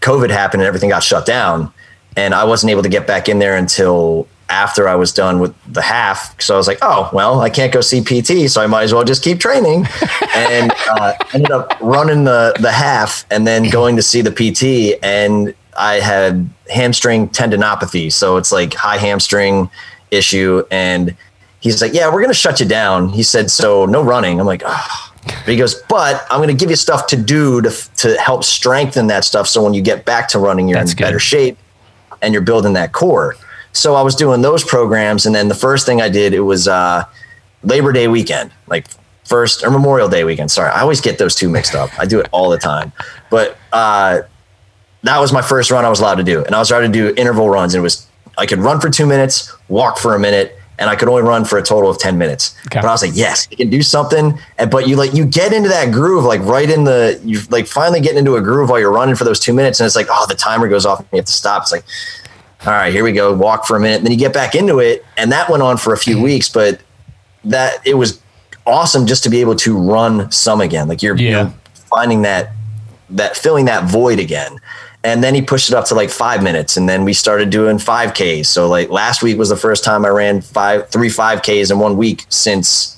COVID 0.00 0.30
happened 0.30 0.62
and 0.62 0.68
everything 0.68 0.90
got 0.90 1.02
shut 1.02 1.26
down, 1.26 1.72
and 2.16 2.34
I 2.34 2.44
wasn't 2.44 2.70
able 2.70 2.82
to 2.82 2.88
get 2.88 3.06
back 3.06 3.28
in 3.28 3.38
there 3.38 3.56
until 3.56 4.28
after 4.48 4.88
I 4.88 4.94
was 4.94 5.12
done 5.12 5.40
with 5.40 5.54
the 5.72 5.82
half. 5.82 6.40
So 6.40 6.54
I 6.54 6.56
was 6.56 6.68
like, 6.68 6.78
oh, 6.82 7.10
well, 7.12 7.40
I 7.40 7.50
can't 7.50 7.72
go 7.72 7.80
see 7.80 8.00
PT, 8.00 8.48
so 8.50 8.62
I 8.62 8.66
might 8.66 8.84
as 8.84 8.94
well 8.94 9.04
just 9.04 9.24
keep 9.24 9.40
training. 9.40 9.86
and 10.34 10.72
uh, 10.88 11.14
ended 11.34 11.50
up 11.50 11.76
running 11.80 12.24
the, 12.24 12.54
the 12.60 12.70
half 12.70 13.26
and 13.30 13.46
then 13.46 13.68
going 13.70 13.96
to 13.96 14.02
see 14.02 14.22
the 14.22 14.30
PT. 14.30 15.02
And 15.02 15.54
I 15.78 16.00
had 16.00 16.48
hamstring 16.68 17.28
tendinopathy. 17.28 18.12
So 18.12 18.36
it's 18.36 18.52
like 18.52 18.74
high 18.74 18.98
hamstring 18.98 19.70
issue. 20.10 20.64
And 20.70 21.16
he's 21.60 21.80
like, 21.80 21.92
yeah, 21.92 22.06
we're 22.06 22.20
going 22.20 22.28
to 22.28 22.34
shut 22.34 22.60
you 22.60 22.66
down. 22.66 23.08
He 23.10 23.22
said, 23.22 23.50
so 23.50 23.86
no 23.86 24.02
running. 24.02 24.40
I'm 24.40 24.46
like, 24.46 24.62
oh. 24.64 25.12
But 25.26 25.48
he 25.48 25.56
goes, 25.56 25.74
but 25.88 26.24
I'm 26.30 26.38
going 26.38 26.48
to 26.48 26.54
give 26.54 26.70
you 26.70 26.76
stuff 26.76 27.08
to 27.08 27.16
do 27.16 27.60
to, 27.60 27.70
to 27.96 28.16
help 28.16 28.44
strengthen 28.44 29.08
that 29.08 29.24
stuff. 29.24 29.48
So 29.48 29.62
when 29.62 29.74
you 29.74 29.82
get 29.82 30.04
back 30.04 30.28
to 30.28 30.38
running, 30.38 30.68
you're 30.68 30.78
That's 30.78 30.92
in 30.92 30.98
good. 30.98 31.04
better 31.04 31.18
shape 31.18 31.58
and 32.22 32.32
you're 32.32 32.42
building 32.42 32.74
that 32.74 32.92
core. 32.92 33.36
So 33.72 33.94
I 33.94 34.02
was 34.02 34.14
doing 34.14 34.40
those 34.40 34.64
programs, 34.64 35.26
and 35.26 35.34
then 35.34 35.48
the 35.48 35.54
first 35.54 35.84
thing 35.84 36.00
I 36.00 36.08
did 36.08 36.32
it 36.32 36.40
was 36.40 36.66
uh, 36.66 37.04
Labor 37.62 37.92
Day 37.92 38.08
weekend, 38.08 38.50
like 38.68 38.86
first 39.24 39.62
or 39.62 39.70
Memorial 39.70 40.08
Day 40.08 40.24
weekend. 40.24 40.50
Sorry, 40.50 40.70
I 40.70 40.80
always 40.80 41.02
get 41.02 41.18
those 41.18 41.34
two 41.34 41.50
mixed 41.50 41.74
up. 41.74 41.90
I 41.98 42.06
do 42.06 42.18
it 42.18 42.26
all 42.32 42.48
the 42.48 42.56
time, 42.56 42.90
but 43.28 43.58
uh, 43.74 44.20
that 45.06 45.18
was 45.18 45.32
my 45.32 45.42
first 45.42 45.70
run 45.70 45.84
I 45.84 45.88
was 45.88 46.00
allowed 46.00 46.16
to 46.16 46.24
do, 46.24 46.44
and 46.44 46.54
I 46.54 46.58
was 46.58 46.70
allowed 46.70 46.82
to 46.82 46.88
do 46.88 47.14
interval 47.16 47.48
runs. 47.48 47.74
And 47.74 47.80
it 47.80 47.82
was 47.82 48.06
I 48.38 48.46
could 48.46 48.58
run 48.58 48.80
for 48.80 48.90
two 48.90 49.06
minutes, 49.06 49.52
walk 49.68 49.98
for 49.98 50.14
a 50.14 50.18
minute, 50.18 50.58
and 50.78 50.90
I 50.90 50.96
could 50.96 51.08
only 51.08 51.22
run 51.22 51.44
for 51.44 51.58
a 51.58 51.62
total 51.62 51.90
of 51.90 51.98
10 51.98 52.18
minutes. 52.18 52.54
Okay. 52.66 52.80
But 52.80 52.88
I 52.88 52.90
was 52.90 53.02
like, 53.02 53.12
yes, 53.14 53.48
you 53.50 53.56
can 53.56 53.70
do 53.70 53.82
something. 53.82 54.38
And, 54.58 54.70
but 54.70 54.86
you 54.86 54.96
like, 54.96 55.14
you 55.14 55.24
get 55.24 55.52
into 55.52 55.68
that 55.70 55.90
groove, 55.90 56.24
like 56.24 56.42
right 56.42 56.68
in 56.68 56.84
the, 56.84 57.20
you 57.24 57.40
like 57.50 57.66
finally 57.66 58.00
getting 58.00 58.18
into 58.18 58.36
a 58.36 58.42
groove 58.42 58.68
while 58.68 58.78
you're 58.78 58.92
running 58.92 59.14
for 59.14 59.24
those 59.24 59.40
two 59.40 59.54
minutes. 59.54 59.80
And 59.80 59.86
it's 59.86 59.96
like, 59.96 60.08
oh, 60.10 60.26
the 60.28 60.34
timer 60.34 60.68
goes 60.68 60.84
off 60.84 61.00
and 61.00 61.08
you 61.12 61.16
have 61.16 61.24
to 61.26 61.32
stop. 61.32 61.62
It's 61.62 61.72
like, 61.72 61.84
all 62.66 62.72
right, 62.72 62.92
here 62.92 63.04
we 63.04 63.12
go, 63.12 63.34
walk 63.34 63.64
for 63.64 63.76
a 63.76 63.80
minute. 63.80 63.98
And 63.98 64.06
then 64.06 64.12
you 64.12 64.18
get 64.18 64.34
back 64.34 64.54
into 64.54 64.78
it. 64.78 65.04
And 65.16 65.32
that 65.32 65.48
went 65.48 65.62
on 65.62 65.78
for 65.78 65.94
a 65.94 65.98
few 65.98 66.20
weeks, 66.20 66.48
but 66.48 66.80
that 67.44 67.86
it 67.86 67.94
was 67.94 68.20
awesome 68.66 69.06
just 69.06 69.22
to 69.24 69.30
be 69.30 69.40
able 69.40 69.56
to 69.56 69.78
run 69.78 70.30
some 70.30 70.60
again. 70.60 70.88
Like 70.88 71.02
you're, 71.02 71.16
yeah. 71.16 71.30
you're 71.30 71.54
finding 71.90 72.22
that, 72.22 72.52
that 73.10 73.36
filling 73.36 73.64
that 73.66 73.88
void 73.88 74.18
again. 74.18 74.58
And 75.04 75.22
then 75.22 75.34
he 75.34 75.42
pushed 75.42 75.68
it 75.68 75.74
up 75.74 75.84
to 75.86 75.94
like 75.94 76.10
five 76.10 76.42
minutes. 76.42 76.76
And 76.76 76.88
then 76.88 77.04
we 77.04 77.12
started 77.12 77.50
doing 77.50 77.78
5Ks. 77.78 78.46
So 78.46 78.68
like 78.68 78.90
last 78.90 79.22
week 79.22 79.38
was 79.38 79.48
the 79.48 79.56
first 79.56 79.84
time 79.84 80.04
I 80.04 80.08
ran 80.08 80.40
five, 80.40 80.88
three 80.90 81.08
5Ks 81.08 81.70
in 81.70 81.78
one 81.78 81.96
week 81.96 82.24
since 82.28 82.96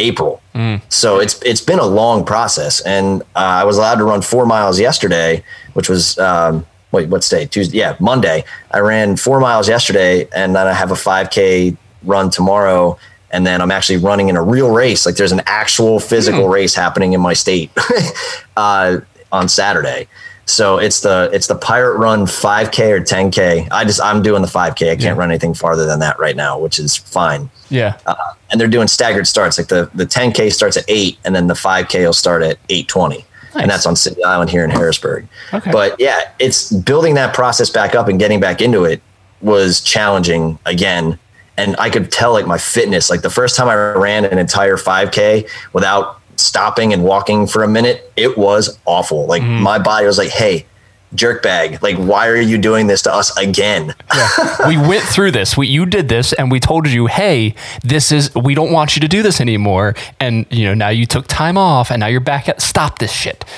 April. 0.00 0.42
Mm. 0.54 0.80
So 0.88 1.20
it's 1.20 1.40
it's 1.42 1.60
been 1.60 1.78
a 1.78 1.86
long 1.86 2.24
process, 2.24 2.80
and 2.80 3.22
uh, 3.36 3.60
I 3.62 3.64
was 3.64 3.76
allowed 3.76 3.96
to 3.96 4.04
run 4.04 4.22
four 4.22 4.46
miles 4.46 4.80
yesterday, 4.80 5.44
which 5.74 5.88
was 5.88 6.18
um, 6.18 6.66
wait, 6.90 7.08
what's 7.08 7.28
day? 7.28 7.46
Tuesday? 7.46 7.78
Yeah, 7.78 7.96
Monday. 8.00 8.44
I 8.70 8.80
ran 8.80 9.16
four 9.16 9.40
miles 9.40 9.68
yesterday, 9.68 10.28
and 10.34 10.56
then 10.56 10.66
I 10.66 10.72
have 10.72 10.90
a 10.90 10.94
5K 10.94 11.76
run 12.02 12.30
tomorrow. 12.30 12.98
And 13.32 13.46
then 13.46 13.62
I'm 13.62 13.70
actually 13.70 13.98
running 13.98 14.28
in 14.28 14.34
a 14.34 14.42
real 14.42 14.72
race. 14.72 15.06
Like 15.06 15.14
there's 15.14 15.30
an 15.30 15.42
actual 15.46 16.00
physical 16.00 16.46
mm. 16.46 16.52
race 16.52 16.74
happening 16.74 17.12
in 17.12 17.20
my 17.20 17.32
state 17.32 17.70
uh, 18.56 18.98
on 19.30 19.48
Saturday. 19.48 20.08
So 20.50 20.78
it's 20.78 21.00
the 21.00 21.30
it's 21.32 21.46
the 21.46 21.54
Pirate 21.54 21.98
Run 21.98 22.26
5K 22.26 22.90
or 22.90 23.00
10K. 23.00 23.68
I 23.70 23.84
just 23.84 24.00
I'm 24.02 24.22
doing 24.22 24.42
the 24.42 24.48
5K. 24.48 24.70
I 24.70 24.74
can't 24.74 25.00
yeah. 25.02 25.12
run 25.12 25.30
anything 25.30 25.54
farther 25.54 25.86
than 25.86 26.00
that 26.00 26.18
right 26.18 26.36
now, 26.36 26.58
which 26.58 26.78
is 26.78 26.96
fine. 26.96 27.50
Yeah. 27.68 27.98
Uh, 28.06 28.16
and 28.50 28.60
they're 28.60 28.68
doing 28.68 28.88
staggered 28.88 29.26
starts. 29.26 29.58
Like 29.58 29.68
the 29.68 29.90
the 29.94 30.06
10K 30.06 30.52
starts 30.52 30.76
at 30.76 30.84
eight, 30.88 31.18
and 31.24 31.34
then 31.34 31.46
the 31.46 31.54
5K 31.54 32.04
will 32.04 32.12
start 32.12 32.42
at 32.42 32.58
8:20. 32.68 33.24
Nice. 33.54 33.62
And 33.62 33.70
that's 33.70 33.86
on 33.86 33.96
City 33.96 34.22
Island 34.22 34.50
here 34.50 34.64
in 34.64 34.70
Harrisburg. 34.70 35.26
Okay. 35.52 35.72
But 35.72 35.98
yeah, 35.98 36.30
it's 36.38 36.72
building 36.72 37.14
that 37.14 37.34
process 37.34 37.68
back 37.68 37.94
up 37.94 38.06
and 38.06 38.18
getting 38.18 38.38
back 38.38 38.60
into 38.60 38.84
it 38.84 39.02
was 39.40 39.80
challenging 39.80 40.58
again. 40.66 41.18
And 41.56 41.76
I 41.78 41.90
could 41.90 42.12
tell 42.12 42.32
like 42.32 42.46
my 42.46 42.58
fitness, 42.58 43.10
like 43.10 43.22
the 43.22 43.30
first 43.30 43.56
time 43.56 43.68
I 43.68 43.74
ran 43.74 44.24
an 44.24 44.38
entire 44.38 44.76
5K 44.76 45.48
without 45.72 46.19
stopping 46.40 46.92
and 46.92 47.04
walking 47.04 47.46
for 47.46 47.62
a 47.62 47.68
minute, 47.68 48.12
it 48.16 48.36
was 48.36 48.78
awful. 48.84 49.26
Like 49.26 49.42
mm. 49.42 49.60
my 49.60 49.78
body 49.78 50.06
was 50.06 50.18
like, 50.18 50.30
hey, 50.30 50.66
jerk 51.14 51.42
bag 51.42 51.82
like 51.82 51.96
why 51.96 52.28
are 52.28 52.40
you 52.40 52.56
doing 52.56 52.86
this 52.86 53.02
to 53.02 53.12
us 53.12 53.36
again? 53.36 53.94
Yeah. 54.14 54.68
we 54.68 54.76
went 54.76 55.02
through 55.04 55.32
this. 55.32 55.56
We 55.56 55.66
you 55.66 55.86
did 55.86 56.08
this 56.08 56.32
and 56.32 56.50
we 56.50 56.60
told 56.60 56.88
you 56.88 57.06
hey 57.06 57.54
this 57.82 58.12
is 58.12 58.34
we 58.34 58.54
don't 58.54 58.72
want 58.72 58.96
you 58.96 59.00
to 59.00 59.08
do 59.08 59.22
this 59.22 59.40
anymore. 59.40 59.94
And 60.20 60.46
you 60.50 60.66
know 60.66 60.74
now 60.74 60.88
you 60.88 61.06
took 61.06 61.26
time 61.26 61.58
off 61.58 61.90
and 61.90 62.00
now 62.00 62.06
you're 62.06 62.20
back 62.20 62.48
at 62.48 62.62
stop 62.62 62.98
this 62.98 63.12
shit. 63.12 63.44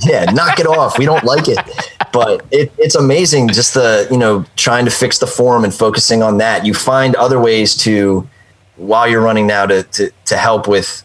Yeah 0.00 0.30
knock 0.30 0.60
it 0.60 0.66
off. 0.66 0.98
We 0.98 1.06
don't 1.06 1.24
like 1.24 1.48
it. 1.48 1.58
But 2.12 2.44
it, 2.50 2.70
it's 2.76 2.94
amazing 2.94 3.48
just 3.48 3.72
the 3.72 4.06
you 4.10 4.18
know 4.18 4.44
trying 4.54 4.84
to 4.84 4.90
fix 4.90 5.18
the 5.18 5.26
form 5.26 5.64
and 5.64 5.72
focusing 5.72 6.22
on 6.22 6.36
that. 6.38 6.66
You 6.66 6.74
find 6.74 7.14
other 7.16 7.40
ways 7.40 7.74
to 7.78 8.28
while 8.76 9.08
you're 9.08 9.22
running 9.22 9.46
now 9.46 9.64
to 9.64 9.82
to, 9.84 10.10
to 10.26 10.36
help 10.36 10.68
with 10.68 11.02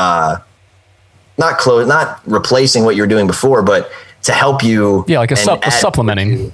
uh 0.00 0.38
not 1.38 1.58
close 1.58 1.86
not 1.86 2.20
replacing 2.26 2.84
what 2.84 2.96
you 2.96 3.02
were 3.02 3.08
doing 3.08 3.26
before 3.26 3.62
but 3.62 3.90
to 4.22 4.32
help 4.32 4.62
you. 4.62 5.04
Yeah, 5.08 5.18
like 5.18 5.30
a, 5.30 5.36
sup- 5.36 5.64
a 5.64 5.70
supplementing. 5.70 6.52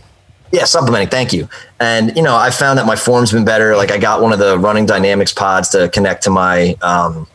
Yeah, 0.52 0.64
supplementing. 0.64 1.08
Thank 1.08 1.32
you. 1.32 1.48
And 1.80 2.16
you 2.16 2.22
know, 2.22 2.36
I 2.36 2.50
found 2.50 2.78
that 2.78 2.86
my 2.86 2.96
form's 2.96 3.32
been 3.32 3.44
better. 3.44 3.76
Like 3.76 3.90
I 3.90 3.98
got 3.98 4.22
one 4.22 4.32
of 4.32 4.38
the 4.38 4.58
running 4.58 4.86
dynamics 4.86 5.32
pods 5.32 5.68
to 5.70 5.88
connect 5.88 6.22
to 6.24 6.30
my 6.30 6.76
um, 6.82 7.26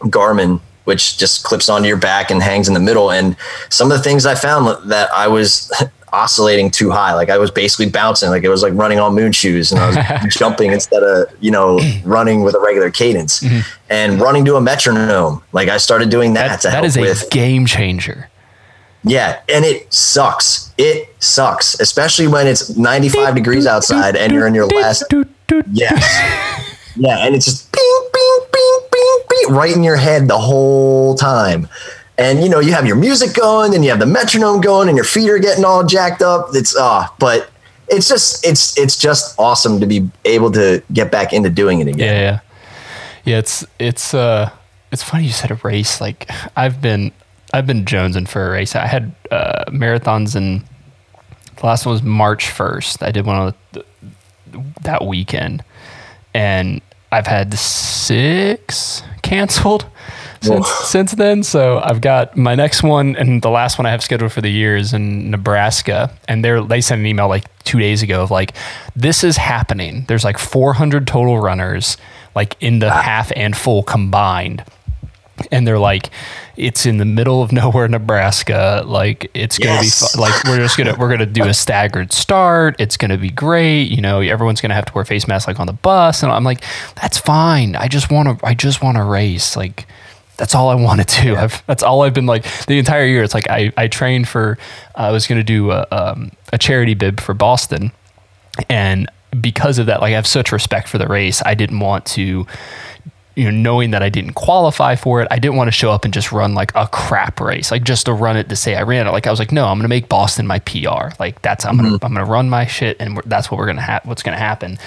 Garmin, 0.00 0.60
which 0.84 1.18
just 1.18 1.44
clips 1.44 1.68
onto 1.68 1.86
your 1.86 1.98
back 1.98 2.30
and 2.30 2.42
hangs 2.42 2.68
in 2.68 2.74
the 2.74 2.80
middle. 2.80 3.10
And 3.10 3.36
some 3.68 3.90
of 3.90 3.98
the 3.98 4.02
things 4.02 4.24
I 4.24 4.34
found 4.34 4.90
that 4.90 5.10
I 5.12 5.28
was 5.28 5.70
oscillating 6.12 6.70
too 6.70 6.90
high. 6.90 7.14
Like 7.14 7.28
I 7.28 7.36
was 7.36 7.50
basically 7.50 7.90
bouncing, 7.90 8.30
like 8.30 8.42
it 8.42 8.48
was 8.48 8.62
like 8.62 8.72
running 8.72 8.98
on 8.98 9.14
moon 9.14 9.32
shoes 9.32 9.70
and 9.70 9.80
I 9.80 9.88
was 9.88 10.34
jumping 10.34 10.72
instead 10.72 11.02
of, 11.02 11.26
you 11.40 11.50
know, 11.50 11.78
running 12.04 12.42
with 12.42 12.54
a 12.54 12.60
regular 12.60 12.90
cadence 12.90 13.40
mm-hmm. 13.40 13.60
And 13.88 14.20
running 14.20 14.44
to 14.46 14.56
a 14.56 14.60
metronome. 14.60 15.42
Like 15.52 15.68
I 15.68 15.76
started 15.78 16.10
doing 16.10 16.34
that, 16.34 16.62
that, 16.62 16.72
that 16.72 16.84
is 16.84 16.96
a 16.96 17.02
with, 17.02 17.30
game 17.30 17.66
changer. 17.66 18.28
Yeah, 19.04 19.40
and 19.48 19.64
it 19.64 19.92
sucks. 19.92 20.74
It 20.78 21.14
sucks, 21.22 21.78
especially 21.78 22.26
when 22.26 22.46
it's 22.46 22.76
95 22.76 23.34
degrees 23.36 23.66
outside 23.66 24.16
and 24.16 24.32
you're 24.32 24.46
in 24.46 24.54
your 24.54 24.66
last. 24.66 25.04
Yes. 25.70 26.72
Yeah, 26.96 27.24
and 27.26 27.34
it's 27.34 27.44
just 27.44 27.70
bing, 27.72 28.08
bing, 28.12 28.38
bing, 28.52 28.78
bing, 28.90 29.18
bing, 29.28 29.54
right 29.54 29.76
in 29.76 29.84
your 29.84 29.96
head 29.96 30.28
the 30.28 30.38
whole 30.38 31.14
time. 31.14 31.68
And 32.18 32.42
you 32.42 32.48
know, 32.48 32.58
you 32.58 32.72
have 32.72 32.86
your 32.86 32.96
music 32.96 33.34
going 33.34 33.74
and 33.74 33.84
you 33.84 33.90
have 33.90 34.00
the 34.00 34.06
metronome 34.06 34.60
going 34.60 34.88
and 34.88 34.96
your 34.96 35.04
feet 35.04 35.28
are 35.28 35.38
getting 35.38 35.64
all 35.64 35.84
jacked 35.84 36.22
up. 36.22 36.48
It's 36.54 36.74
ah, 36.76 37.04
uh, 37.04 37.14
but 37.18 37.50
it's 37.88 38.08
just 38.08 38.44
it's 38.46 38.76
it's 38.78 38.98
just 38.98 39.38
awesome 39.38 39.80
to 39.80 39.86
be 39.86 40.10
able 40.24 40.50
to 40.52 40.82
get 40.92 41.12
back 41.12 41.32
into 41.32 41.50
doing 41.50 41.80
it 41.80 41.88
again. 41.88 41.98
Yeah, 41.98 42.20
yeah. 42.20 42.40
Yeah, 43.26 43.38
it's 43.38 43.66
it's 43.78 44.14
uh 44.14 44.50
it's 44.92 45.02
funny 45.02 45.24
you 45.24 45.30
said 45.30 45.50
a 45.50 45.56
race. 45.56 46.00
Like 46.00 46.30
I've 46.56 46.80
been 46.80 47.12
I've 47.52 47.66
been 47.66 47.84
jonesing 47.84 48.28
for 48.28 48.46
a 48.46 48.50
race. 48.50 48.74
I 48.74 48.86
had 48.86 49.14
uh, 49.30 49.64
marathons 49.68 50.34
and 50.34 50.64
the 51.56 51.66
last 51.66 51.86
one 51.86 51.92
was 51.92 52.02
March 52.02 52.46
1st. 52.46 53.02
I 53.02 53.10
did 53.10 53.24
one 53.24 53.36
on 53.36 53.54
the, 53.72 53.84
that 54.82 55.04
weekend 55.04 55.64
and 56.34 56.80
I've 57.10 57.26
had 57.26 57.54
six 57.54 59.02
canceled 59.22 59.86
since, 60.40 60.68
since 60.68 61.12
then. 61.12 61.42
So 61.42 61.80
I've 61.82 62.00
got 62.00 62.36
my 62.36 62.54
next 62.54 62.82
one 62.82 63.16
and 63.16 63.42
the 63.42 63.50
last 63.50 63.78
one 63.78 63.86
I 63.86 63.90
have 63.90 64.02
scheduled 64.02 64.32
for 64.32 64.40
the 64.40 64.50
year 64.50 64.76
is 64.76 64.92
in 64.92 65.30
Nebraska. 65.30 66.10
And 66.28 66.44
they 66.44 66.60
they 66.66 66.80
sent 66.80 67.00
an 67.00 67.06
email 67.06 67.28
like 67.28 67.44
two 67.64 67.78
days 67.78 68.02
ago 68.02 68.22
of 68.22 68.30
like, 68.30 68.54
this 68.94 69.24
is 69.24 69.36
happening. 69.36 70.04
There's 70.08 70.24
like 70.24 70.38
400 70.38 71.06
total 71.06 71.38
runners, 71.40 71.96
like 72.36 72.56
in 72.60 72.78
the 72.78 72.90
half 72.90 73.32
and 73.34 73.56
full 73.56 73.82
combined 73.82 74.64
and 75.50 75.66
they're 75.66 75.78
like 75.78 76.10
it's 76.56 76.86
in 76.86 76.98
the 76.98 77.04
middle 77.04 77.42
of 77.42 77.50
nowhere 77.60 77.88
nebraska 77.88 78.82
like 78.86 79.28
it's 79.34 79.58
gonna 79.58 79.82
yes. 79.82 80.14
be 80.14 80.20
like 80.20 80.44
we're 80.44 80.58
just 80.58 80.78
gonna 80.78 80.94
we're 80.96 81.10
gonna 81.10 81.26
do 81.26 81.44
a 81.44 81.54
staggered 81.54 82.12
start 82.12 82.76
it's 82.78 82.96
gonna 82.96 83.18
be 83.18 83.30
great 83.30 83.84
you 83.84 84.00
know 84.00 84.20
everyone's 84.20 84.60
gonna 84.60 84.74
have 84.74 84.84
to 84.84 84.92
wear 84.92 85.04
face 85.04 85.26
masks 85.26 85.48
like 85.48 85.58
on 85.58 85.66
the 85.66 85.72
bus 85.72 86.22
and 86.22 86.30
i'm 86.30 86.44
like 86.44 86.62
that's 86.94 87.18
fine 87.18 87.74
i 87.74 87.88
just 87.88 88.10
want 88.10 88.38
to 88.38 88.46
i 88.46 88.54
just 88.54 88.82
want 88.82 88.96
to 88.96 89.02
race 89.02 89.56
like 89.56 89.86
that's 90.36 90.54
all 90.54 90.68
I 90.68 90.74
want 90.74 91.06
to 91.08 91.22
do. 91.22 91.28
Yeah. 91.30 91.48
that's 91.66 91.82
all 91.82 92.02
I've 92.02 92.12
been 92.12 92.26
like 92.26 92.44
the 92.66 92.78
entire 92.78 93.06
year. 93.06 93.22
It's 93.22 93.32
like 93.32 93.48
I, 93.48 93.72
I 93.76 93.88
trained 93.88 94.28
for, 94.28 94.58
I 94.94 95.10
was 95.10 95.26
going 95.26 95.40
to 95.40 95.42
do 95.42 95.70
a, 95.70 95.86
um, 95.90 96.30
a 96.52 96.58
charity 96.58 96.92
bib 96.92 97.20
for 97.20 97.32
Boston. 97.32 97.90
And 98.68 99.10
because 99.40 99.78
of 99.78 99.86
that, 99.86 100.00
like 100.00 100.12
I 100.12 100.16
have 100.16 100.26
such 100.26 100.52
respect 100.52 100.88
for 100.88 100.98
the 100.98 101.06
race. 101.06 101.42
I 101.44 101.54
didn't 101.54 101.80
want 101.80 102.06
to 102.06 102.46
you 103.36 103.44
know, 103.44 103.50
knowing 103.50 103.90
that 103.90 104.02
I 104.02 104.08
didn't 104.08 104.32
qualify 104.32 104.96
for 104.96 105.20
it, 105.20 105.28
I 105.30 105.38
didn't 105.38 105.56
want 105.56 105.68
to 105.68 105.72
show 105.72 105.92
up 105.92 106.06
and 106.06 106.14
just 106.14 106.32
run 106.32 106.54
like 106.54 106.72
a 106.74 106.88
crap 106.88 107.38
race, 107.38 107.70
like 107.70 107.84
just 107.84 108.06
to 108.06 108.14
run 108.14 108.38
it 108.38 108.48
to 108.48 108.56
say 108.56 108.74
I 108.74 108.82
ran 108.82 109.06
it. 109.06 109.10
Like 109.10 109.26
I 109.26 109.30
was 109.30 109.38
like, 109.38 109.52
no, 109.52 109.66
I'm 109.66 109.76
going 109.76 109.82
to 109.84 109.88
make 109.88 110.08
Boston 110.08 110.46
my 110.46 110.58
PR. 110.60 111.10
Like 111.20 111.42
that's 111.42 111.66
I'm 111.66 111.76
mm-hmm. 111.76 111.84
gonna 111.84 111.98
I'm 112.02 112.14
gonna 112.14 112.24
run 112.24 112.48
my 112.48 112.64
shit, 112.64 112.96
and 112.98 113.20
that's 113.26 113.50
what 113.50 113.58
we're 113.58 113.66
gonna 113.66 113.82
have. 113.82 114.06
What's 114.06 114.22
gonna 114.22 114.38
happen? 114.38 114.78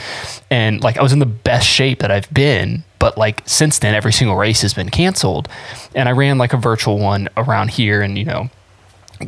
And 0.49 0.84
like 0.84 0.97
I 0.97 1.04
was 1.04 1.13
in 1.13 1.19
the 1.19 1.28
best 1.28 1.67
shape 1.67 1.99
that 1.99 2.10
I've 2.10 2.32
been, 2.34 2.84
but 2.97 3.19
like 3.19 3.43
since 3.45 3.78
then, 3.78 3.93
every 3.93 4.12
single 4.12 4.36
race 4.36 4.63
has 4.63 4.73
been 4.73 4.89
canceled, 4.89 5.47
and 5.93 6.10
I 6.10 6.13
ran 6.13 6.39
like 6.39 6.54
a 6.54 6.58
virtual 6.58 6.97
one 6.97 7.30
around 7.38 7.69
here, 7.69 8.02
and 8.02 8.17
you 8.17 8.25
know 8.25 8.49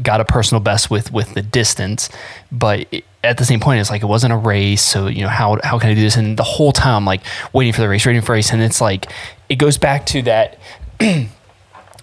got 0.01 0.21
a 0.21 0.25
personal 0.25 0.61
best 0.61 0.89
with 0.89 1.11
with 1.13 1.35
the 1.35 1.43
distance, 1.43 2.09
but 2.51 2.87
it, 2.91 3.05
at 3.23 3.37
the 3.37 3.45
same 3.45 3.59
point, 3.59 3.79
it's 3.79 3.89
like 3.89 4.01
it 4.01 4.07
wasn't 4.07 4.33
a 4.33 4.37
race. 4.37 4.81
So 4.81 5.07
you 5.07 5.21
know 5.21 5.29
how 5.29 5.59
how 5.63 5.77
can 5.79 5.89
I 5.89 5.93
do 5.93 6.01
this? 6.01 6.15
And 6.15 6.37
the 6.37 6.43
whole 6.43 6.71
time, 6.71 6.95
I'm 6.95 7.05
like 7.05 7.21
waiting 7.53 7.73
for 7.73 7.81
the 7.81 7.89
race, 7.89 8.05
waiting 8.05 8.21
for 8.21 8.27
the 8.27 8.33
race, 8.33 8.51
and 8.51 8.61
it's 8.61 8.81
like 8.81 9.11
it 9.49 9.55
goes 9.55 9.77
back 9.77 10.05
to 10.07 10.21
that. 10.23 10.57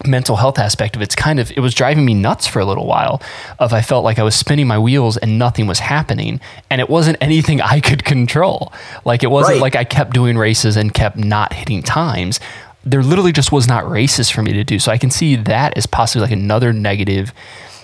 mental 0.05 0.37
health 0.37 0.57
aspect 0.57 0.95
of 0.95 1.01
it's 1.01 1.15
kind 1.15 1.39
of 1.39 1.51
it 1.51 1.59
was 1.59 1.73
driving 1.73 2.05
me 2.05 2.13
nuts 2.13 2.47
for 2.47 2.59
a 2.59 2.65
little 2.65 2.85
while 2.85 3.21
of 3.59 3.73
i 3.73 3.81
felt 3.81 4.05
like 4.05 4.17
i 4.17 4.23
was 4.23 4.33
spinning 4.33 4.65
my 4.65 4.79
wheels 4.79 5.17
and 5.17 5.37
nothing 5.37 5.67
was 5.67 5.79
happening 5.79 6.39
and 6.69 6.79
it 6.79 6.89
wasn't 6.89 7.17
anything 7.21 7.59
i 7.59 7.81
could 7.81 8.05
control 8.05 8.71
like 9.03 9.23
it 9.23 9.27
wasn't 9.29 9.53
right. 9.55 9.61
like 9.61 9.75
i 9.75 9.83
kept 9.83 10.13
doing 10.13 10.37
races 10.37 10.77
and 10.77 10.93
kept 10.93 11.17
not 11.17 11.51
hitting 11.51 11.83
times 11.83 12.39
there 12.85 13.03
literally 13.03 13.33
just 13.33 13.51
was 13.51 13.67
not 13.67 13.89
races 13.89 14.29
for 14.29 14.41
me 14.41 14.53
to 14.53 14.63
do 14.63 14.79
so 14.79 14.89
i 14.89 14.97
can 14.97 15.11
see 15.11 15.35
that 15.35 15.77
as 15.77 15.85
possibly 15.85 16.21
like 16.21 16.31
another 16.31 16.71
negative 16.71 17.33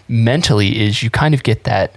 mentally 0.08 0.82
is 0.82 1.04
you 1.04 1.10
kind 1.10 1.34
of 1.34 1.44
get 1.44 1.66
that 1.66 1.94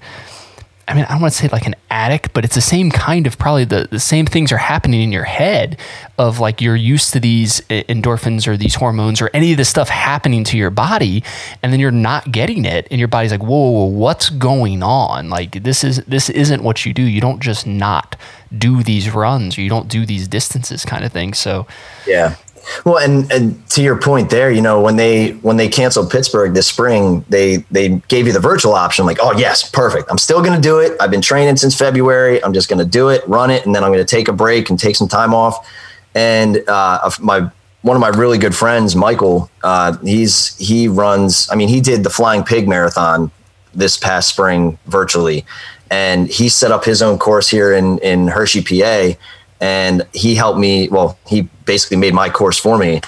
I 0.89 0.95
mean, 0.95 1.05
I 1.05 1.13
don't 1.13 1.21
want 1.21 1.35
to 1.35 1.39
say 1.39 1.49
like 1.49 1.67
an 1.67 1.75
addict, 1.91 2.33
but 2.33 2.47
it's 2.47 2.55
the 2.55 2.63
same 2.63 2.91
kind 2.91 3.27
of 3.27 3.39
probably 3.39 3.67
the, 3.67 3.89
the 3.91 4.01
same 4.01 4.25
things 4.25 4.51
are 4.53 4.57
happening 4.57 5.03
in 5.03 5.13
your 5.13 5.25
head 5.25 5.79
of 6.17 6.41
like 6.41 6.63
you're 6.63 6.77
used 6.77 7.13
to 7.13 7.21
these 7.21 7.61
endorphins 7.69 8.49
or 8.49 8.57
these 8.57 8.75
hormones 8.75 9.21
or 9.21 9.31
any 9.35 9.51
of 9.53 9.59
this 9.59 9.69
stuff 9.69 9.91
happening 9.91 10.45
to 10.45 10.57
your 10.57 10.71
body, 10.71 11.23
and 11.63 11.73
then 11.73 11.79
you're 11.79 11.91
not 11.91 12.33
getting 12.33 12.65
it, 12.65 12.89
and 12.91 12.99
your 12.99 13.09
body's 13.09 13.31
like, 13.31 13.43
whoa, 13.43 13.71
whoa, 13.71 13.85
what's 13.85 14.31
going 14.31 14.83
on? 14.83 15.29
Like 15.29 15.63
this 15.63 15.85
is 15.85 15.99
this 16.07 16.31
isn't 16.31 16.63
what 16.63 16.87
you 16.87 16.95
do. 16.95 17.03
You 17.03 17.21
don't 17.21 17.41
just 17.41 17.67
not 17.67 18.17
do 18.57 18.83
these 18.83 19.13
runs 19.13 19.59
or 19.59 19.61
you 19.61 19.69
don't 19.69 19.89
do 19.89 20.07
these 20.07 20.27
distances 20.27 20.87
kind 20.87 21.05
of 21.05 21.13
thing. 21.13 21.35
So 21.35 21.67
yeah, 22.07 22.37
well, 22.85 22.99
and, 22.99 23.31
and 23.33 23.69
to 23.71 23.83
your 23.83 23.99
point 24.01 24.31
there, 24.31 24.51
you 24.51 24.61
know, 24.61 24.81
when 24.81 24.97
they 24.97 25.33
when 25.43 25.57
they 25.57 25.69
canceled 25.69 26.11
Pittsburgh 26.11 26.55
this 26.55 26.67
spring, 26.67 27.25
they 27.29 27.59
they 27.71 28.01
gave 28.09 28.27
you 28.27 28.33
the 28.33 28.41
virtual 28.41 28.75
option. 28.75 29.07
Like, 29.07 29.19
oh 29.21 29.33
yes, 29.37 29.69
perfect. 29.69 30.11
I'm 30.11 30.19
still 30.19 30.41
going 30.43 30.55
to 30.55 30.61
do 30.61 30.79
it. 30.79 30.97
I've 31.01 31.11
been 31.11 31.23
training 31.23 31.57
since 31.57 31.77
February. 31.77 32.43
I'm 32.43 32.53
just 32.53 32.69
going 32.69 32.79
to 32.79 32.91
do 32.91 33.09
it, 33.09 33.27
run 33.29 33.51
it, 33.51 33.67
and 33.67 33.75
then 33.75 33.85
I'm 33.85 33.91
going 33.91 34.05
to 34.05 34.17
take 34.17 34.29
a 34.29 34.33
break 34.33 34.71
and 34.71 34.79
take 34.79 34.97
some 34.97 35.09
time 35.09 35.35
off. 35.35 35.67
And 36.15 36.69
uh, 36.69 37.11
my 37.21 37.51
one 37.83 37.97
of 37.97 38.01
my 38.01 38.09
really 38.09 38.39
good 38.39 38.55
friends, 38.55 38.97
Michael, 38.97 39.51
uh, 39.63 39.97
he's 39.99 40.57
he 40.59 40.89
runs. 40.89 41.49
I 41.51 41.55
mean, 41.55 41.69
he 41.69 41.81
did 41.81 42.05
the 42.05 42.11
Flying 42.11 42.43
Pig 42.43 42.69
Marathon 42.69 43.31
this 43.75 43.97
past 43.97 44.29
spring 44.29 44.79
virtually, 44.87 45.45
and 45.91 46.29
he 46.29 46.49
set 46.49 46.71
up 46.71 46.85
his 46.85 47.03
own 47.03 47.19
course 47.19 47.49
here 47.49 47.73
in 47.73 47.99
in 47.99 48.29
Hershey, 48.29 48.63
PA 48.63 49.19
and 49.61 50.07
he 50.13 50.35
helped 50.35 50.59
me. 50.59 50.89
Well, 50.89 51.19
he 51.27 51.43
basically 51.65 51.97
made 51.97 52.15
my 52.15 52.31
course 52.31 52.59
for 52.59 52.79
me 52.79 53.01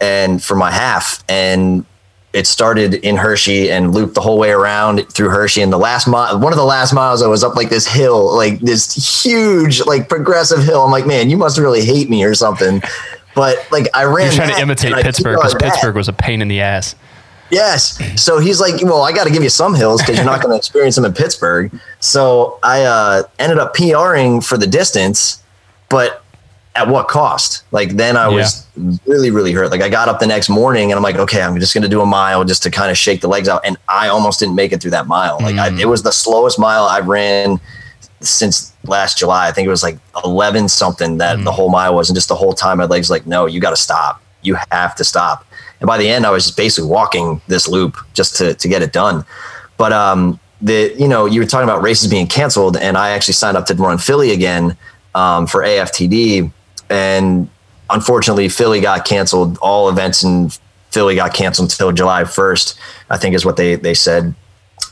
and 0.00 0.42
for 0.42 0.54
my 0.56 0.70
half. 0.70 1.22
And 1.28 1.84
it 2.32 2.46
started 2.46 2.94
in 2.94 3.16
Hershey 3.16 3.70
and 3.70 3.94
looped 3.94 4.14
the 4.14 4.20
whole 4.20 4.38
way 4.38 4.50
around 4.50 5.00
through 5.12 5.30
Hershey. 5.30 5.62
And 5.62 5.72
the 5.72 5.78
last 5.78 6.06
mile, 6.06 6.38
one 6.38 6.52
of 6.52 6.58
the 6.58 6.64
last 6.64 6.92
miles, 6.92 7.22
I 7.22 7.26
was 7.26 7.42
up 7.42 7.56
like 7.56 7.70
this 7.70 7.86
hill, 7.86 8.36
like 8.36 8.60
this 8.60 9.24
huge, 9.24 9.84
like 9.86 10.08
progressive 10.08 10.62
hill. 10.62 10.82
I'm 10.82 10.90
like, 10.90 11.06
man, 11.06 11.30
you 11.30 11.36
must 11.36 11.58
really 11.58 11.84
hate 11.84 12.10
me 12.10 12.24
or 12.24 12.34
something. 12.34 12.82
But 13.34 13.70
like, 13.70 13.86
I 13.94 14.02
ran. 14.02 14.32
You're 14.32 14.46
trying 14.46 14.56
to 14.56 14.60
imitate 14.60 14.92
Pittsburgh 14.94 15.36
because 15.36 15.54
Pittsburgh 15.54 15.94
was 15.94 16.08
a 16.08 16.12
pain 16.12 16.42
in 16.42 16.48
the 16.48 16.60
ass. 16.60 16.96
Yes. 17.50 18.20
So 18.20 18.40
he's 18.40 18.60
like, 18.60 18.82
well, 18.82 19.02
I 19.02 19.12
got 19.12 19.28
to 19.28 19.32
give 19.32 19.44
you 19.44 19.48
some 19.48 19.74
hills 19.74 20.02
because 20.02 20.16
you're 20.16 20.26
not 20.26 20.42
going 20.42 20.52
to 20.52 20.56
experience 20.56 20.96
them 20.96 21.04
in 21.04 21.12
Pittsburgh. 21.12 21.72
So 22.00 22.58
I 22.64 22.82
uh, 22.82 23.22
ended 23.38 23.58
up 23.58 23.74
PRing 23.74 24.40
for 24.40 24.58
the 24.58 24.66
distance 24.66 25.40
but 25.88 26.24
at 26.78 26.86
what 26.86 27.08
cost? 27.08 27.64
Like 27.72 27.90
then 27.90 28.16
I 28.16 28.28
was 28.28 28.66
yeah. 28.76 28.96
really, 29.06 29.30
really 29.30 29.52
hurt. 29.52 29.70
Like 29.70 29.82
I 29.82 29.88
got 29.88 30.08
up 30.08 30.20
the 30.20 30.26
next 30.26 30.48
morning 30.48 30.92
and 30.92 30.96
I'm 30.96 31.02
like, 31.02 31.16
okay, 31.16 31.42
I'm 31.42 31.58
just 31.58 31.74
going 31.74 31.82
to 31.82 31.88
do 31.88 32.00
a 32.00 32.06
mile 32.06 32.44
just 32.44 32.62
to 32.62 32.70
kind 32.70 32.90
of 32.90 32.96
shake 32.96 33.20
the 33.20 33.28
legs 33.28 33.48
out. 33.48 33.62
And 33.64 33.76
I 33.88 34.08
almost 34.08 34.38
didn't 34.38 34.54
make 34.54 34.72
it 34.72 34.80
through 34.80 34.92
that 34.92 35.08
mile. 35.08 35.38
Like 35.40 35.56
mm. 35.56 35.78
I, 35.78 35.80
it 35.80 35.86
was 35.86 36.04
the 36.04 36.12
slowest 36.12 36.58
mile 36.58 36.84
I 36.84 37.00
ran 37.00 37.60
since 38.20 38.72
last 38.84 39.18
July. 39.18 39.48
I 39.48 39.52
think 39.52 39.66
it 39.66 39.70
was 39.70 39.82
like 39.82 39.98
11 40.24 40.68
something 40.68 41.18
that 41.18 41.38
mm. 41.38 41.44
the 41.44 41.52
whole 41.52 41.68
mile 41.68 41.96
was. 41.96 42.08
And 42.08 42.16
just 42.16 42.28
the 42.28 42.36
whole 42.36 42.52
time 42.52 42.78
my 42.78 42.84
legs 42.84 43.10
like, 43.10 43.26
no, 43.26 43.46
you 43.46 43.60
got 43.60 43.70
to 43.70 43.76
stop. 43.76 44.22
You 44.42 44.56
have 44.70 44.94
to 44.96 45.04
stop. 45.04 45.44
And 45.80 45.88
by 45.88 45.98
the 45.98 46.08
end, 46.08 46.26
I 46.26 46.30
was 46.30 46.44
just 46.44 46.56
basically 46.56 46.88
walking 46.88 47.40
this 47.48 47.66
loop 47.66 47.96
just 48.14 48.36
to, 48.36 48.54
to 48.54 48.68
get 48.68 48.82
it 48.82 48.92
done. 48.92 49.24
But, 49.76 49.92
um, 49.92 50.38
the, 50.60 50.92
you 50.98 51.06
know, 51.06 51.26
you 51.26 51.40
were 51.40 51.46
talking 51.46 51.68
about 51.68 51.82
races 51.82 52.08
being 52.08 52.26
canceled 52.26 52.76
and 52.76 52.96
I 52.96 53.10
actually 53.10 53.34
signed 53.34 53.56
up 53.56 53.66
to 53.66 53.74
run 53.74 53.98
Philly 53.98 54.32
again 54.32 54.76
um, 55.18 55.46
for 55.48 55.62
AFTD, 55.62 56.52
and 56.88 57.50
unfortunately, 57.90 58.48
Philly 58.48 58.80
got 58.80 59.04
canceled. 59.04 59.58
All 59.58 59.88
events 59.88 60.22
in 60.22 60.50
Philly 60.92 61.16
got 61.16 61.34
canceled 61.34 61.70
until 61.72 61.90
July 61.90 62.22
1st, 62.22 62.78
I 63.10 63.18
think 63.18 63.34
is 63.34 63.44
what 63.44 63.56
they 63.56 63.74
they 63.74 63.94
said. 63.94 64.34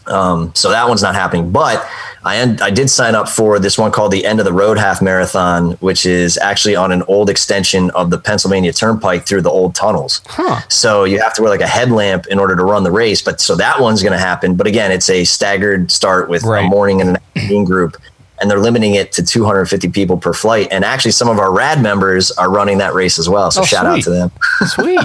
Um, 0.08 0.52
so 0.54 0.70
that 0.70 0.88
one's 0.88 1.02
not 1.02 1.14
happening. 1.14 1.50
But 1.50 1.84
I 2.24 2.38
end, 2.38 2.60
I 2.60 2.70
did 2.70 2.90
sign 2.90 3.14
up 3.14 3.28
for 3.28 3.58
this 3.58 3.78
one 3.78 3.92
called 3.92 4.12
the 4.12 4.24
End 4.24 4.40
of 4.40 4.44
the 4.44 4.52
Road 4.52 4.78
Half 4.78 5.00
Marathon, 5.00 5.72
which 5.74 6.06
is 6.06 6.38
actually 6.38 6.74
on 6.74 6.90
an 6.90 7.02
old 7.04 7.30
extension 7.30 7.90
of 7.90 8.10
the 8.10 8.18
Pennsylvania 8.18 8.72
Turnpike 8.72 9.26
through 9.26 9.42
the 9.42 9.50
old 9.50 9.74
tunnels. 9.76 10.22
Huh. 10.26 10.60
So 10.68 11.04
you 11.04 11.20
have 11.20 11.34
to 11.34 11.42
wear 11.42 11.50
like 11.50 11.60
a 11.60 11.68
headlamp 11.68 12.26
in 12.26 12.38
order 12.40 12.56
to 12.56 12.64
run 12.64 12.82
the 12.82 12.90
race. 12.90 13.22
But 13.22 13.40
so 13.40 13.54
that 13.56 13.80
one's 13.80 14.02
going 14.02 14.12
to 14.12 14.18
happen. 14.18 14.56
But 14.56 14.66
again, 14.66 14.90
it's 14.90 15.08
a 15.08 15.24
staggered 15.24 15.90
start 15.92 16.28
with 16.28 16.42
right. 16.42 16.64
a 16.64 16.68
morning 16.68 17.00
and 17.00 17.10
an 17.10 17.16
afternoon 17.36 17.64
group 17.64 17.96
and 18.40 18.50
they're 18.50 18.60
limiting 18.60 18.94
it 18.94 19.12
to 19.12 19.22
250 19.24 19.88
people 19.88 20.16
per 20.16 20.32
flight. 20.32 20.68
And 20.70 20.84
actually, 20.84 21.12
some 21.12 21.28
of 21.28 21.38
our 21.38 21.52
rad 21.52 21.82
members 21.82 22.30
are 22.32 22.50
running 22.50 22.78
that 22.78 22.94
race 22.94 23.18
as 23.18 23.28
well. 23.28 23.50
So 23.50 23.62
oh, 23.62 23.64
shout 23.64 23.84
sweet. 23.84 23.98
out 23.98 24.02
to 24.04 24.10
them. 24.10 24.32
sweet. 24.66 25.00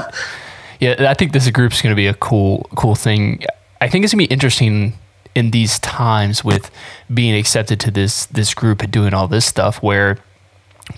Yeah, 0.79 1.09
I 1.09 1.13
think 1.13 1.31
this 1.31 1.49
group's 1.51 1.81
going 1.81 1.91
to 1.91 1.95
be 1.95 2.07
a 2.07 2.13
cool, 2.15 2.67
cool 2.75 2.95
thing. 2.95 3.43
I 3.79 3.87
think 3.87 4.03
it's 4.03 4.13
going 4.13 4.25
to 4.25 4.27
be 4.27 4.33
interesting 4.33 4.93
in 5.35 5.51
these 5.51 5.79
times 5.79 6.43
with 6.43 6.71
being 7.13 7.35
accepted 7.35 7.79
to 7.79 7.91
this 7.91 8.25
this 8.27 8.53
group 8.53 8.81
and 8.81 8.91
doing 8.91 9.13
all 9.13 9.27
this 9.27 9.45
stuff 9.45 9.81
where 9.81 10.17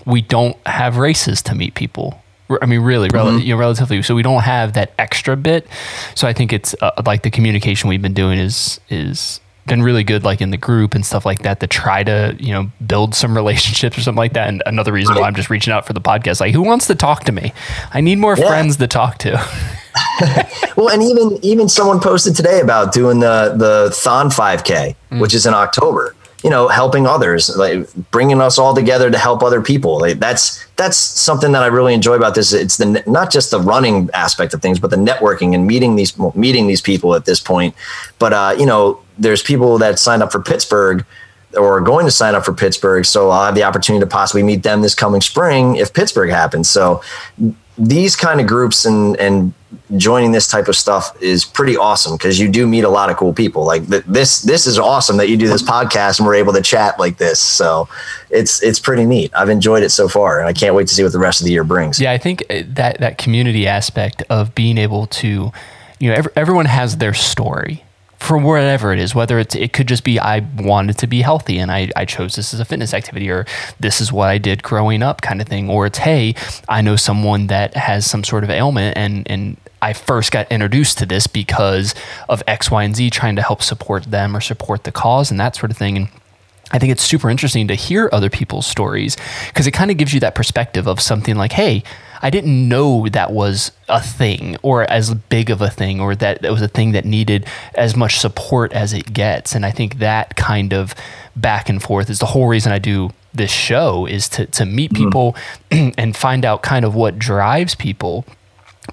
we 0.06 0.22
don't 0.22 0.56
have 0.66 0.96
races 0.96 1.42
to 1.42 1.54
meet 1.54 1.74
people. 1.74 2.20
I 2.60 2.66
mean, 2.66 2.80
really, 2.80 3.08
mm-hmm. 3.08 3.38
you 3.38 3.54
know, 3.54 3.60
relatively. 3.60 4.02
So 4.02 4.14
we 4.14 4.22
don't 4.22 4.42
have 4.42 4.74
that 4.74 4.92
extra 4.98 5.36
bit. 5.36 5.66
So 6.14 6.28
I 6.28 6.32
think 6.32 6.52
it's 6.52 6.74
uh, 6.80 6.90
like 7.06 7.22
the 7.22 7.30
communication 7.30 7.88
we've 7.88 8.02
been 8.02 8.14
doing 8.14 8.38
is 8.38 8.80
is 8.90 9.40
been 9.66 9.82
really 9.82 10.04
good 10.04 10.24
like 10.24 10.40
in 10.40 10.50
the 10.50 10.56
group 10.56 10.94
and 10.94 11.04
stuff 11.06 11.24
like 11.24 11.40
that 11.40 11.60
to 11.60 11.66
try 11.66 12.02
to 12.02 12.36
you 12.38 12.52
know 12.52 12.70
build 12.86 13.14
some 13.14 13.34
relationships 13.36 13.96
or 13.96 14.02
something 14.02 14.18
like 14.18 14.34
that 14.34 14.48
and 14.48 14.62
another 14.66 14.92
reason 14.92 15.14
why 15.14 15.22
i'm 15.22 15.34
just 15.34 15.50
reaching 15.50 15.72
out 15.72 15.86
for 15.86 15.92
the 15.92 16.00
podcast 16.00 16.40
like 16.40 16.52
who 16.52 16.62
wants 16.62 16.86
to 16.86 16.94
talk 16.94 17.24
to 17.24 17.32
me 17.32 17.52
i 17.92 18.00
need 18.00 18.18
more 18.18 18.36
yeah. 18.36 18.46
friends 18.46 18.76
to 18.76 18.86
talk 18.86 19.18
to 19.18 19.32
well 20.76 20.90
and 20.90 21.02
even 21.02 21.38
even 21.42 21.68
someone 21.68 22.00
posted 22.00 22.34
today 22.34 22.60
about 22.60 22.92
doing 22.92 23.20
the 23.20 23.54
the 23.56 23.90
thon 23.94 24.28
5k 24.28 24.96
mm. 25.10 25.20
which 25.20 25.34
is 25.34 25.46
in 25.46 25.54
october 25.54 26.14
you 26.44 26.50
know 26.50 26.68
helping 26.68 27.06
others 27.06 27.56
like 27.56 27.88
bringing 28.10 28.40
us 28.40 28.58
all 28.58 28.74
together 28.74 29.10
to 29.10 29.18
help 29.18 29.42
other 29.42 29.62
people 29.62 29.98
like 29.98 30.18
that's 30.18 30.64
that's 30.76 30.96
something 30.96 31.52
that 31.52 31.62
i 31.62 31.66
really 31.66 31.94
enjoy 31.94 32.14
about 32.14 32.34
this 32.34 32.52
it's 32.52 32.76
the 32.76 33.02
not 33.06 33.32
just 33.32 33.50
the 33.50 33.58
running 33.58 34.10
aspect 34.12 34.52
of 34.52 34.60
things 34.60 34.78
but 34.78 34.90
the 34.90 34.96
networking 34.96 35.54
and 35.54 35.66
meeting 35.66 35.96
these 35.96 36.16
meeting 36.34 36.66
these 36.66 36.82
people 36.82 37.14
at 37.14 37.24
this 37.24 37.40
point 37.40 37.74
but 38.18 38.32
uh 38.32 38.54
you 38.58 38.66
know 38.66 39.00
there's 39.18 39.42
people 39.42 39.78
that 39.78 39.98
signed 39.98 40.22
up 40.22 40.32
for 40.32 40.40
Pittsburgh 40.40 41.04
or 41.56 41.78
are 41.78 41.80
going 41.80 42.04
to 42.04 42.10
sign 42.10 42.34
up 42.34 42.44
for 42.44 42.52
Pittsburgh. 42.52 43.04
So 43.04 43.30
I'll 43.30 43.46
have 43.46 43.54
the 43.54 43.62
opportunity 43.62 44.04
to 44.04 44.10
possibly 44.10 44.42
meet 44.42 44.62
them 44.62 44.82
this 44.82 44.94
coming 44.94 45.20
spring 45.20 45.76
if 45.76 45.92
Pittsburgh 45.92 46.30
happens. 46.30 46.68
So 46.68 47.02
these 47.78 48.16
kind 48.16 48.40
of 48.40 48.46
groups 48.46 48.84
and 48.84 49.16
and 49.16 49.52
joining 49.96 50.32
this 50.32 50.48
type 50.48 50.68
of 50.68 50.76
stuff 50.76 51.20
is 51.22 51.44
pretty 51.44 51.76
awesome 51.76 52.16
because 52.16 52.38
you 52.38 52.48
do 52.48 52.66
meet 52.66 52.84
a 52.84 52.88
lot 52.88 53.10
of 53.10 53.16
cool 53.16 53.32
people. 53.32 53.64
Like 53.64 53.88
th- 53.88 54.04
this 54.06 54.42
this 54.42 54.66
is 54.66 54.78
awesome 54.78 55.16
that 55.18 55.28
you 55.28 55.36
do 55.36 55.48
this 55.48 55.62
podcast 55.62 56.18
and 56.18 56.26
we're 56.26 56.34
able 56.34 56.52
to 56.52 56.62
chat 56.62 56.98
like 56.98 57.18
this. 57.18 57.40
So 57.40 57.88
it's 58.30 58.62
it's 58.62 58.78
pretty 58.78 59.04
neat. 59.04 59.30
I've 59.34 59.48
enjoyed 59.48 59.82
it 59.82 59.90
so 59.90 60.08
far 60.08 60.40
and 60.40 60.48
I 60.48 60.52
can't 60.52 60.74
wait 60.74 60.88
to 60.88 60.94
see 60.94 61.02
what 61.02 61.12
the 61.12 61.18
rest 61.18 61.40
of 61.40 61.46
the 61.46 61.52
year 61.52 61.64
brings. 61.64 62.00
Yeah, 62.00 62.12
I 62.12 62.18
think 62.18 62.42
uh, 62.50 62.62
that 62.68 63.00
that 63.00 63.18
community 63.18 63.66
aspect 63.66 64.22
of 64.30 64.54
being 64.54 64.78
able 64.78 65.06
to 65.06 65.52
you 65.98 66.10
know 66.10 66.14
every, 66.14 66.32
everyone 66.36 66.66
has 66.66 66.96
their 66.96 67.14
story 67.14 67.84
for 68.24 68.38
whatever 68.38 68.90
it 68.90 68.98
is, 68.98 69.14
whether 69.14 69.38
it's, 69.38 69.54
it 69.54 69.74
could 69.74 69.86
just 69.86 70.02
be 70.02 70.18
I 70.18 70.38
wanted 70.56 70.96
to 70.98 71.06
be 71.06 71.20
healthy 71.20 71.58
and 71.58 71.70
I, 71.70 71.90
I 71.94 72.06
chose 72.06 72.36
this 72.36 72.54
as 72.54 72.60
a 72.60 72.64
fitness 72.64 72.94
activity, 72.94 73.30
or 73.30 73.44
this 73.78 74.00
is 74.00 74.10
what 74.10 74.30
I 74.30 74.38
did 74.38 74.62
growing 74.62 75.02
up 75.02 75.20
kind 75.20 75.42
of 75.42 75.46
thing, 75.46 75.68
or 75.68 75.84
it's, 75.84 75.98
hey, 75.98 76.34
I 76.66 76.80
know 76.80 76.96
someone 76.96 77.48
that 77.48 77.76
has 77.76 78.06
some 78.06 78.24
sort 78.24 78.42
of 78.42 78.48
ailment 78.48 78.96
and, 78.96 79.30
and 79.30 79.58
I 79.84 79.92
first 79.92 80.32
got 80.32 80.50
introduced 80.50 80.96
to 80.98 81.06
this 81.06 81.26
because 81.26 81.94
of 82.26 82.42
X, 82.46 82.70
Y, 82.70 82.84
and 82.84 82.96
Z 82.96 83.10
trying 83.10 83.36
to 83.36 83.42
help 83.42 83.62
support 83.62 84.04
them 84.04 84.34
or 84.34 84.40
support 84.40 84.84
the 84.84 84.92
cause 84.92 85.30
and 85.30 85.38
that 85.38 85.54
sort 85.56 85.70
of 85.70 85.76
thing. 85.76 85.98
And 85.98 86.08
I 86.72 86.78
think 86.78 86.90
it's 86.90 87.02
super 87.02 87.28
interesting 87.28 87.68
to 87.68 87.74
hear 87.74 88.08
other 88.10 88.30
people's 88.30 88.66
stories 88.66 89.18
because 89.48 89.66
it 89.66 89.72
kind 89.72 89.90
of 89.90 89.98
gives 89.98 90.14
you 90.14 90.20
that 90.20 90.34
perspective 90.34 90.88
of 90.88 91.02
something 91.02 91.36
like, 91.36 91.52
hey, 91.52 91.82
I 92.22 92.30
didn't 92.30 92.66
know 92.66 93.10
that 93.10 93.30
was 93.30 93.72
a 93.86 94.00
thing 94.00 94.56
or 94.62 94.90
as 94.90 95.12
big 95.12 95.50
of 95.50 95.60
a 95.60 95.68
thing 95.68 96.00
or 96.00 96.14
that 96.14 96.40
that 96.40 96.50
was 96.50 96.62
a 96.62 96.68
thing 96.68 96.92
that 96.92 97.04
needed 97.04 97.46
as 97.74 97.94
much 97.94 98.18
support 98.18 98.72
as 98.72 98.94
it 98.94 99.12
gets. 99.12 99.54
And 99.54 99.66
I 99.66 99.70
think 99.70 99.98
that 99.98 100.34
kind 100.34 100.72
of 100.72 100.94
back 101.36 101.68
and 101.68 101.82
forth 101.82 102.08
is 102.08 102.20
the 102.20 102.26
whole 102.26 102.48
reason 102.48 102.72
I 102.72 102.78
do 102.78 103.10
this 103.34 103.50
show 103.50 104.06
is 104.06 104.30
to 104.30 104.46
to 104.46 104.64
meet 104.64 104.92
mm-hmm. 104.92 105.04
people 105.04 105.36
mm-hmm. 105.70 105.90
and 105.98 106.16
find 106.16 106.46
out 106.46 106.62
kind 106.62 106.86
of 106.86 106.94
what 106.94 107.18
drives 107.18 107.74
people 107.74 108.24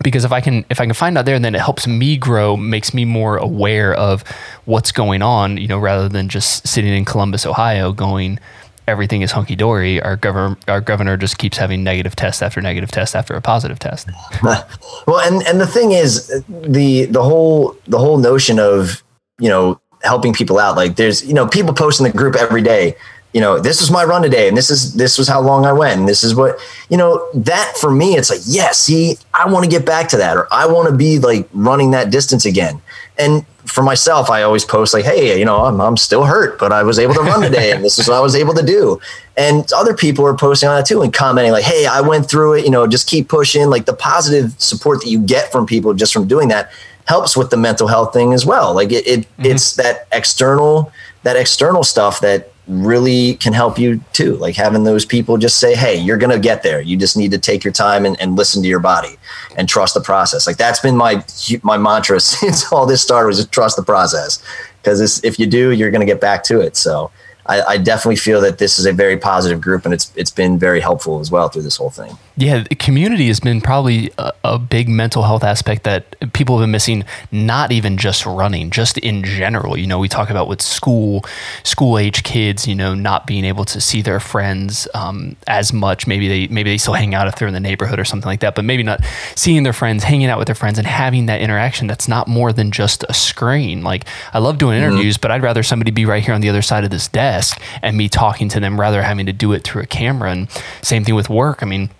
because 0.03 0.25
if 0.25 0.31
I 0.31 0.41
can 0.41 0.65
if 0.69 0.79
I 0.79 0.85
can 0.85 0.93
find 0.93 1.17
out 1.17 1.25
there, 1.25 1.39
then 1.39 1.55
it 1.55 1.61
helps 1.61 1.87
me 1.87 2.17
grow, 2.17 2.55
makes 2.57 2.93
me 2.93 3.05
more 3.05 3.37
aware 3.37 3.93
of 3.93 4.23
what's 4.65 4.91
going 4.91 5.21
on, 5.21 5.57
you 5.57 5.67
know, 5.67 5.79
rather 5.79 6.07
than 6.07 6.29
just 6.29 6.67
sitting 6.67 6.93
in 6.93 7.05
Columbus, 7.05 7.45
Ohio, 7.45 7.91
going 7.91 8.39
everything 8.87 9.21
is 9.21 9.31
hunky 9.31 9.55
dory. 9.55 10.01
Our 10.01 10.15
governor 10.15 10.57
our 10.67 10.81
governor 10.81 11.17
just 11.17 11.37
keeps 11.37 11.57
having 11.57 11.83
negative 11.83 12.15
test 12.15 12.41
after 12.41 12.61
negative 12.61 12.91
test 12.91 13.15
after 13.15 13.33
a 13.35 13.41
positive 13.41 13.79
test. 13.79 14.09
well, 14.43 15.19
and 15.19 15.45
and 15.47 15.59
the 15.59 15.67
thing 15.67 15.91
is 15.91 16.43
the 16.49 17.05
the 17.05 17.23
whole 17.23 17.75
the 17.87 17.99
whole 17.99 18.17
notion 18.17 18.59
of 18.59 19.03
you 19.39 19.49
know 19.49 19.79
helping 20.03 20.33
people 20.33 20.57
out 20.57 20.75
like 20.75 20.95
there's 20.95 21.25
you 21.25 21.33
know 21.33 21.47
people 21.47 21.73
post 21.73 21.99
in 21.99 22.03
the 22.03 22.11
group 22.11 22.35
every 22.35 22.61
day 22.61 22.95
you 23.33 23.39
know, 23.39 23.59
this 23.59 23.79
was 23.79 23.89
my 23.89 24.03
run 24.03 24.21
today, 24.21 24.47
and 24.49 24.57
this 24.57 24.69
is 24.69 24.93
this 24.95 25.17
was 25.17 25.27
how 25.27 25.39
long 25.39 25.65
I 25.65 25.71
went, 25.71 25.99
and 25.99 26.09
this 26.09 26.23
is 26.23 26.35
what 26.35 26.59
you 26.89 26.97
know. 26.97 27.25
That 27.33 27.77
for 27.79 27.89
me, 27.89 28.15
it's 28.15 28.29
like, 28.29 28.41
yeah, 28.45 28.71
see, 28.71 29.17
I 29.33 29.49
want 29.49 29.63
to 29.63 29.69
get 29.69 29.85
back 29.85 30.09
to 30.09 30.17
that, 30.17 30.35
or 30.35 30.53
I 30.53 30.65
want 30.65 30.89
to 30.89 30.95
be 30.95 31.17
like 31.17 31.47
running 31.53 31.91
that 31.91 32.11
distance 32.11 32.45
again. 32.45 32.81
And 33.17 33.45
for 33.65 33.83
myself, 33.83 34.29
I 34.29 34.41
always 34.41 34.65
post 34.65 34.93
like, 34.93 35.05
hey, 35.05 35.39
you 35.39 35.45
know, 35.45 35.63
I'm 35.63 35.79
I'm 35.79 35.95
still 35.95 36.25
hurt, 36.25 36.59
but 36.59 36.73
I 36.73 36.83
was 36.83 36.99
able 36.99 37.13
to 37.13 37.21
run 37.21 37.41
today, 37.41 37.71
and 37.71 37.85
this 37.85 37.97
is 37.99 38.07
what 38.09 38.17
I 38.17 38.19
was 38.19 38.35
able 38.35 38.53
to 38.53 38.65
do. 38.65 38.99
And 39.37 39.71
other 39.71 39.93
people 39.93 40.25
are 40.25 40.35
posting 40.35 40.67
on 40.67 40.75
that 40.75 40.85
too 40.85 41.01
and 41.01 41.13
commenting 41.13 41.53
like, 41.53 41.63
hey, 41.63 41.85
I 41.85 42.01
went 42.01 42.29
through 42.29 42.55
it. 42.55 42.65
You 42.65 42.71
know, 42.71 42.85
just 42.85 43.07
keep 43.07 43.29
pushing. 43.29 43.69
Like 43.69 43.85
the 43.85 43.93
positive 43.93 44.53
support 44.59 45.01
that 45.01 45.09
you 45.09 45.19
get 45.19 45.53
from 45.53 45.65
people 45.65 45.93
just 45.93 46.11
from 46.11 46.27
doing 46.27 46.49
that 46.49 46.71
helps 47.05 47.37
with 47.37 47.49
the 47.49 47.57
mental 47.57 47.87
health 47.87 48.11
thing 48.11 48.33
as 48.33 48.45
well. 48.45 48.73
Like 48.73 48.91
it, 48.91 49.07
it 49.07 49.19
mm-hmm. 49.21 49.45
it's 49.45 49.75
that 49.75 50.07
external 50.11 50.91
that 51.23 51.35
external 51.35 51.83
stuff 51.83 52.19
that 52.21 52.50
really 52.67 53.35
can 53.35 53.53
help 53.53 53.79
you 53.79 54.03
too. 54.13 54.35
Like 54.37 54.55
having 54.55 54.83
those 54.83 55.05
people 55.05 55.37
just 55.37 55.59
say, 55.59 55.75
Hey, 55.75 55.97
you're 55.97 56.17
going 56.17 56.31
to 56.31 56.39
get 56.39 56.63
there. 56.63 56.81
You 56.81 56.97
just 56.97 57.17
need 57.17 57.31
to 57.31 57.37
take 57.37 57.63
your 57.63 57.73
time 57.73 58.05
and, 58.05 58.19
and, 58.21 58.35
listen 58.35 58.61
to 58.63 58.69
your 58.69 58.79
body 58.79 59.17
and 59.57 59.67
trust 59.67 59.93
the 59.93 60.01
process. 60.01 60.47
Like 60.47 60.57
that's 60.57 60.79
been 60.79 60.95
my, 60.95 61.23
my 61.63 61.77
mantra 61.77 62.19
since 62.19 62.71
all 62.71 62.85
this 62.85 63.01
started 63.01 63.27
was 63.27 63.37
just 63.37 63.51
trust 63.51 63.75
the 63.75 63.83
process. 63.83 64.43
Cause 64.83 65.23
if 65.23 65.37
you 65.37 65.45
do, 65.45 65.71
you're 65.71 65.91
going 65.91 66.01
to 66.01 66.11
get 66.11 66.21
back 66.21 66.43
to 66.45 66.59
it. 66.59 66.75
So 66.75 67.11
I, 67.45 67.61
I, 67.61 67.77
definitely 67.77 68.15
feel 68.15 68.39
that 68.41 68.57
this 68.57 68.79
is 68.79 68.85
a 68.85 68.93
very 68.93 69.17
positive 69.17 69.59
group 69.59 69.85
and 69.85 69.93
it's, 69.93 70.11
it's 70.15 70.31
been 70.31 70.57
very 70.57 70.79
helpful 70.79 71.19
as 71.19 71.29
well 71.29 71.49
through 71.49 71.63
this 71.63 71.77
whole 71.77 71.89
thing. 71.89 72.17
Yeah, 72.41 72.63
community 72.79 73.27
has 73.27 73.39
been 73.39 73.61
probably 73.61 74.09
a, 74.17 74.33
a, 74.43 74.57
big 74.57 74.89
mental 74.89 75.21
health 75.21 75.43
aspect 75.43 75.83
that 75.83 76.33
people 76.33 76.57
have 76.57 76.63
been 76.63 76.71
missing. 76.71 77.03
Not 77.31 77.71
even 77.71 77.97
just 77.97 78.25
running, 78.25 78.71
just 78.71 78.97
in 78.97 79.23
general. 79.23 79.77
You 79.77 79.85
know, 79.85 79.99
we 79.99 80.07
talk 80.07 80.31
about 80.31 80.47
with 80.47 80.59
school, 80.59 81.23
school 81.61 81.99
age 81.99 82.23
kids. 82.23 82.67
You 82.67 82.73
know, 82.73 82.95
not 82.95 83.27
being 83.27 83.45
able 83.45 83.63
to 83.65 83.79
see 83.79 84.01
their 84.01 84.19
friends 84.19 84.87
um, 84.95 85.35
as 85.45 85.71
much. 85.71 86.07
Maybe 86.07 86.27
they 86.27 86.47
maybe 86.47 86.71
they 86.71 86.79
still 86.79 86.95
hang 86.95 87.13
out 87.13 87.27
if 87.27 87.35
they're 87.35 87.47
in 87.47 87.53
the 87.53 87.59
neighborhood 87.59 87.99
or 87.99 88.05
something 88.05 88.27
like 88.27 88.39
that. 88.39 88.55
But 88.55 88.65
maybe 88.65 88.81
not 88.81 89.01
seeing 89.35 89.61
their 89.61 89.71
friends, 89.71 90.03
hanging 90.03 90.25
out 90.25 90.39
with 90.39 90.47
their 90.47 90.55
friends, 90.55 90.79
and 90.79 90.87
having 90.87 91.27
that 91.27 91.41
interaction. 91.41 91.85
That's 91.85 92.07
not 92.07 92.27
more 92.27 92.51
than 92.51 92.71
just 92.71 93.05
a 93.07 93.13
screen. 93.13 93.83
Like 93.83 94.05
I 94.33 94.39
love 94.39 94.57
doing 94.57 94.79
mm-hmm. 94.79 94.93
interviews, 94.93 95.17
mm-hmm. 95.17 95.21
but 95.21 95.29
I'd 95.29 95.43
rather 95.43 95.61
somebody 95.61 95.91
be 95.91 96.05
right 96.05 96.23
here 96.23 96.33
on 96.33 96.41
the 96.41 96.49
other 96.49 96.63
side 96.63 96.85
of 96.85 96.89
this 96.89 97.07
desk 97.07 97.61
and 97.83 97.95
me 97.95 98.09
talking 98.09 98.49
to 98.49 98.59
them 98.59 98.79
rather 98.79 99.03
having 99.03 99.27
to 99.27 99.33
do 99.33 99.53
it 99.53 99.63
through 99.63 99.83
a 99.83 99.87
camera. 99.87 100.31
And 100.31 100.49
same 100.81 101.03
thing 101.03 101.13
with 101.13 101.29
work. 101.29 101.61
I 101.61 101.67
mean 101.67 101.91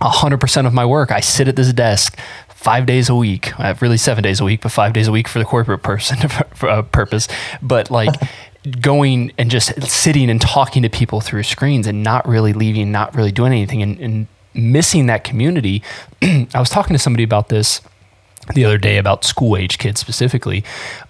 100% 0.00 0.66
of 0.66 0.74
my 0.74 0.84
work, 0.84 1.10
I 1.10 1.20
sit 1.20 1.48
at 1.48 1.56
this 1.56 1.72
desk 1.72 2.18
five 2.48 2.86
days 2.86 3.08
a 3.08 3.14
week. 3.14 3.58
I 3.58 3.68
have 3.68 3.82
really 3.82 3.96
seven 3.96 4.22
days 4.22 4.40
a 4.40 4.44
week, 4.44 4.60
but 4.60 4.72
five 4.72 4.92
days 4.92 5.08
a 5.08 5.12
week 5.12 5.28
for 5.28 5.38
the 5.38 5.44
corporate 5.44 5.82
person 5.82 6.28
for, 6.54 6.68
uh, 6.68 6.82
purpose. 6.82 7.28
But 7.62 7.90
like 7.90 8.14
going 8.80 9.32
and 9.38 9.50
just 9.50 9.80
sitting 9.82 10.28
and 10.28 10.40
talking 10.40 10.82
to 10.82 10.88
people 10.88 11.20
through 11.20 11.44
screens 11.44 11.86
and 11.86 12.02
not 12.02 12.26
really 12.26 12.52
leaving, 12.52 12.90
not 12.90 13.14
really 13.14 13.32
doing 13.32 13.52
anything 13.52 13.82
and, 13.82 13.98
and 14.00 14.26
missing 14.54 15.06
that 15.06 15.22
community. 15.24 15.82
I 16.22 16.48
was 16.58 16.70
talking 16.70 16.94
to 16.94 16.98
somebody 16.98 17.24
about 17.24 17.48
this 17.48 17.80
the 18.54 18.64
other 18.64 18.78
day 18.78 18.96
about 18.96 19.24
school 19.24 19.56
age 19.56 19.78
kids 19.78 20.00
specifically 20.00 20.64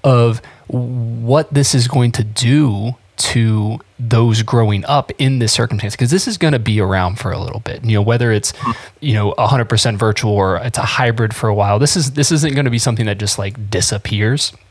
of 0.04 0.40
what 0.68 1.52
this 1.52 1.74
is 1.74 1.86
going 1.86 2.12
to 2.12 2.24
do 2.24 2.96
to 3.16 3.78
those 3.98 4.42
growing 4.42 4.84
up 4.84 5.10
in 5.18 5.38
this 5.38 5.52
circumstance 5.52 5.94
because 5.94 6.10
this 6.10 6.28
is 6.28 6.36
going 6.36 6.52
to 6.52 6.58
be 6.58 6.80
around 6.80 7.18
for 7.18 7.32
a 7.32 7.38
little 7.38 7.60
bit. 7.60 7.84
You 7.84 7.94
know 7.94 8.02
whether 8.02 8.30
it's 8.30 8.52
you 9.00 9.14
know 9.14 9.34
100% 9.38 9.96
virtual 9.96 10.32
or 10.32 10.56
it's 10.58 10.78
a 10.78 10.82
hybrid 10.82 11.34
for 11.34 11.48
a 11.48 11.54
while 11.54 11.78
this 11.78 11.96
is 11.96 12.12
this 12.12 12.30
isn't 12.30 12.54
going 12.54 12.66
to 12.66 12.70
be 12.70 12.78
something 12.78 13.06
that 13.06 13.18
just 13.18 13.38
like 13.38 13.70
disappears. 13.70 14.52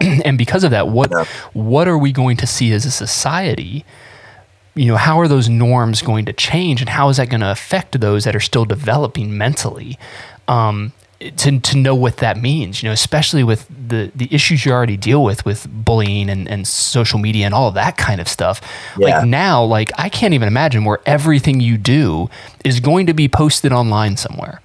And 0.00 0.38
because 0.38 0.64
of 0.64 0.70
that 0.70 0.88
what 0.88 1.26
what 1.54 1.88
are 1.88 1.98
we 1.98 2.12
going 2.12 2.36
to 2.38 2.46
see 2.46 2.72
as 2.72 2.84
a 2.84 2.90
society? 2.90 3.84
You 4.74 4.86
know 4.86 4.96
how 4.96 5.18
are 5.20 5.28
those 5.28 5.48
norms 5.48 6.02
going 6.02 6.24
to 6.26 6.32
change 6.32 6.80
and 6.80 6.90
how 6.90 7.08
is 7.08 7.16
that 7.16 7.30
going 7.30 7.40
to 7.40 7.50
affect 7.50 8.00
those 8.00 8.24
that 8.24 8.36
are 8.36 8.40
still 8.40 8.64
developing 8.64 9.36
mentally? 9.36 9.98
Um, 10.48 10.92
to, 11.30 11.60
to 11.60 11.76
know 11.76 11.94
what 11.94 12.18
that 12.18 12.36
means, 12.36 12.82
you 12.82 12.88
know, 12.88 12.92
especially 12.92 13.44
with 13.44 13.66
the, 13.68 14.10
the 14.14 14.28
issues 14.30 14.64
you 14.64 14.72
already 14.72 14.96
deal 14.96 15.22
with, 15.22 15.44
with 15.44 15.66
bullying 15.70 16.28
and, 16.28 16.48
and 16.48 16.66
social 16.66 17.18
media 17.18 17.46
and 17.46 17.54
all 17.54 17.68
of 17.68 17.74
that 17.74 17.96
kind 17.96 18.20
of 18.20 18.28
stuff. 18.28 18.60
Yeah. 18.98 19.18
Like 19.18 19.26
now, 19.26 19.64
like 19.64 19.90
I 19.98 20.08
can't 20.08 20.34
even 20.34 20.48
imagine 20.48 20.84
where 20.84 21.00
everything 21.06 21.60
you 21.60 21.78
do 21.78 22.28
is 22.64 22.80
going 22.80 23.06
to 23.06 23.14
be 23.14 23.28
posted 23.28 23.72
online 23.72 24.16
somewhere 24.16 24.60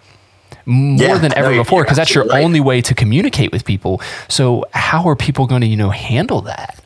more 0.66 1.08
yeah, 1.08 1.18
than 1.18 1.34
ever 1.38 1.51
no, 1.51 1.64
before 1.64 1.84
because 1.84 1.97
that's 1.97 2.14
your 2.14 2.26
right. 2.26 2.43
only 2.43 2.60
way 2.60 2.82
to 2.82 2.93
communicate 2.93 3.51
with 3.51 3.64
people. 3.64 4.01
So 4.28 4.66
how 4.74 5.08
are 5.08 5.16
people 5.16 5.47
going 5.47 5.62
to, 5.62 5.68
you 5.68 5.78
know, 5.78 5.91
handle 5.91 6.41
that? 6.41 6.84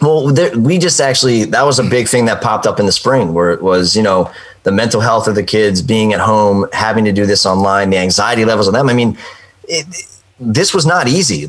Well, 0.00 0.28
there, 0.28 0.56
we 0.56 0.78
just 0.78 1.00
actually 1.00 1.44
that 1.46 1.62
was 1.62 1.80
a 1.80 1.82
big 1.82 2.06
thing 2.08 2.26
that 2.26 2.40
popped 2.40 2.66
up 2.66 2.78
in 2.78 2.86
the 2.86 2.92
spring 2.92 3.34
where 3.34 3.50
it 3.50 3.62
was, 3.62 3.96
you 3.96 4.02
know, 4.02 4.32
the 4.62 4.72
mental 4.72 5.00
health 5.00 5.28
of 5.28 5.34
the 5.34 5.42
kids 5.42 5.82
being 5.82 6.12
at 6.12 6.20
home, 6.20 6.66
having 6.72 7.04
to 7.04 7.12
do 7.12 7.26
this 7.26 7.46
online, 7.46 7.90
the 7.90 7.98
anxiety 7.98 8.44
levels 8.44 8.68
of 8.68 8.74
them. 8.74 8.88
I 8.88 8.94
mean, 8.94 9.16
it, 9.64 9.86
this 10.40 10.74
was 10.74 10.86
not 10.86 11.08
easy. 11.08 11.48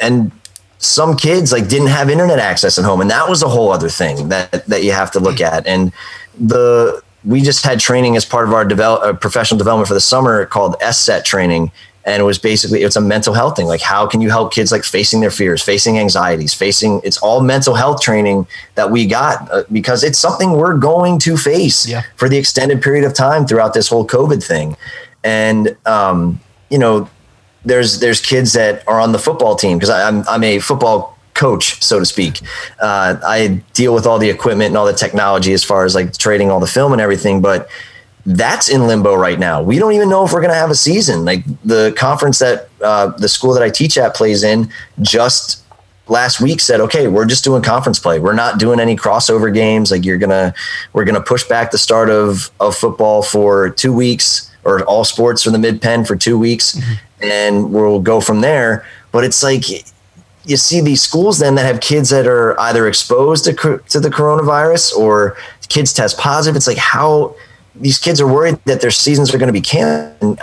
And 0.00 0.32
some 0.78 1.16
kids 1.16 1.52
like 1.52 1.68
didn't 1.68 1.88
have 1.88 2.10
internet 2.10 2.38
access 2.38 2.78
at 2.78 2.84
home, 2.84 3.00
and 3.00 3.10
that 3.10 3.28
was 3.28 3.42
a 3.42 3.48
whole 3.48 3.72
other 3.72 3.88
thing 3.88 4.28
that 4.28 4.66
that 4.66 4.84
you 4.84 4.92
have 4.92 5.10
to 5.12 5.20
look 5.20 5.40
at. 5.40 5.66
And 5.66 5.92
the 6.38 7.02
we 7.24 7.40
just 7.40 7.64
had 7.64 7.80
training 7.80 8.16
as 8.16 8.24
part 8.24 8.46
of 8.46 8.52
our 8.52 8.64
develop, 8.64 9.02
uh, 9.02 9.12
professional 9.14 9.56
development 9.56 9.88
for 9.88 9.94
the 9.94 10.00
summer 10.00 10.44
called 10.44 10.76
SSET 10.80 11.24
training, 11.24 11.72
and 12.06 12.20
it 12.20 12.24
was 12.24 12.38
basically 12.38 12.82
it's 12.82 12.96
a 12.96 13.00
mental 13.00 13.34
health 13.34 13.56
thing 13.56 13.66
like 13.66 13.80
how 13.80 14.06
can 14.06 14.20
you 14.20 14.30
help 14.30 14.52
kids 14.52 14.70
like 14.70 14.84
facing 14.84 15.20
their 15.20 15.30
fears 15.30 15.62
facing 15.62 15.98
anxieties 15.98 16.52
facing 16.52 17.00
it's 17.04 17.18
all 17.18 17.40
mental 17.40 17.74
health 17.74 18.00
training 18.00 18.46
that 18.74 18.90
we 18.90 19.06
got 19.06 19.50
uh, 19.50 19.64
because 19.72 20.04
it's 20.04 20.18
something 20.18 20.52
we're 20.52 20.76
going 20.76 21.18
to 21.18 21.36
face 21.36 21.86
yeah. 21.86 22.02
for 22.16 22.28
the 22.28 22.36
extended 22.36 22.82
period 22.82 23.04
of 23.04 23.14
time 23.14 23.46
throughout 23.46 23.74
this 23.74 23.88
whole 23.88 24.06
covid 24.06 24.42
thing 24.42 24.76
and 25.24 25.76
um, 25.86 26.38
you 26.70 26.78
know 26.78 27.08
there's 27.64 28.00
there's 28.00 28.20
kids 28.20 28.52
that 28.52 28.86
are 28.86 29.00
on 29.00 29.12
the 29.12 29.18
football 29.18 29.56
team 29.56 29.78
because 29.78 29.90
I'm 29.90 30.26
I'm 30.28 30.44
a 30.44 30.58
football 30.58 31.18
coach, 31.34 31.82
so 31.82 31.98
to 31.98 32.06
speak. 32.06 32.40
Uh, 32.80 33.16
I 33.26 33.62
deal 33.72 33.94
with 33.94 34.06
all 34.06 34.18
the 34.18 34.30
equipment 34.30 34.68
and 34.68 34.76
all 34.76 34.86
the 34.86 34.92
technology 34.92 35.52
as 35.52 35.64
far 35.64 35.84
as 35.84 35.94
like 35.94 36.16
trading 36.16 36.50
all 36.50 36.60
the 36.60 36.66
film 36.66 36.92
and 36.92 37.00
everything, 37.00 37.40
but 37.40 37.68
that's 38.26 38.68
in 38.68 38.86
limbo 38.86 39.14
right 39.14 39.38
now. 39.38 39.62
We 39.62 39.78
don't 39.78 39.92
even 39.92 40.08
know 40.08 40.24
if 40.24 40.32
we're 40.32 40.40
going 40.40 40.52
to 40.52 40.58
have 40.58 40.70
a 40.70 40.74
season. 40.74 41.24
Like 41.24 41.44
the 41.62 41.94
conference 41.96 42.38
that 42.38 42.68
uh, 42.82 43.08
the 43.08 43.28
school 43.28 43.52
that 43.54 43.62
I 43.62 43.70
teach 43.70 43.98
at 43.98 44.14
plays 44.14 44.42
in 44.42 44.70
just 45.02 45.62
last 46.08 46.40
week 46.40 46.60
said, 46.60 46.80
okay, 46.80 47.08
we're 47.08 47.26
just 47.26 47.44
doing 47.44 47.62
conference 47.62 47.98
play. 47.98 48.18
We're 48.18 48.34
not 48.34 48.58
doing 48.58 48.80
any 48.80 48.96
crossover 48.96 49.52
games. 49.52 49.90
Like 49.90 50.04
you're 50.04 50.18
gonna, 50.18 50.54
we're 50.92 51.04
gonna 51.04 51.20
push 51.20 51.44
back 51.44 51.70
the 51.70 51.78
start 51.78 52.08
of 52.08 52.50
of 52.60 52.74
football 52.74 53.22
for 53.22 53.70
two 53.70 53.92
weeks 53.92 54.50
or 54.64 54.82
all 54.84 55.04
sports 55.04 55.42
for 55.42 55.50
the 55.50 55.58
Mid-Penn 55.58 56.04
for 56.06 56.16
two 56.16 56.38
weeks, 56.38 56.72
mm-hmm. 56.72 56.94
and 57.22 57.72
we'll 57.72 58.00
go 58.00 58.20
from 58.20 58.40
there. 58.40 58.86
But 59.12 59.24
it's 59.24 59.42
like 59.42 59.64
you 60.46 60.56
see 60.56 60.80
these 60.80 61.02
schools 61.02 61.38
then 61.38 61.54
that 61.54 61.64
have 61.64 61.80
kids 61.80 62.10
that 62.10 62.26
are 62.26 62.58
either 62.60 62.88
exposed 62.88 63.44
to 63.44 63.82
to 63.88 64.00
the 64.00 64.10
coronavirus 64.10 64.96
or 64.96 65.36
kids 65.68 65.92
test 65.92 66.18
positive. 66.18 66.56
It's 66.56 66.66
like 66.66 66.78
how 66.78 67.34
these 67.76 67.98
kids 67.98 68.20
are 68.20 68.26
worried 68.26 68.58
that 68.66 68.80
their 68.80 68.90
seasons 68.90 69.34
are 69.34 69.38
going 69.38 69.48
to 69.48 69.52
be 69.52 69.60
canceled. 69.60 70.38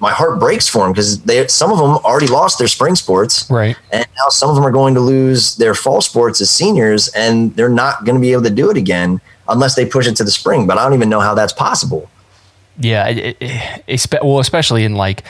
My 0.00 0.10
heart 0.10 0.40
breaks 0.40 0.68
for 0.68 0.80
them 0.80 0.92
because 0.92 1.22
they 1.22 1.46
some 1.46 1.70
of 1.70 1.78
them 1.78 1.90
already 2.04 2.26
lost 2.26 2.58
their 2.58 2.68
spring 2.68 2.96
sports, 2.96 3.48
right? 3.50 3.76
And 3.92 4.06
now 4.16 4.28
some 4.28 4.48
of 4.48 4.56
them 4.56 4.64
are 4.64 4.70
going 4.70 4.94
to 4.94 5.00
lose 5.00 5.56
their 5.56 5.74
fall 5.74 6.00
sports 6.00 6.40
as 6.40 6.50
seniors, 6.50 7.08
and 7.08 7.54
they're 7.54 7.68
not 7.68 8.04
going 8.04 8.16
to 8.16 8.20
be 8.20 8.32
able 8.32 8.42
to 8.42 8.50
do 8.50 8.70
it 8.70 8.76
again 8.76 9.20
unless 9.48 9.74
they 9.74 9.86
push 9.86 10.06
it 10.06 10.16
to 10.16 10.24
the 10.24 10.30
spring. 10.30 10.66
But 10.66 10.78
I 10.78 10.84
don't 10.84 10.94
even 10.94 11.08
know 11.08 11.20
how 11.20 11.34
that's 11.34 11.52
possible. 11.52 12.10
Yeah, 12.78 13.08
it, 13.08 13.36
it, 13.40 14.22
well, 14.22 14.38
especially 14.38 14.84
in 14.84 14.94
like 14.94 15.24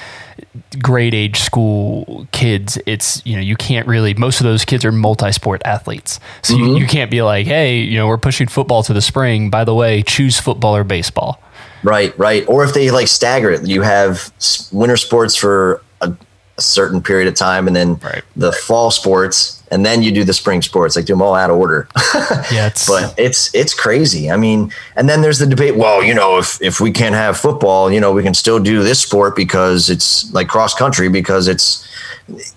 grade 0.80 1.14
age 1.14 1.40
school 1.40 2.26
kids, 2.32 2.78
it's 2.86 3.24
you 3.26 3.34
know 3.34 3.42
you 3.42 3.56
can't 3.56 3.86
really. 3.86 4.14
Most 4.14 4.40
of 4.40 4.44
those 4.44 4.64
kids 4.64 4.84
are 4.84 4.92
multi-sport 4.92 5.62
athletes, 5.64 6.20
so 6.42 6.54
mm-hmm. 6.54 6.64
you, 6.64 6.78
you 6.78 6.86
can't 6.86 7.10
be 7.10 7.22
like, 7.22 7.46
hey, 7.46 7.78
you 7.78 7.96
know, 7.96 8.06
we're 8.06 8.18
pushing 8.18 8.46
football 8.46 8.82
to 8.84 8.92
the 8.92 9.02
spring. 9.02 9.50
By 9.50 9.64
the 9.64 9.74
way, 9.74 10.02
choose 10.02 10.38
football 10.38 10.76
or 10.76 10.84
baseball. 10.84 11.42
Right, 11.82 12.16
right. 12.16 12.44
Or 12.48 12.64
if 12.64 12.74
they 12.74 12.90
like 12.90 13.08
stagger 13.08 13.50
it, 13.50 13.66
you 13.66 13.82
have 13.82 14.32
winter 14.72 14.96
sports 14.96 15.34
for 15.34 15.82
a, 16.00 16.14
a 16.62 16.70
certain 16.70 17.02
period 17.02 17.28
of 17.28 17.34
time, 17.34 17.66
and 17.66 17.74
then 17.74 17.96
right. 17.96 18.22
the 18.36 18.52
fall 18.52 18.90
sports, 18.90 19.62
and 19.70 19.84
then 19.84 20.02
you 20.02 20.12
do 20.12 20.24
the 20.24 20.32
spring 20.32 20.62
sports. 20.62 20.96
Like 20.96 21.04
do 21.04 21.12
them 21.12 21.22
all 21.22 21.34
out 21.34 21.50
of 21.50 21.56
order. 21.56 21.88
yeah, 22.52 22.66
it's, 22.66 22.88
but 22.88 23.14
it's 23.18 23.54
it's 23.54 23.74
crazy. 23.74 24.30
I 24.30 24.36
mean, 24.36 24.72
and 24.96 25.08
then 25.08 25.22
there's 25.22 25.38
the 25.38 25.46
debate. 25.46 25.76
Well, 25.76 26.02
you 26.02 26.14
know, 26.14 26.38
if 26.38 26.60
if 26.62 26.80
we 26.80 26.90
can't 26.90 27.14
have 27.14 27.36
football, 27.36 27.90
you 27.90 28.00
know, 28.00 28.12
we 28.12 28.22
can 28.22 28.34
still 28.34 28.58
do 28.58 28.82
this 28.82 29.00
sport 29.00 29.36
because 29.36 29.90
it's 29.90 30.32
like 30.32 30.48
cross 30.48 30.74
country 30.74 31.08
because 31.08 31.48
it's 31.48 31.86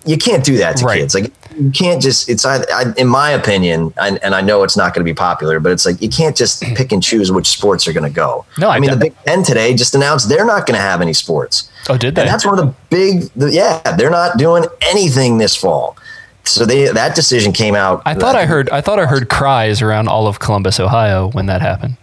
you 0.05 0.17
can't 0.17 0.43
do 0.43 0.57
that 0.57 0.77
to 0.77 0.85
right. 0.85 0.99
kids. 0.99 1.15
Like 1.15 1.31
you 1.57 1.71
can't 1.71 2.01
just 2.01 2.29
it's 2.29 2.45
I, 2.45 2.57
I, 2.73 2.93
in 2.97 3.07
my 3.07 3.31
opinion 3.31 3.93
I, 3.97 4.19
and 4.21 4.35
i 4.35 4.41
know 4.41 4.63
it's 4.63 4.75
not 4.75 4.93
going 4.93 5.05
to 5.05 5.09
be 5.09 5.15
popular 5.15 5.59
but 5.59 5.71
it's 5.71 5.85
like 5.85 6.01
you 6.01 6.09
can't 6.09 6.35
just 6.35 6.61
pick 6.75 6.91
and 6.91 7.01
choose 7.01 7.31
which 7.31 7.47
sports 7.47 7.87
are 7.87 7.93
going 7.93 8.03
to 8.03 8.15
go. 8.15 8.45
No 8.57 8.69
i, 8.69 8.75
I 8.75 8.79
mean 8.79 8.91
the 8.91 8.97
big 8.97 9.15
ten 9.25 9.43
today 9.43 9.73
just 9.73 9.95
announced 9.95 10.29
they're 10.29 10.45
not 10.45 10.65
going 10.65 10.75
to 10.75 10.81
have 10.81 11.01
any 11.01 11.13
sports. 11.13 11.69
Oh 11.89 11.97
did 11.97 12.15
they? 12.15 12.21
and 12.21 12.29
that's 12.29 12.45
one 12.45 12.59
of 12.59 12.65
the 12.65 12.73
big 12.89 13.29
the, 13.35 13.51
yeah 13.51 13.95
they're 13.95 14.09
not 14.09 14.37
doing 14.37 14.65
anything 14.81 15.37
this 15.37 15.55
fall. 15.55 15.97
So 16.43 16.65
they 16.65 16.87
that 16.89 17.15
decision 17.15 17.53
came 17.53 17.73
out 17.73 18.03
i 18.05 18.13
thought 18.13 18.35
i 18.35 18.45
heard 18.45 18.69
i 18.69 18.79
thought 18.79 18.99
i 18.99 19.05
heard 19.07 19.29
cries 19.29 19.81
around 19.81 20.07
all 20.07 20.27
of 20.27 20.37
columbus 20.37 20.79
ohio 20.79 21.29
when 21.31 21.47
that 21.47 21.61
happened 21.61 21.97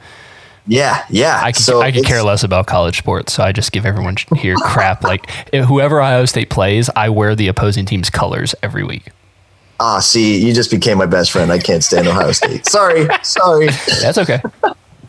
yeah, 0.67 1.05
yeah. 1.11 1.41
I 1.43 1.53
could, 1.53 1.63
so 1.63 1.81
I 1.81 1.91
could 1.91 2.05
care 2.05 2.23
less 2.23 2.45
about 2.45 2.67
college 2.67 2.99
sports, 2.99 3.33
so 3.33 3.43
I 3.43 3.53
just 3.53 3.73
give 3.73 3.85
everyone 3.85 4.17
here 4.37 4.57
crap. 4.57 5.03
Like 5.13 5.29
whoever 5.53 6.01
Ohio 6.01 6.25
State 6.25 6.49
plays, 6.49 6.89
I 6.95 7.09
wear 7.09 7.35
the 7.35 7.49
opposing 7.49 7.85
team's 7.85 8.09
colors 8.09 8.55
every 8.63 8.85
week. 8.85 9.11
Ah, 9.81 9.99
see, 9.99 10.45
you 10.45 10.55
just 10.55 10.71
became 10.71 10.97
my 10.97 11.07
best 11.07 11.33
friend. 11.33 11.51
I 11.51 11.59
can't 11.59 11.83
stand 11.83 12.07
Ohio 12.07 12.33
State. 12.33 12.67
sorry, 12.67 13.09
sorry. 13.23 13.67
That's 14.01 14.17
okay. 14.19 14.41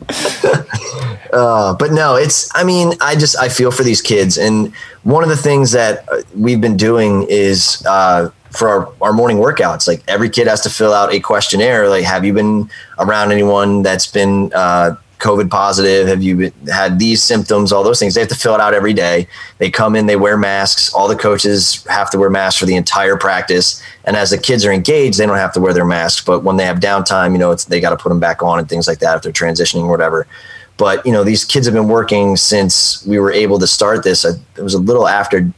uh, 1.31 1.75
but 1.75 1.91
no, 1.91 2.15
it's. 2.15 2.49
I 2.55 2.63
mean, 2.63 2.93
I 3.01 3.15
just 3.15 3.37
I 3.37 3.49
feel 3.49 3.71
for 3.71 3.83
these 3.83 4.01
kids, 4.01 4.37
and 4.37 4.73
one 5.03 5.23
of 5.23 5.29
the 5.29 5.37
things 5.37 5.71
that 5.71 6.09
uh, 6.09 6.21
we've 6.35 6.59
been 6.59 6.75
doing 6.75 7.25
is 7.29 7.83
uh, 7.87 8.29
for 8.51 8.69
our, 8.69 8.93
our 9.01 9.13
morning 9.13 9.37
workouts. 9.37 9.87
Like 9.87 10.03
every 10.07 10.29
kid 10.29 10.47
has 10.47 10.61
to 10.61 10.69
fill 10.69 10.93
out 10.93 11.13
a 11.13 11.19
questionnaire. 11.19 11.87
Like, 11.89 12.03
have 12.03 12.25
you 12.25 12.33
been 12.33 12.69
around 12.99 13.31
anyone 13.31 13.83
that's 13.83 14.07
been 14.07 14.51
uh, 14.53 14.95
COVID 15.23 15.49
positive? 15.49 16.07
Have 16.07 16.21
you 16.21 16.51
had 16.69 16.99
these 16.99 17.23
symptoms? 17.23 17.71
All 17.71 17.83
those 17.83 17.97
things. 17.97 18.13
They 18.13 18.19
have 18.19 18.29
to 18.29 18.35
fill 18.35 18.55
it 18.55 18.59
out 18.59 18.73
every 18.73 18.93
day. 18.93 19.27
They 19.57 19.71
come 19.71 19.95
in, 19.95 20.05
they 20.05 20.17
wear 20.17 20.37
masks. 20.37 20.93
All 20.93 21.07
the 21.07 21.15
coaches 21.15 21.85
have 21.89 22.11
to 22.11 22.19
wear 22.19 22.29
masks 22.29 22.59
for 22.59 22.65
the 22.65 22.75
entire 22.75 23.15
practice. 23.15 23.81
And 24.03 24.17
as 24.17 24.31
the 24.31 24.37
kids 24.37 24.65
are 24.65 24.71
engaged, 24.73 25.17
they 25.17 25.25
don't 25.25 25.37
have 25.37 25.53
to 25.53 25.61
wear 25.61 25.73
their 25.73 25.85
masks. 25.85 26.23
But 26.25 26.43
when 26.43 26.57
they 26.57 26.65
have 26.65 26.79
downtime, 26.79 27.31
you 27.31 27.37
know, 27.37 27.51
it's, 27.51 27.65
they 27.65 27.79
got 27.79 27.91
to 27.91 27.97
put 27.97 28.09
them 28.09 28.19
back 28.19 28.43
on 28.43 28.59
and 28.59 28.67
things 28.67 28.87
like 28.87 28.99
that 28.99 29.15
if 29.15 29.21
they're 29.21 29.31
transitioning 29.31 29.83
or 29.83 29.91
whatever. 29.91 30.27
But, 30.75 31.05
you 31.05 31.13
know, 31.13 31.23
these 31.23 31.45
kids 31.45 31.67
have 31.67 31.73
been 31.73 31.87
working 31.87 32.35
since 32.35 33.05
we 33.05 33.17
were 33.17 33.31
able 33.31 33.59
to 33.59 33.67
start 33.67 34.03
this. 34.03 34.25
It 34.25 34.61
was 34.61 34.73
a 34.73 34.79
little 34.79 35.07
after, 35.07 35.49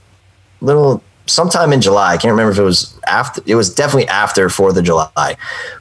little 0.62 1.02
sometime 1.26 1.74
in 1.74 1.82
July. 1.82 2.14
I 2.14 2.18
can't 2.18 2.32
remember 2.32 2.52
if 2.52 2.60
it 2.60 2.64
was 2.64 3.00
after, 3.08 3.42
it 3.48 3.56
was 3.56 3.74
definitely 3.74 4.10
after 4.10 4.48
4th 4.48 4.78
of 4.78 4.84
July. 4.84 5.38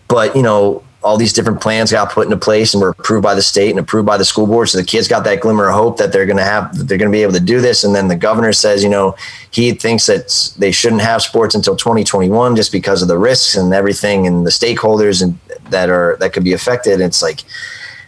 But, 0.09 0.37
you 0.37 0.43
know, 0.43 0.84
all 1.05 1.19
these 1.19 1.35
different 1.35 1.61
plans 1.61 1.93
got 1.93 2.11
put 2.11 2.25
into 2.25 2.37
place 2.37 2.73
and 2.73 2.81
were 2.81 2.89
approved 2.89 3.23
by 3.23 3.35
the 3.35 3.43
state 3.43 3.69
and 3.69 3.79
approved 3.79 4.07
by 4.07 4.17
the 4.17 4.25
school 4.25 4.47
board. 4.47 4.71
So 4.71 4.79
the 4.79 4.85
kids 4.85 5.07
got 5.07 5.23
that 5.25 5.43
glimmer 5.43 5.69
of 5.69 5.75
hope 5.75 5.99
that 5.99 6.13
they're 6.13 6.25
going 6.25 6.39
to 6.39 6.45
have, 6.45 6.89
they're 6.89 6.97
going 6.97 7.11
to 7.11 7.15
be 7.15 7.23
able 7.23 7.35
to 7.35 7.41
do 7.41 7.61
this. 7.61 7.85
And 7.85 7.95
then 7.95 8.09
the 8.09 8.17
governor 8.17 8.55
says, 8.55 8.83
you 8.83 8.89
know, 8.89 9.15
he 9.51 9.73
thinks 9.73 10.07
that 10.07 10.55
they 10.59 10.73
shouldn't 10.73 11.03
have 11.03 11.21
sports 11.21 11.55
until 11.55 11.77
2021 11.77 12.57
just 12.57 12.73
because 12.73 13.03
of 13.03 13.09
the 13.09 13.19
risks 13.19 13.55
and 13.55 13.75
everything 13.75 14.27
and 14.27 14.47
the 14.47 14.51
stakeholders 14.51 15.23
and 15.23 15.39
that 15.69 15.91
are 15.91 16.17
that 16.21 16.33
could 16.33 16.43
be 16.43 16.55
affected. 16.55 17.01
it's 17.01 17.23
like, 17.23 17.41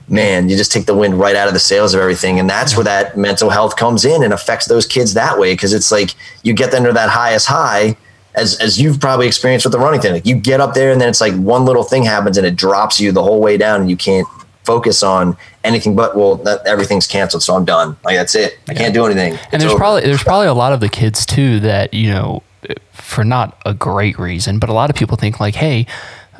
man, 0.08 0.48
you 0.48 0.56
just 0.56 0.72
take 0.72 0.86
the 0.86 0.96
wind 0.96 1.18
right 1.18 1.36
out 1.36 1.48
of 1.48 1.54
the 1.54 1.60
sails 1.60 1.92
of 1.92 2.00
everything. 2.00 2.40
And 2.40 2.48
that's 2.48 2.76
where 2.76 2.84
that 2.84 3.18
mental 3.18 3.50
health 3.50 3.76
comes 3.76 4.06
in 4.06 4.22
and 4.22 4.32
affects 4.32 4.68
those 4.68 4.86
kids 4.86 5.12
that 5.14 5.38
way. 5.38 5.54
Cause 5.54 5.74
it's 5.74 5.92
like 5.92 6.14
you 6.42 6.54
get 6.54 6.70
them 6.70 6.84
to 6.84 6.92
that 6.94 7.10
highest 7.10 7.46
high 7.46 7.96
as 8.36 8.58
as 8.60 8.80
you've 8.80 9.00
probably 9.00 9.26
experienced 9.26 9.64
with 9.64 9.72
the 9.72 9.78
running 9.78 10.00
thing. 10.00 10.12
Like 10.12 10.26
you 10.26 10.36
get 10.36 10.60
up 10.60 10.74
there 10.74 10.92
and 10.92 11.00
then 11.00 11.08
it's 11.08 11.20
like 11.20 11.34
one 11.34 11.64
little 11.64 11.82
thing 11.82 12.04
happens 12.04 12.36
and 12.36 12.46
it 12.46 12.54
drops 12.54 13.00
you 13.00 13.10
the 13.10 13.22
whole 13.22 13.40
way 13.40 13.56
down 13.56 13.80
and 13.80 13.90
you 13.90 13.96
can't 13.96 14.26
focus 14.66 15.02
on 15.02 15.36
anything 15.62 15.94
but 15.94 16.16
well 16.16 16.34
that, 16.34 16.66
everything's 16.66 17.06
canceled 17.06 17.40
so 17.40 17.54
i'm 17.54 17.64
done 17.64 17.96
like 18.02 18.16
that's 18.16 18.34
it 18.34 18.58
i 18.68 18.74
can't 18.74 18.92
do 18.92 19.06
anything 19.06 19.32
and 19.32 19.40
it's 19.54 19.62
there's 19.62 19.72
over. 19.72 19.78
probably 19.78 20.02
there's 20.02 20.24
probably 20.24 20.48
a 20.48 20.54
lot 20.54 20.72
of 20.72 20.80
the 20.80 20.88
kids 20.88 21.24
too 21.24 21.60
that 21.60 21.94
you 21.94 22.10
know 22.10 22.42
for 22.90 23.22
not 23.22 23.62
a 23.64 23.72
great 23.72 24.18
reason 24.18 24.58
but 24.58 24.68
a 24.68 24.72
lot 24.72 24.90
of 24.90 24.96
people 24.96 25.16
think 25.16 25.38
like 25.38 25.54
hey 25.54 25.86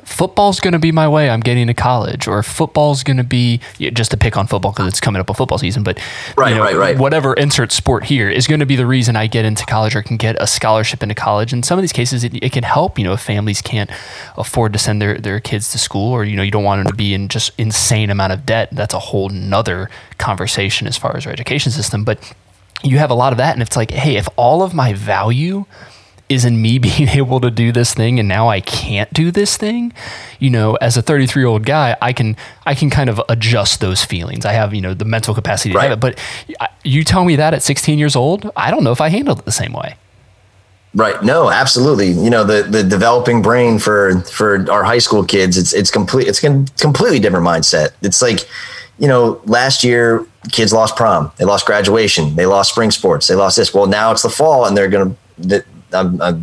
football's 0.07 0.61
going 0.61 0.73
to 0.73 0.79
be 0.79 0.93
my 0.93 1.07
way. 1.09 1.29
I'm 1.29 1.41
getting 1.41 1.67
to 1.67 1.75
college, 1.75 2.27
or 2.27 2.43
football's 2.43 3.03
going 3.03 3.17
to 3.17 3.25
be 3.25 3.61
just 3.79 4.13
to 4.13 4.17
pick 4.17 4.37
on 4.37 4.47
football 4.47 4.73
because 4.73 4.89
it's 4.89 5.01
coming 5.01 5.21
up 5.21 5.29
a 5.29 5.35
football 5.35 5.59
season. 5.59 5.83
But 5.83 6.01
right, 6.37 6.51
you 6.51 6.55
know, 6.55 6.63
right, 6.63 6.77
right. 6.77 6.99
Whatever 6.99 7.35
insert 7.35 7.73
sport 7.73 8.05
here 8.05 8.31
is 8.31 8.47
going 8.47 8.61
to 8.61 8.67
be 8.67 8.77
the 8.77 8.87
reason 8.87 9.17
I 9.17 9.27
get 9.27 9.45
into 9.45 9.67
college 9.67 9.95
or 9.95 10.03
can 10.03 10.17
get 10.17 10.41
a 10.41 10.47
scholarship 10.47 11.03
into 11.03 11.15
college. 11.15 11.53
And 11.53 11.65
some 11.65 11.79
of 11.79 11.83
these 11.83 11.93
cases, 11.93 12.25
it, 12.25 12.35
it 12.43 12.53
can 12.53 12.63
help. 12.63 12.99
You 12.99 13.05
know, 13.05 13.13
if 13.13 13.21
families 13.21 13.61
can't 13.61 13.91
afford 14.37 14.73
to 14.73 14.79
send 14.79 15.03
their 15.03 15.19
their 15.19 15.41
kids 15.41 15.73
to 15.73 15.79
school, 15.79 16.13
or 16.13 16.25
you 16.25 16.37
know, 16.37 16.43
you 16.43 16.53
don't 16.53 16.65
want 16.65 16.85
them 16.85 16.91
to 16.91 16.97
be 16.97 17.13
in 17.13 17.29
just 17.29 17.53
insane 17.59 18.09
amount 18.09 18.33
of 18.33 18.47
debt. 18.47 18.69
That's 18.73 18.95
a 18.95 19.01
whole 19.01 19.29
nother 19.29 19.91
conversation 20.19 20.87
as 20.87 20.97
far 20.97 21.17
as 21.17 21.27
our 21.27 21.33
education 21.33 21.73
system. 21.73 22.05
But 22.05 22.33
you 22.83 22.99
have 22.99 23.11
a 23.11 23.15
lot 23.15 23.33
of 23.33 23.39
that, 23.39 23.55
and 23.55 23.63
it's 23.63 23.77
like, 23.77 23.91
hey, 23.91 24.17
if 24.17 24.29
all 24.37 24.63
of 24.63 24.73
my 24.73 24.93
value 24.93 25.67
is 26.29 26.45
in 26.45 26.61
me 26.61 26.79
being 26.87 27.09
able 27.09 27.41
to 27.41 27.51
do 27.51 27.73
this 27.73 27.95
thing 27.95 28.19
and 28.19 28.29
now 28.29 28.49
I 28.49 28.61
can't 28.61 29.13
do 29.13 29.31
this 29.31 29.57
thing, 29.57 29.93
you 30.39 30.51
know, 30.51 30.75
as 30.77 30.97
a 30.97 31.03
33 31.03 31.43
year 31.43 31.49
old 31.49 31.65
guy, 31.65 31.97
I 32.01 32.13
can, 32.13 32.37
I 32.65 32.75
can 32.75 32.91
kind 32.91 33.11
of 33.11 33.21
adjust 33.29 33.81
those 33.81 34.05
feelings. 34.05 34.45
I 34.45 34.53
have, 34.53 34.75
you 34.75 34.81
know, 34.81 34.95
the 34.95 35.05
mental 35.05 35.35
capacity 35.35 35.73
to 35.73 35.79
right. 35.79 35.91
have 35.91 35.99
it. 35.99 36.01
But 36.01 36.19
you 36.85 37.05
tell 37.05 37.25
me 37.25 37.37
that 37.37 37.55
at 37.55 37.63
16 37.63 37.99
years 37.99 38.17
old, 38.17 38.51
I 38.57 38.71
don't 38.71 38.85
know 38.85 38.93
if 38.93 39.01
I 39.01 39.09
handled 39.09 39.41
it 39.41 39.45
the 39.45 39.53
same 39.53 39.73
way. 39.73 39.97
Right. 40.95 41.23
No, 41.23 41.51
absolutely. 41.51 42.09
You 42.09 42.31
know, 42.31 42.43
the, 42.43 42.63
the 42.63 42.83
developing 42.83 43.43
brain 43.43 43.79
for, 43.79 44.21
for 44.23 44.71
our 44.71 44.83
high 44.83 44.99
school 44.99 45.25
kids, 45.25 45.59
it's, 45.59 45.75
it's 45.75 45.91
complete, 45.91 46.27
it's 46.27 46.43
a 46.43 46.65
completely 46.81 47.19
different 47.19 47.45
mindset. 47.45 47.91
It's 48.01 48.23
like, 48.23 48.49
you 48.99 49.07
know, 49.07 49.43
last 49.45 49.85
year 49.85 50.27
kids 50.53 50.73
lost 50.73 50.97
prom, 50.97 51.31
they 51.37 51.45
lost 51.45 51.67
graduation, 51.67 52.35
they 52.35 52.47
lost 52.47 52.71
spring 52.71 52.91
sports, 52.91 53.27
they 53.27 53.35
lost 53.35 53.59
this. 53.59 53.75
Well, 53.75 53.87
now 53.87 54.11
it's 54.11 54.23
the 54.23 54.31
fall 54.31 54.65
and 54.65 54.75
they're 54.75 54.89
going 54.89 55.15
to, 55.49 55.65
um, 55.93 56.21
uh, 56.21 56.39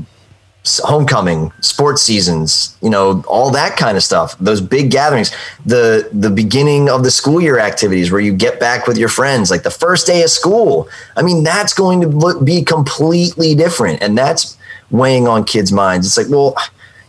homecoming, 0.65 1.51
sports 1.59 2.01
seasons, 2.01 2.77
you 2.81 2.89
know, 2.89 3.23
all 3.27 3.51
that 3.51 3.75
kind 3.75 3.97
of 3.97 4.03
stuff. 4.03 4.37
Those 4.39 4.61
big 4.61 4.91
gatherings, 4.91 5.35
the 5.65 6.09
the 6.13 6.29
beginning 6.29 6.89
of 6.89 7.03
the 7.03 7.11
school 7.11 7.41
year 7.41 7.59
activities 7.59 8.11
where 8.11 8.21
you 8.21 8.33
get 8.33 8.59
back 8.59 8.87
with 8.87 8.97
your 8.97 9.09
friends, 9.09 9.51
like 9.51 9.63
the 9.63 9.71
first 9.71 10.07
day 10.07 10.23
of 10.23 10.29
school. 10.29 10.87
I 11.17 11.21
mean, 11.21 11.43
that's 11.43 11.73
going 11.73 12.01
to 12.01 12.41
be 12.43 12.63
completely 12.63 13.55
different, 13.55 14.01
and 14.01 14.17
that's 14.17 14.57
weighing 14.89 15.27
on 15.27 15.43
kids' 15.43 15.71
minds. 15.71 16.07
It's 16.07 16.17
like, 16.17 16.29
well, 16.29 16.55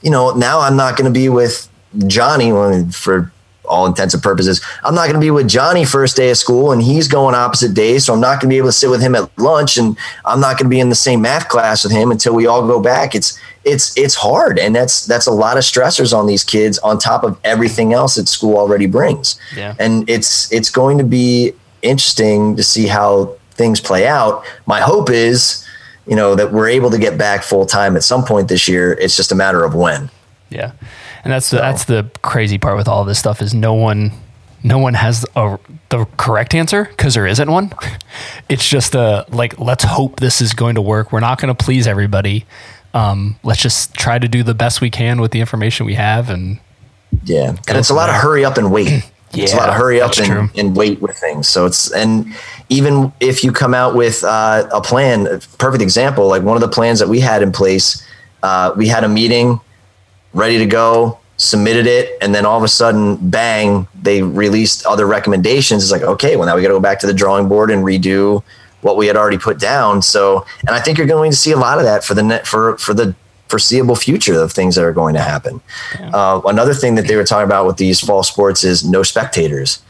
you 0.02 0.10
know, 0.10 0.34
now 0.34 0.60
I'm 0.60 0.76
not 0.76 0.96
going 0.96 1.12
to 1.12 1.16
be 1.16 1.28
with 1.28 1.68
Johnny 2.06 2.50
for 2.90 3.30
all 3.66 3.86
intents 3.86 4.14
and 4.14 4.22
purposes. 4.22 4.60
I'm 4.82 4.94
not 4.94 5.04
going 5.04 5.14
to 5.14 5.20
be 5.20 5.30
with 5.30 5.48
Johnny 5.48 5.84
first 5.84 6.16
day 6.16 6.30
of 6.30 6.36
school 6.36 6.72
and 6.72 6.82
he's 6.82 7.08
going 7.08 7.34
opposite 7.34 7.74
days. 7.74 8.06
So 8.06 8.14
I'm 8.14 8.20
not 8.20 8.40
going 8.40 8.48
to 8.50 8.54
be 8.54 8.58
able 8.58 8.68
to 8.68 8.72
sit 8.72 8.90
with 8.90 9.00
him 9.00 9.14
at 9.14 9.30
lunch 9.38 9.76
and 9.76 9.96
I'm 10.24 10.40
not 10.40 10.58
going 10.58 10.66
to 10.66 10.74
be 10.74 10.80
in 10.80 10.88
the 10.88 10.94
same 10.94 11.22
math 11.22 11.48
class 11.48 11.84
with 11.84 11.92
him 11.92 12.10
until 12.10 12.34
we 12.34 12.46
all 12.46 12.66
go 12.66 12.80
back. 12.80 13.14
It's, 13.14 13.38
it's, 13.64 13.96
it's 13.96 14.14
hard. 14.14 14.58
And 14.58 14.74
that's, 14.74 15.06
that's 15.06 15.26
a 15.26 15.32
lot 15.32 15.56
of 15.56 15.62
stressors 15.62 16.16
on 16.16 16.26
these 16.26 16.44
kids 16.44 16.78
on 16.80 16.98
top 16.98 17.24
of 17.24 17.38
everything 17.44 17.92
else 17.92 18.16
that 18.16 18.28
school 18.28 18.56
already 18.56 18.86
brings. 18.86 19.38
Yeah. 19.56 19.74
And 19.78 20.08
it's, 20.08 20.52
it's 20.52 20.70
going 20.70 20.98
to 20.98 21.04
be 21.04 21.52
interesting 21.82 22.56
to 22.56 22.62
see 22.62 22.86
how 22.86 23.36
things 23.52 23.80
play 23.80 24.06
out. 24.06 24.44
My 24.66 24.80
hope 24.80 25.10
is, 25.10 25.66
you 26.06 26.16
know, 26.16 26.34
that 26.34 26.52
we're 26.52 26.68
able 26.68 26.90
to 26.90 26.98
get 26.98 27.16
back 27.16 27.42
full 27.42 27.64
time 27.64 27.96
at 27.96 28.02
some 28.02 28.24
point 28.24 28.48
this 28.48 28.68
year. 28.68 28.92
It's 28.92 29.16
just 29.16 29.32
a 29.32 29.34
matter 29.34 29.64
of 29.64 29.74
when. 29.74 30.10
Yeah. 30.50 30.72
And 31.24 31.32
that's 31.32 31.50
the, 31.50 31.56
that's 31.56 31.84
the 31.86 32.10
crazy 32.22 32.58
part 32.58 32.76
with 32.76 32.86
all 32.86 33.04
this 33.04 33.18
stuff 33.18 33.40
is 33.40 33.54
no 33.54 33.74
one 33.74 34.12
no 34.64 34.78
one 34.78 34.94
has 34.94 35.26
a, 35.36 35.58
the 35.90 36.06
correct 36.16 36.54
answer 36.54 36.84
because 36.84 37.14
there 37.14 37.26
isn't 37.26 37.50
one. 37.50 37.72
It's 38.48 38.68
just 38.68 38.94
a 38.94 39.24
like 39.30 39.58
let's 39.58 39.84
hope 39.84 40.20
this 40.20 40.40
is 40.40 40.52
going 40.52 40.74
to 40.74 40.82
work. 40.82 41.12
We're 41.12 41.20
not 41.20 41.40
going 41.40 41.54
to 41.54 41.64
please 41.64 41.86
everybody. 41.86 42.44
Um, 42.92 43.36
let's 43.42 43.60
just 43.60 43.94
try 43.94 44.18
to 44.18 44.28
do 44.28 44.42
the 44.42 44.54
best 44.54 44.80
we 44.80 44.90
can 44.90 45.20
with 45.20 45.32
the 45.32 45.40
information 45.40 45.86
we 45.86 45.94
have 45.94 46.30
and 46.30 46.60
yeah. 47.24 47.56
And 47.66 47.78
it's 47.78 47.90
a 47.90 47.94
lot 47.94 48.10
of 48.10 48.16
hurry 48.16 48.44
up 48.44 48.58
and 48.58 48.70
wait. 48.70 48.88
yeah, 49.32 49.44
it's 49.44 49.54
a 49.54 49.56
lot 49.56 49.70
of 49.70 49.76
hurry 49.76 50.00
up 50.00 50.12
and, 50.18 50.50
and, 50.56 50.76
wait 50.76 51.00
with 51.00 51.16
things. 51.16 51.48
So 51.48 51.64
it's 51.64 51.90
and 51.90 52.34
even 52.68 53.12
if 53.18 53.42
you 53.42 53.50
come 53.50 53.74
out 53.74 53.94
with 53.94 54.22
uh, 54.22 54.68
a 54.72 54.80
plan, 54.80 55.26
a 55.26 55.40
perfect 55.58 55.82
example, 55.82 56.28
like 56.28 56.42
one 56.42 56.56
of 56.56 56.60
the 56.60 56.68
plans 56.68 56.98
that 57.00 57.08
we 57.08 57.20
had 57.20 57.42
in 57.42 57.50
place, 57.50 58.06
uh, 58.42 58.72
we 58.76 58.86
had 58.88 59.04
a 59.04 59.08
meeting 59.08 59.58
ready 60.34 60.58
to 60.58 60.66
go. 60.66 61.18
submitted 61.36 61.86
it, 61.86 62.16
and 62.22 62.34
then 62.34 62.46
all 62.46 62.56
of 62.56 62.62
a 62.62 62.68
sudden, 62.68 63.16
bang, 63.28 63.88
they 64.00 64.22
released 64.22 64.86
other 64.86 65.06
recommendations. 65.06 65.82
It's 65.82 65.92
like, 65.92 66.02
okay, 66.02 66.36
well 66.36 66.46
now 66.46 66.54
we 66.54 66.62
got 66.62 66.68
to 66.68 66.74
go 66.74 66.80
back 66.80 67.00
to 67.00 67.06
the 67.06 67.14
drawing 67.14 67.48
board 67.48 67.70
and 67.70 67.84
redo 67.84 68.42
what 68.82 68.96
we 68.96 69.06
had 69.06 69.16
already 69.16 69.38
put 69.38 69.58
down. 69.58 70.02
So, 70.02 70.44
and 70.60 70.70
I 70.70 70.80
think 70.80 70.98
you're 70.98 71.06
going 71.06 71.30
to 71.30 71.36
see 71.36 71.52
a 71.52 71.56
lot 71.56 71.78
of 71.78 71.84
that 71.84 72.04
for 72.04 72.14
the 72.14 72.22
net 72.22 72.46
for 72.46 72.76
for 72.78 72.94
the 72.94 73.14
foreseeable 73.48 73.96
future 73.96 74.40
of 74.40 74.52
things 74.52 74.74
that 74.74 74.84
are 74.84 74.92
going 74.92 75.14
to 75.14 75.20
happen. 75.20 75.60
Yeah. 75.98 76.10
Uh, 76.10 76.40
another 76.46 76.74
thing 76.74 76.94
that 76.96 77.06
they 77.06 77.16
were 77.16 77.24
talking 77.24 77.46
about 77.46 77.66
with 77.66 77.76
these 77.76 78.00
fall 78.00 78.22
sports 78.22 78.64
is 78.64 78.84
no 78.84 79.02
spectators. 79.02 79.82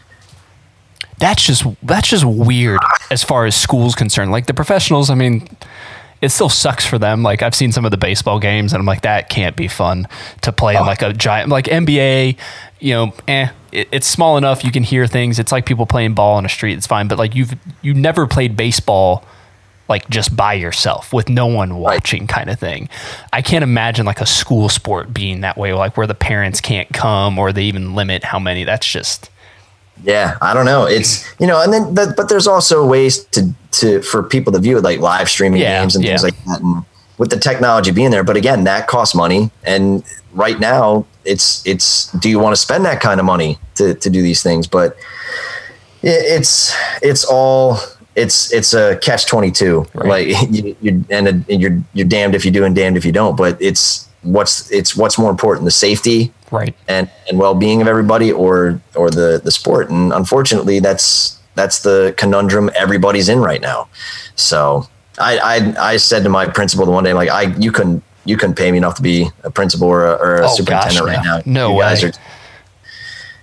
That's 1.18 1.44
just 1.46 1.64
that's 1.82 2.08
just 2.08 2.24
weird 2.24 2.80
as 3.10 3.22
far 3.22 3.46
as 3.46 3.54
schools 3.54 3.94
concerned. 3.94 4.32
Like 4.32 4.46
the 4.46 4.54
professionals, 4.54 5.10
I 5.10 5.14
mean, 5.14 5.48
it 6.20 6.30
still 6.30 6.48
sucks 6.48 6.86
for 6.86 6.98
them. 6.98 7.22
Like 7.22 7.42
I've 7.42 7.54
seen 7.54 7.72
some 7.72 7.84
of 7.84 7.90
the 7.90 7.96
baseball 7.96 8.38
games, 8.38 8.72
and 8.72 8.80
I'm 8.80 8.86
like, 8.86 9.02
that 9.02 9.28
can't 9.28 9.56
be 9.56 9.68
fun 9.68 10.08
to 10.42 10.52
play 10.52 10.76
oh. 10.76 10.80
in 10.80 10.86
like 10.86 11.02
a 11.02 11.12
giant 11.12 11.50
like 11.50 11.66
NBA. 11.66 12.36
You 12.80 12.94
know, 12.94 13.14
eh, 13.28 13.48
it, 13.72 13.88
it's 13.92 14.06
small 14.06 14.36
enough 14.36 14.64
you 14.64 14.72
can 14.72 14.82
hear 14.82 15.06
things. 15.06 15.38
It's 15.38 15.52
like 15.52 15.66
people 15.66 15.86
playing 15.86 16.14
ball 16.14 16.36
on 16.36 16.44
a 16.44 16.48
street. 16.48 16.76
It's 16.76 16.86
fine, 16.86 17.08
but 17.08 17.18
like 17.18 17.34
you've 17.34 17.54
you 17.82 17.94
never 17.94 18.26
played 18.26 18.56
baseball 18.56 19.24
like 19.88 20.08
just 20.08 20.34
by 20.34 20.54
yourself 20.54 21.12
with 21.12 21.28
no 21.28 21.46
one 21.46 21.76
watching 21.76 22.22
right. 22.22 22.28
kind 22.28 22.50
of 22.50 22.58
thing. 22.58 22.88
I 23.32 23.42
can't 23.42 23.62
imagine 23.62 24.06
like 24.06 24.20
a 24.20 24.26
school 24.26 24.68
sport 24.68 25.12
being 25.12 25.42
that 25.42 25.58
way, 25.58 25.74
like 25.74 25.96
where 25.96 26.06
the 26.06 26.14
parents 26.14 26.60
can't 26.60 26.90
come 26.92 27.38
or 27.38 27.52
they 27.52 27.64
even 27.64 27.94
limit 27.94 28.24
how 28.24 28.38
many. 28.38 28.64
That's 28.64 28.90
just 28.90 29.30
yeah, 30.02 30.36
I 30.42 30.52
don't 30.54 30.66
know. 30.66 30.86
It's 30.86 31.24
you 31.40 31.46
know, 31.46 31.62
and 31.62 31.72
then 31.72 31.94
but, 31.94 32.16
but 32.16 32.28
there's 32.28 32.46
also 32.46 32.86
ways 32.86 33.24
to 33.26 33.50
to 33.72 34.02
for 34.02 34.22
people 34.22 34.52
to 34.52 34.58
view 34.58 34.78
it 34.78 34.84
like 34.84 35.00
live 35.00 35.28
streaming 35.28 35.60
yeah, 35.60 35.80
games 35.80 35.94
and 35.94 36.04
yeah. 36.04 36.10
things 36.10 36.24
like 36.24 36.44
that. 36.44 36.60
And 36.60 36.84
with 37.18 37.30
the 37.30 37.38
technology 37.38 37.90
being 37.90 38.10
there, 38.10 38.24
but 38.24 38.36
again, 38.36 38.64
that 38.64 38.88
costs 38.88 39.14
money. 39.14 39.50
And 39.62 40.04
right 40.32 40.58
now, 40.58 41.06
it's 41.24 41.66
it's 41.66 42.10
do 42.12 42.28
you 42.28 42.38
want 42.38 42.54
to 42.54 42.60
spend 42.60 42.84
that 42.84 43.00
kind 43.00 43.20
of 43.20 43.26
money 43.26 43.58
to 43.76 43.94
to 43.94 44.10
do 44.10 44.20
these 44.20 44.42
things? 44.42 44.66
But 44.66 44.96
it's 46.02 46.74
it's 47.02 47.24
all 47.24 47.78
it's 48.16 48.52
it's 48.52 48.74
a 48.74 48.96
catch 48.98 49.26
twenty 49.26 49.50
two. 49.50 49.86
Right. 49.94 50.28
Like 50.28 50.42
you, 50.50 50.76
you 50.80 51.04
and 51.10 51.44
you're 51.48 51.82
you're 51.92 52.06
damned 52.06 52.34
if 52.34 52.44
you 52.44 52.50
do 52.50 52.64
and 52.64 52.74
damned 52.74 52.96
if 52.96 53.04
you 53.04 53.12
don't. 53.12 53.36
But 53.36 53.60
it's 53.60 54.08
what's 54.24 54.70
it's 54.70 54.96
what's 54.96 55.18
more 55.18 55.30
important 55.30 55.64
the 55.64 55.70
safety 55.70 56.32
right. 56.50 56.74
and 56.88 57.10
and 57.28 57.38
well-being 57.38 57.80
of 57.80 57.88
everybody 57.88 58.32
or 58.32 58.80
or 58.94 59.10
the 59.10 59.40
the 59.42 59.50
sport? 59.50 59.90
And 59.90 60.12
unfortunately 60.12 60.80
that's 60.80 61.38
that's 61.54 61.82
the 61.82 62.14
conundrum 62.16 62.70
everybody's 62.74 63.28
in 63.28 63.40
right 63.40 63.60
now. 63.60 63.88
So 64.34 64.88
i 65.18 65.38
i, 65.38 65.92
I 65.92 65.96
said 65.96 66.24
to 66.24 66.28
my 66.28 66.46
principal 66.46 66.84
the 66.84 66.90
one 66.90 67.04
day 67.04 67.10
I'm 67.10 67.16
like 67.16 67.28
i 67.28 67.42
you 67.56 67.70
couldn't 67.70 68.02
you 68.24 68.36
couldn't 68.36 68.56
pay 68.56 68.72
me 68.72 68.78
enough 68.78 68.96
to 68.96 69.02
be 69.02 69.28
a 69.44 69.50
principal 69.50 69.86
or 69.86 70.06
a, 70.06 70.12
or 70.14 70.36
a 70.36 70.46
oh, 70.46 70.54
superintendent 70.54 71.06
gosh, 71.06 71.16
right 71.16 71.24
no. 71.24 71.36
now. 71.36 71.42
No 71.46 71.70
you 71.70 71.76
way. 71.76 71.84
guys 71.84 72.04
are 72.04 72.12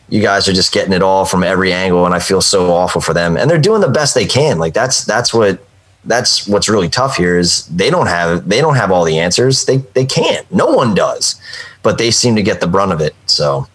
you 0.09 0.21
guys 0.21 0.49
are 0.49 0.53
just 0.53 0.73
getting 0.73 0.91
it 0.91 1.01
all 1.01 1.23
from 1.23 1.43
every 1.43 1.71
angle 1.71 2.05
and 2.05 2.13
i 2.13 2.19
feel 2.19 2.41
so 2.41 2.71
awful 2.71 3.01
for 3.01 3.13
them. 3.13 3.38
And 3.38 3.49
they're 3.49 3.57
doing 3.57 3.82
the 3.82 3.89
best 3.89 4.15
they 4.15 4.25
can. 4.25 4.59
Like 4.59 4.73
that's 4.73 5.05
that's 5.05 5.34
what 5.34 5.65
that's 6.06 6.47
what's 6.47 6.68
really 6.68 6.89
tough 6.89 7.18
here 7.18 7.38
is 7.38 7.66
they 7.68 7.89
don't 7.89 8.08
have 8.08 8.47
they 8.47 8.60
don't 8.60 8.76
have 8.76 8.91
all 8.91 9.04
the 9.04 9.20
answers. 9.20 9.66
They 9.66 9.78
they 9.78 10.06
can't. 10.06 10.49
No 10.52 10.68
one 10.68 10.95
does. 10.95 11.39
But 11.84 11.97
they 11.97 12.12
seem 12.12 12.36
to 12.36 12.43
get 12.43 12.62
the 12.62 12.68
brunt 12.68 12.91
of 12.91 13.02
it. 13.02 13.16
So 13.26 13.68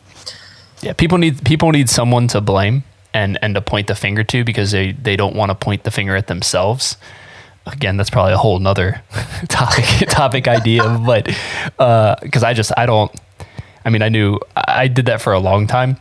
yeah, 0.81 0.93
people 0.93 1.18
need 1.18 1.45
people 1.45 1.70
need 1.70 1.89
someone 1.89 2.29
to 2.29 2.41
blame 2.41 2.85
and 3.14 3.39
and 3.43 3.55
to 3.55 3.61
point 3.61 3.87
the 3.87 3.95
finger 3.95 4.24
to 4.24 4.45
because 4.45 4.72
they 4.72 4.93
they 4.93 5.16
don't 5.16 5.37
want 5.37 5.51
to 5.51 5.55
point 5.55 5.85
the 5.85 5.91
finger 5.91 6.16
at 6.16 6.27
themselves. 6.27 6.97
Again, 7.66 7.97
that's 7.97 8.11
probably 8.11 8.33
a 8.33 8.39
whole 8.39 8.59
nother 8.59 9.03
topic 9.49 9.85
topic 10.09 10.49
idea, 10.49 10.83
but 11.05 11.24
because 11.24 12.43
uh, 12.43 12.49
I 12.49 12.53
just 12.55 12.72
I 12.77 12.87
don't. 12.87 13.12
I 13.85 13.91
mean, 13.91 14.03
I 14.03 14.09
knew 14.09 14.41
I 14.57 14.89
did 14.89 15.07
that 15.07 15.20
for 15.20 15.33
a 15.33 15.39
long 15.39 15.68
time 15.68 15.97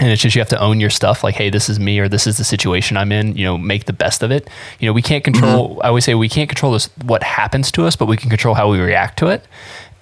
and 0.00 0.08
it's 0.08 0.22
just 0.22 0.34
you 0.34 0.40
have 0.40 0.48
to 0.48 0.60
own 0.60 0.80
your 0.80 0.90
stuff 0.90 1.22
like 1.22 1.34
hey 1.34 1.50
this 1.50 1.68
is 1.68 1.78
me 1.78 1.98
or 1.98 2.08
this 2.08 2.26
is 2.26 2.36
the 2.36 2.44
situation 2.44 2.96
i'm 2.96 3.12
in 3.12 3.36
you 3.36 3.44
know 3.44 3.56
make 3.56 3.84
the 3.84 3.92
best 3.92 4.22
of 4.22 4.30
it 4.30 4.48
you 4.80 4.88
know 4.88 4.92
we 4.92 5.02
can't 5.02 5.24
control 5.24 5.70
mm-hmm. 5.70 5.82
i 5.82 5.88
always 5.88 6.04
say 6.04 6.14
we 6.14 6.28
can't 6.28 6.48
control 6.48 6.72
this 6.72 6.86
what 7.04 7.22
happens 7.22 7.70
to 7.70 7.84
us 7.84 7.94
but 7.94 8.06
we 8.06 8.16
can 8.16 8.28
control 8.28 8.54
how 8.54 8.70
we 8.70 8.80
react 8.80 9.18
to 9.18 9.28
it 9.28 9.46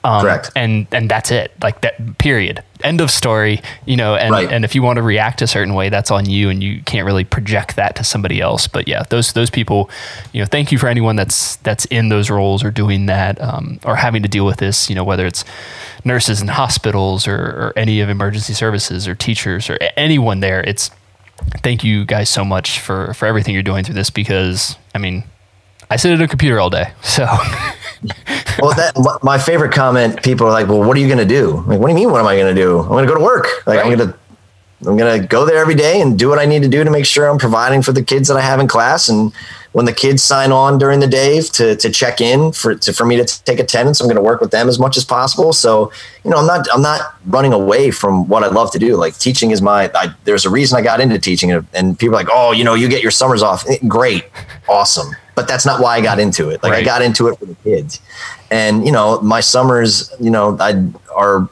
um, 0.05 0.23
Correct. 0.23 0.51
And 0.57 0.87
and 0.93 1.09
that's 1.09 1.31
it. 1.31 1.53
Like 1.63 1.81
that. 1.83 2.19
Period. 2.19 2.63
End 2.83 3.01
of 3.01 3.11
story. 3.11 3.61
You 3.87 3.97
know. 3.97 4.17
And 4.17 4.33
right. 4.33 4.51
and 4.51 4.65
if 4.65 4.75
you 4.75 4.83
want 4.83 4.97
to 4.97 5.03
react 5.03 5.43
a 5.43 5.47
certain 5.47 5.75
way, 5.75 5.89
that's 5.89 6.11
on 6.11 6.29
you, 6.29 6.51
and 6.51 6.63
you 6.63 6.83
can't 6.83 7.07
really 7.07 7.25
project 7.25 7.77
that 7.77 7.95
to 7.97 8.05
somebody 8.05 8.41
else. 8.41 8.67
But 8.67 8.89
yeah, 8.89 9.05
those 9.05 9.33
those 9.33 9.51
people. 9.51 9.91
You 10.33 10.41
know, 10.41 10.47
thank 10.47 10.73
you 10.73 10.79
for 10.79 10.89
anyone 10.89 11.15
that's 11.15 11.57
that's 11.57 11.85
in 11.87 12.09
those 12.09 12.31
roles 12.31 12.65
or 12.65 12.71
doing 12.71 13.07
that 13.07 13.41
um, 13.41 13.79
or 13.85 13.97
having 13.97 14.23
to 14.23 14.29
deal 14.29 14.45
with 14.45 14.57
this. 14.57 14.89
You 14.89 14.97
know, 14.97 15.05
whether 15.05 15.27
it's 15.27 15.45
nurses 16.05 16.43
in 16.43 16.49
hospitals 16.49 17.29
or, 17.29 17.37
or 17.37 17.73
any 17.77 18.01
of 18.01 18.09
emergency 18.09 18.55
services 18.55 19.07
or 19.07 19.15
teachers 19.15 19.71
or 19.71 19.79
anyone 19.97 20.41
there. 20.41 20.63
It's 20.63 20.91
thank 21.63 21.85
you 21.85 22.05
guys 22.05 22.29
so 22.29 22.45
much 22.45 22.81
for 22.81 23.15
for 23.15 23.27
everything 23.27 23.55
you're 23.55 23.63
doing 23.63 23.85
through 23.85 23.95
this 23.95 24.11
because 24.11 24.77
I 24.95 24.99
mean, 24.99 25.23
I 25.93 25.97
sit 25.97 26.11
at 26.11 26.23
a 26.23 26.27
computer 26.27 26.59
all 26.59 26.71
day, 26.71 26.91
so. 27.03 27.25
well, 28.59 28.75
that 28.77 29.21
my 29.23 29.37
favorite 29.37 29.73
comment. 29.73 30.23
People 30.23 30.47
are 30.47 30.51
like, 30.51 30.67
"Well, 30.67 30.83
what 30.83 30.97
are 30.97 31.01
you 31.01 31.07
going 31.07 31.19
to 31.19 31.27
do?" 31.27 31.63
like, 31.67 31.79
what 31.79 31.89
do 31.89 31.93
you 31.93 31.95
mean? 31.95 32.11
What 32.11 32.19
am 32.19 32.27
I 32.27 32.35
going 32.35 32.55
to 32.55 32.59
do? 32.59 32.81
I'm 32.81 32.89
going 32.89 33.05
to 33.05 33.13
go 33.13 33.19
to 33.19 33.23
work. 33.23 33.47
Like, 33.67 33.77
right. 33.77 33.87
I'm 33.87 33.99
going 33.99 34.11
to 34.11 34.19
I'm 34.87 34.97
going 34.97 35.21
to 35.21 35.27
go 35.27 35.45
there 35.45 35.59
every 35.59 35.77
day 35.77 36.01
and 36.01 36.19
do 36.19 36.29
what 36.29 36.39
I 36.39 36.45
need 36.45 36.63
to 36.63 36.69
do 36.69 36.83
to 36.83 36.91
make 36.91 37.07
sure 37.07 37.29
I'm 37.29 37.39
providing 37.39 37.83
for 37.83 37.93
the 37.93 38.03
kids 38.03 38.29
that 38.29 38.37
I 38.37 38.41
have 38.41 38.59
in 38.59 38.67
class. 38.67 39.09
And 39.09 39.33
when 39.73 39.85
the 39.85 39.93
kids 39.93 40.23
sign 40.23 40.51
on 40.51 40.77
during 40.77 40.99
the 40.99 41.07
day 41.07 41.41
to, 41.41 41.77
to 41.77 41.91
check 41.91 42.21
in 42.21 42.53
for, 42.53 42.75
to, 42.75 42.93
for 42.93 43.07
me 43.07 43.17
to 43.17 43.45
take 43.45 43.61
attendance, 43.61 44.01
I'm 44.01 44.07
going 44.07 44.17
to 44.17 44.23
work 44.23 44.41
with 44.41 44.51
them 44.51 44.69
as 44.69 44.81
much 44.81 44.97
as 44.97 45.05
possible. 45.05 45.53
So, 45.53 45.93
you 46.25 46.31
know, 46.31 46.37
I'm 46.37 46.47
not, 46.47 46.67
I'm 46.75 46.83
not 46.83 47.15
running 47.27 47.53
away 47.53 47.93
from 47.93 48.27
what 48.29 48.43
I 48.43 48.49
love 48.49 48.73
to 48.73 48.79
do. 48.79 48.97
Like 48.97 49.17
teaching 49.19 49.53
is 49.53 49.63
my, 49.63 49.91
I, 49.95 50.15
there's 50.25 50.45
a 50.45 50.51
reason 50.51 50.79
I 50.79 50.83
got 50.83 51.01
into 51.01 51.19
teaching 51.19 51.53
and 51.53 51.99
people 51.99 52.17
are 52.17 52.19
like, 52.19 52.29
Oh, 52.31 52.51
you 52.51 52.65
know, 52.65 52.75
you 52.75 52.89
get 52.89 53.03
your 53.03 53.13
summers 53.13 53.43
off. 53.43 53.65
Eh, 53.69 53.79
great. 53.87 54.25
Awesome. 54.69 55.15
But 55.35 55.47
that's 55.47 55.65
not 55.65 55.81
why 55.81 55.97
I 55.97 56.01
got 56.01 56.19
into 56.19 56.51
it. 56.51 56.63
Like 56.63 56.73
right. 56.73 56.83
I 56.83 56.85
got 56.85 57.03
into 57.03 57.29
it 57.29 57.39
for 57.39 57.47
the 57.47 57.55
kids 57.57 58.01
and, 58.51 58.85
you 58.85 58.93
know, 58.93 59.19
my 59.23 59.41
summers, 59.41 60.13
you 60.21 60.31
know, 60.31 60.57
I 60.61 60.87
are 61.15 61.49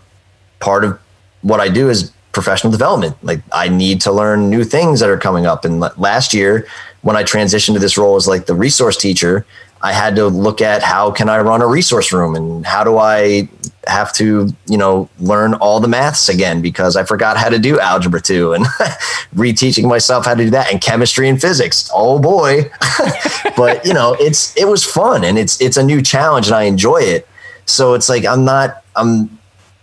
part 0.58 0.84
of 0.84 0.98
what 1.40 1.58
I 1.58 1.68
do 1.68 1.88
is 1.88 2.12
professional 2.32 2.70
development. 2.70 3.16
Like 3.22 3.42
I 3.52 3.68
need 3.68 4.00
to 4.02 4.12
learn 4.12 4.50
new 4.50 4.64
things 4.64 5.00
that 5.00 5.08
are 5.08 5.18
coming 5.18 5.46
up. 5.46 5.64
And 5.64 5.80
last 5.96 6.32
year, 6.32 6.66
when 7.02 7.16
I 7.16 7.24
transitioned 7.24 7.74
to 7.74 7.78
this 7.78 7.96
role 7.96 8.16
as 8.16 8.28
like 8.28 8.46
the 8.46 8.54
resource 8.54 8.96
teacher, 8.96 9.46
I 9.82 9.92
had 9.92 10.16
to 10.16 10.26
look 10.26 10.60
at 10.60 10.82
how 10.82 11.10
can 11.10 11.30
I 11.30 11.38
run 11.40 11.62
a 11.62 11.66
resource 11.66 12.12
room 12.12 12.36
and 12.36 12.66
how 12.66 12.84
do 12.84 12.98
I 12.98 13.48
have 13.86 14.12
to, 14.14 14.48
you 14.66 14.76
know, 14.76 15.08
learn 15.18 15.54
all 15.54 15.80
the 15.80 15.88
maths 15.88 16.28
again 16.28 16.60
because 16.60 16.96
I 16.96 17.04
forgot 17.04 17.38
how 17.38 17.48
to 17.48 17.58
do 17.58 17.80
algebra 17.80 18.20
two 18.20 18.52
and 18.52 18.66
reteaching 19.34 19.88
myself 19.88 20.26
how 20.26 20.34
to 20.34 20.44
do 20.44 20.50
that 20.50 20.70
and 20.70 20.82
chemistry 20.82 21.30
and 21.30 21.40
physics. 21.40 21.90
Oh 21.94 22.18
boy. 22.18 22.70
but 23.56 23.84
you 23.86 23.94
know, 23.94 24.14
it's 24.20 24.54
it 24.56 24.68
was 24.68 24.84
fun 24.84 25.24
and 25.24 25.38
it's 25.38 25.58
it's 25.62 25.78
a 25.78 25.82
new 25.82 26.02
challenge 26.02 26.48
and 26.48 26.56
I 26.56 26.64
enjoy 26.64 26.98
it. 26.98 27.26
So 27.64 27.94
it's 27.94 28.10
like 28.10 28.26
I'm 28.26 28.44
not 28.44 28.84
I'm 28.96 29.39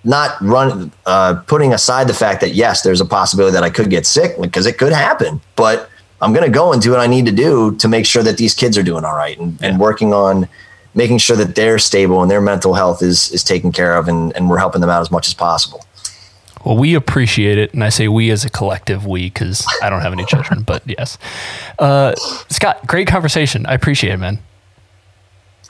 not 0.07 0.39
run 0.41 0.91
uh, 1.05 1.35
putting 1.47 1.73
aside 1.73 2.07
the 2.07 2.13
fact 2.13 2.39
that 2.41 2.55
yes, 2.55 2.81
there's 2.81 3.01
a 3.01 3.05
possibility 3.05 3.53
that 3.53 3.63
I 3.63 3.69
could 3.69 3.89
get 3.89 4.05
sick 4.05 4.39
because 4.39 4.65
it 4.65 4.77
could 4.77 4.93
happen, 4.93 5.41
but 5.57 5.89
I'm 6.21 6.33
going 6.33 6.45
to 6.45 6.51
go 6.51 6.71
and 6.71 6.81
do 6.81 6.91
what 6.91 7.01
I 7.01 7.07
need 7.07 7.25
to 7.25 7.31
do 7.31 7.75
to 7.75 7.87
make 7.87 8.05
sure 8.05 8.23
that 8.23 8.37
these 8.37 8.55
kids 8.55 8.77
are 8.77 8.83
doing 8.83 9.03
all 9.03 9.15
right 9.15 9.37
and, 9.37 9.59
yeah. 9.59 9.67
and 9.67 9.79
working 9.79 10.13
on 10.13 10.47
making 10.95 11.17
sure 11.19 11.35
that 11.35 11.55
they're 11.55 11.77
stable 11.77 12.21
and 12.21 12.31
their 12.31 12.41
mental 12.41 12.73
health 12.73 13.03
is 13.03 13.31
is 13.31 13.43
taken 13.43 13.71
care 13.71 13.97
of 13.97 14.07
and, 14.07 14.35
and 14.35 14.49
we're 14.49 14.57
helping 14.57 14.81
them 14.81 14.89
out 14.89 15.01
as 15.01 15.11
much 15.11 15.27
as 15.27 15.33
possible. 15.33 15.85
Well, 16.65 16.77
we 16.77 16.95
appreciate 16.95 17.57
it, 17.57 17.73
and 17.73 17.83
I 17.83 17.89
say 17.89 18.07
we 18.07 18.31
as 18.31 18.43
a 18.43 18.49
collective, 18.49 19.05
we 19.05 19.25
because 19.25 19.65
I 19.83 19.89
don't 19.89 20.01
have 20.01 20.11
any 20.11 20.25
children, 20.25 20.63
but 20.63 20.81
yes, 20.85 21.17
uh, 21.79 22.15
Scott, 22.49 22.85
great 22.87 23.07
conversation. 23.07 23.65
I 23.65 23.73
appreciate 23.73 24.13
it, 24.13 24.17
man. 24.17 24.39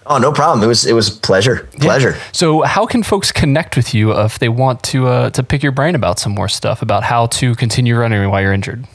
Oh, 0.10 0.18
no 0.18 0.32
problem. 0.32 0.64
It 0.64 0.68
was 0.68 0.86
it 0.86 0.94
was 0.94 1.10
pleasure. 1.10 1.68
Pleasure. 1.80 2.12
Yeah. 2.12 2.24
So, 2.32 2.62
how 2.62 2.86
can 2.86 3.04
folks 3.04 3.32
connect 3.32 3.76
with 3.76 3.94
you 3.94 4.18
if 4.18 4.40
they 4.40 4.50
want 4.50 4.82
to 4.84 5.08
uh, 5.08 5.30
to 5.32 5.44
pick 5.44 5.62
your 5.62 5.74
brain 5.74 5.96
about 5.96 6.18
some 6.18 6.34
more 6.34 6.48
stuff 6.48 6.82
about 6.82 7.04
how 7.04 7.28
to 7.28 7.56
continue 7.56 7.98
running 7.98 8.30
while 8.30 8.42
you're 8.42 8.54
injured? 8.54 8.88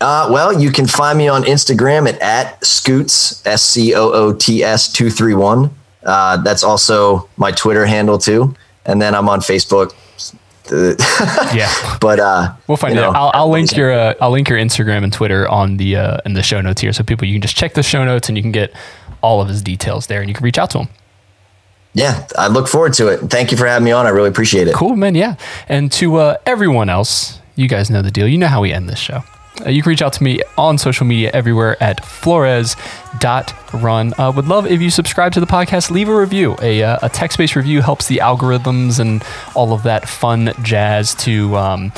Uh, 0.00 0.28
well, 0.30 0.52
you 0.52 0.70
can 0.70 0.86
find 0.86 1.18
me 1.18 1.28
on 1.28 1.42
Instagram 1.44 2.08
at, 2.08 2.18
at 2.20 2.64
scoots 2.64 3.44
s 3.46 3.62
c 3.62 3.94
o 3.94 4.10
o 4.12 4.32
t 4.32 4.62
s 4.62 4.92
two 4.92 5.10
three 5.10 5.34
one. 5.34 5.70
Uh, 6.04 6.36
that's 6.38 6.62
also 6.62 7.28
my 7.36 7.50
Twitter 7.52 7.86
handle 7.86 8.18
too, 8.18 8.54
and 8.86 9.00
then 9.00 9.14
I'm 9.14 9.28
on 9.28 9.40
Facebook. 9.40 9.94
yeah, 11.54 11.98
but 12.00 12.20
uh, 12.20 12.54
we'll 12.66 12.76
find 12.76 12.96
it. 12.96 13.02
I'll, 13.02 13.30
I'll, 13.34 13.50
link 13.50 13.76
your 13.76 13.92
uh, 13.92 14.14
I'll 14.20 14.30
link 14.30 14.48
your 14.48 14.58
Instagram 14.58 15.04
and 15.04 15.12
Twitter 15.12 15.48
on 15.48 15.76
the 15.76 15.96
uh, 15.96 16.18
in 16.24 16.34
the 16.34 16.42
show 16.42 16.60
notes 16.60 16.80
here, 16.80 16.92
so 16.92 17.02
people 17.02 17.26
you 17.26 17.34
can 17.34 17.42
just 17.42 17.56
check 17.56 17.74
the 17.74 17.82
show 17.82 18.04
notes 18.04 18.28
and 18.28 18.36
you 18.38 18.42
can 18.42 18.52
get 18.52 18.72
all 19.22 19.40
of 19.40 19.48
his 19.48 19.62
details 19.62 20.06
there 20.06 20.20
and 20.20 20.28
you 20.28 20.34
can 20.34 20.44
reach 20.44 20.58
out 20.58 20.70
to 20.70 20.78
him. 20.78 20.88
Yeah, 21.92 22.26
I 22.38 22.48
look 22.48 22.68
forward 22.68 22.94
to 22.94 23.08
it. 23.08 23.18
Thank 23.30 23.50
you 23.50 23.56
for 23.56 23.66
having 23.66 23.84
me 23.84 23.90
on. 23.90 24.06
I 24.06 24.10
really 24.10 24.28
appreciate 24.28 24.68
it. 24.68 24.74
Cool, 24.74 24.94
man. 24.96 25.14
Yeah. 25.14 25.34
And 25.68 25.90
to 25.92 26.16
uh, 26.16 26.36
everyone 26.46 26.88
else, 26.88 27.40
you 27.56 27.68
guys 27.68 27.90
know 27.90 28.00
the 28.00 28.12
deal. 28.12 28.28
You 28.28 28.38
know 28.38 28.46
how 28.46 28.62
we 28.62 28.72
end 28.72 28.88
this 28.88 28.98
show. 28.98 29.22
Uh, 29.66 29.70
you 29.70 29.82
can 29.82 29.90
reach 29.90 30.02
out 30.02 30.12
to 30.14 30.22
me 30.22 30.40
on 30.56 30.78
social 30.78 31.06
media 31.06 31.30
everywhere 31.32 31.82
at 31.82 32.04
flores.run. 32.04 32.74
Uh, 34.18 34.32
would 34.34 34.46
love 34.46 34.66
if 34.66 34.80
you 34.80 34.90
subscribe 34.90 35.32
to 35.32 35.40
the 35.40 35.46
podcast, 35.46 35.90
leave 35.90 36.08
a 36.08 36.16
review. 36.16 36.56
A, 36.62 36.82
uh, 36.82 36.98
a 37.02 37.08
text 37.08 37.38
based 37.38 37.56
review 37.56 37.80
helps 37.80 38.08
the 38.08 38.18
algorithms 38.18 39.00
and 39.00 39.24
all 39.54 39.72
of 39.72 39.82
that 39.84 40.08
fun 40.08 40.52
jazz 40.62 41.14
to. 41.16 41.56
Um, 41.56 41.92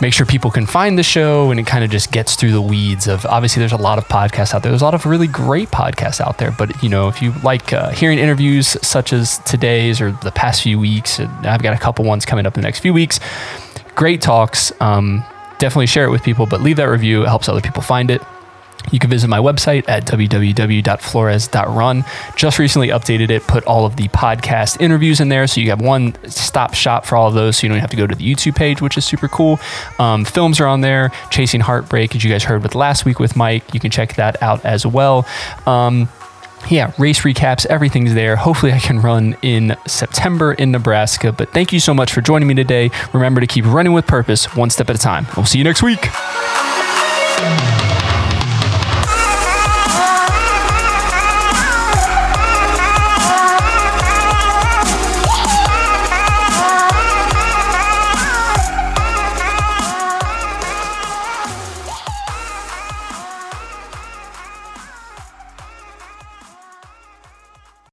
make 0.00 0.12
sure 0.12 0.26
people 0.26 0.50
can 0.50 0.66
find 0.66 0.98
the 0.98 1.02
show 1.02 1.52
and 1.52 1.60
it 1.60 1.66
kind 1.66 1.84
of 1.84 1.90
just 1.90 2.10
gets 2.10 2.34
through 2.34 2.50
the 2.50 2.60
weeds 2.60 3.06
of 3.06 3.24
obviously 3.26 3.60
there's 3.60 3.72
a 3.72 3.76
lot 3.76 3.98
of 3.98 4.08
podcasts 4.08 4.52
out 4.52 4.62
there 4.62 4.72
there's 4.72 4.82
a 4.82 4.84
lot 4.84 4.94
of 4.94 5.06
really 5.06 5.28
great 5.28 5.68
podcasts 5.68 6.20
out 6.20 6.38
there 6.38 6.50
but 6.50 6.82
you 6.82 6.88
know 6.88 7.06
if 7.06 7.22
you 7.22 7.32
like 7.44 7.72
uh, 7.72 7.90
hearing 7.90 8.18
interviews 8.18 8.76
such 8.82 9.12
as 9.12 9.38
today's 9.40 10.00
or 10.00 10.10
the 10.24 10.32
past 10.32 10.62
few 10.62 10.76
weeks 10.76 11.20
i've 11.20 11.62
got 11.62 11.72
a 11.72 11.78
couple 11.78 12.04
ones 12.04 12.24
coming 12.24 12.46
up 12.46 12.56
in 12.56 12.62
the 12.62 12.66
next 12.66 12.80
few 12.80 12.92
weeks 12.92 13.20
great 13.94 14.20
talks 14.20 14.72
um, 14.80 15.22
definitely 15.58 15.86
share 15.86 16.04
it 16.04 16.10
with 16.10 16.22
people 16.22 16.46
but 16.46 16.60
leave 16.60 16.76
that 16.76 16.84
review 16.84 17.22
it 17.22 17.28
helps 17.28 17.48
other 17.48 17.60
people 17.60 17.82
find 17.82 18.10
it 18.10 18.20
you 18.90 18.98
can 18.98 19.10
visit 19.10 19.28
my 19.28 19.38
website 19.38 19.88
at 19.88 20.04
www.flores.run. 20.06 22.04
Just 22.36 22.58
recently 22.58 22.88
updated 22.88 23.30
it, 23.30 23.46
put 23.46 23.64
all 23.64 23.86
of 23.86 23.94
the 23.96 24.08
podcast 24.08 24.80
interviews 24.80 25.20
in 25.20 25.28
there. 25.28 25.46
So 25.46 25.60
you 25.60 25.70
have 25.70 25.80
one 25.80 26.16
stop 26.28 26.74
shop 26.74 27.06
for 27.06 27.14
all 27.16 27.28
of 27.28 27.34
those. 27.34 27.58
So 27.58 27.66
you 27.66 27.68
don't 27.72 27.78
have 27.78 27.90
to 27.90 27.96
go 27.96 28.06
to 28.06 28.14
the 28.14 28.34
YouTube 28.34 28.56
page, 28.56 28.82
which 28.82 28.98
is 28.98 29.04
super 29.04 29.28
cool. 29.28 29.60
Um, 29.98 30.24
films 30.24 30.58
are 30.60 30.66
on 30.66 30.80
there. 30.80 31.10
Chasing 31.30 31.60
Heartbreak, 31.60 32.16
as 32.16 32.24
you 32.24 32.30
guys 32.30 32.44
heard 32.44 32.62
with 32.62 32.74
last 32.74 33.04
week 33.04 33.18
with 33.18 33.36
Mike. 33.36 33.72
You 33.72 33.80
can 33.80 33.90
check 33.90 34.16
that 34.16 34.42
out 34.42 34.64
as 34.64 34.84
well. 34.86 35.26
Um, 35.66 36.08
yeah, 36.70 36.92
race 36.98 37.20
recaps, 37.20 37.66
everything's 37.66 38.14
there. 38.14 38.36
Hopefully, 38.36 38.72
I 38.72 38.78
can 38.78 39.00
run 39.00 39.36
in 39.42 39.76
September 39.86 40.52
in 40.52 40.70
Nebraska. 40.70 41.32
But 41.32 41.52
thank 41.52 41.72
you 41.72 41.80
so 41.80 41.94
much 41.94 42.12
for 42.12 42.20
joining 42.20 42.48
me 42.48 42.54
today. 42.54 42.90
Remember 43.12 43.40
to 43.40 43.46
keep 43.46 43.64
running 43.64 43.92
with 43.92 44.06
purpose, 44.06 44.54
one 44.56 44.70
step 44.70 44.90
at 44.90 44.96
a 44.96 44.98
time. 44.98 45.26
We'll 45.36 45.46
see 45.46 45.58
you 45.58 45.64
next 45.64 45.82
week. 45.82 46.08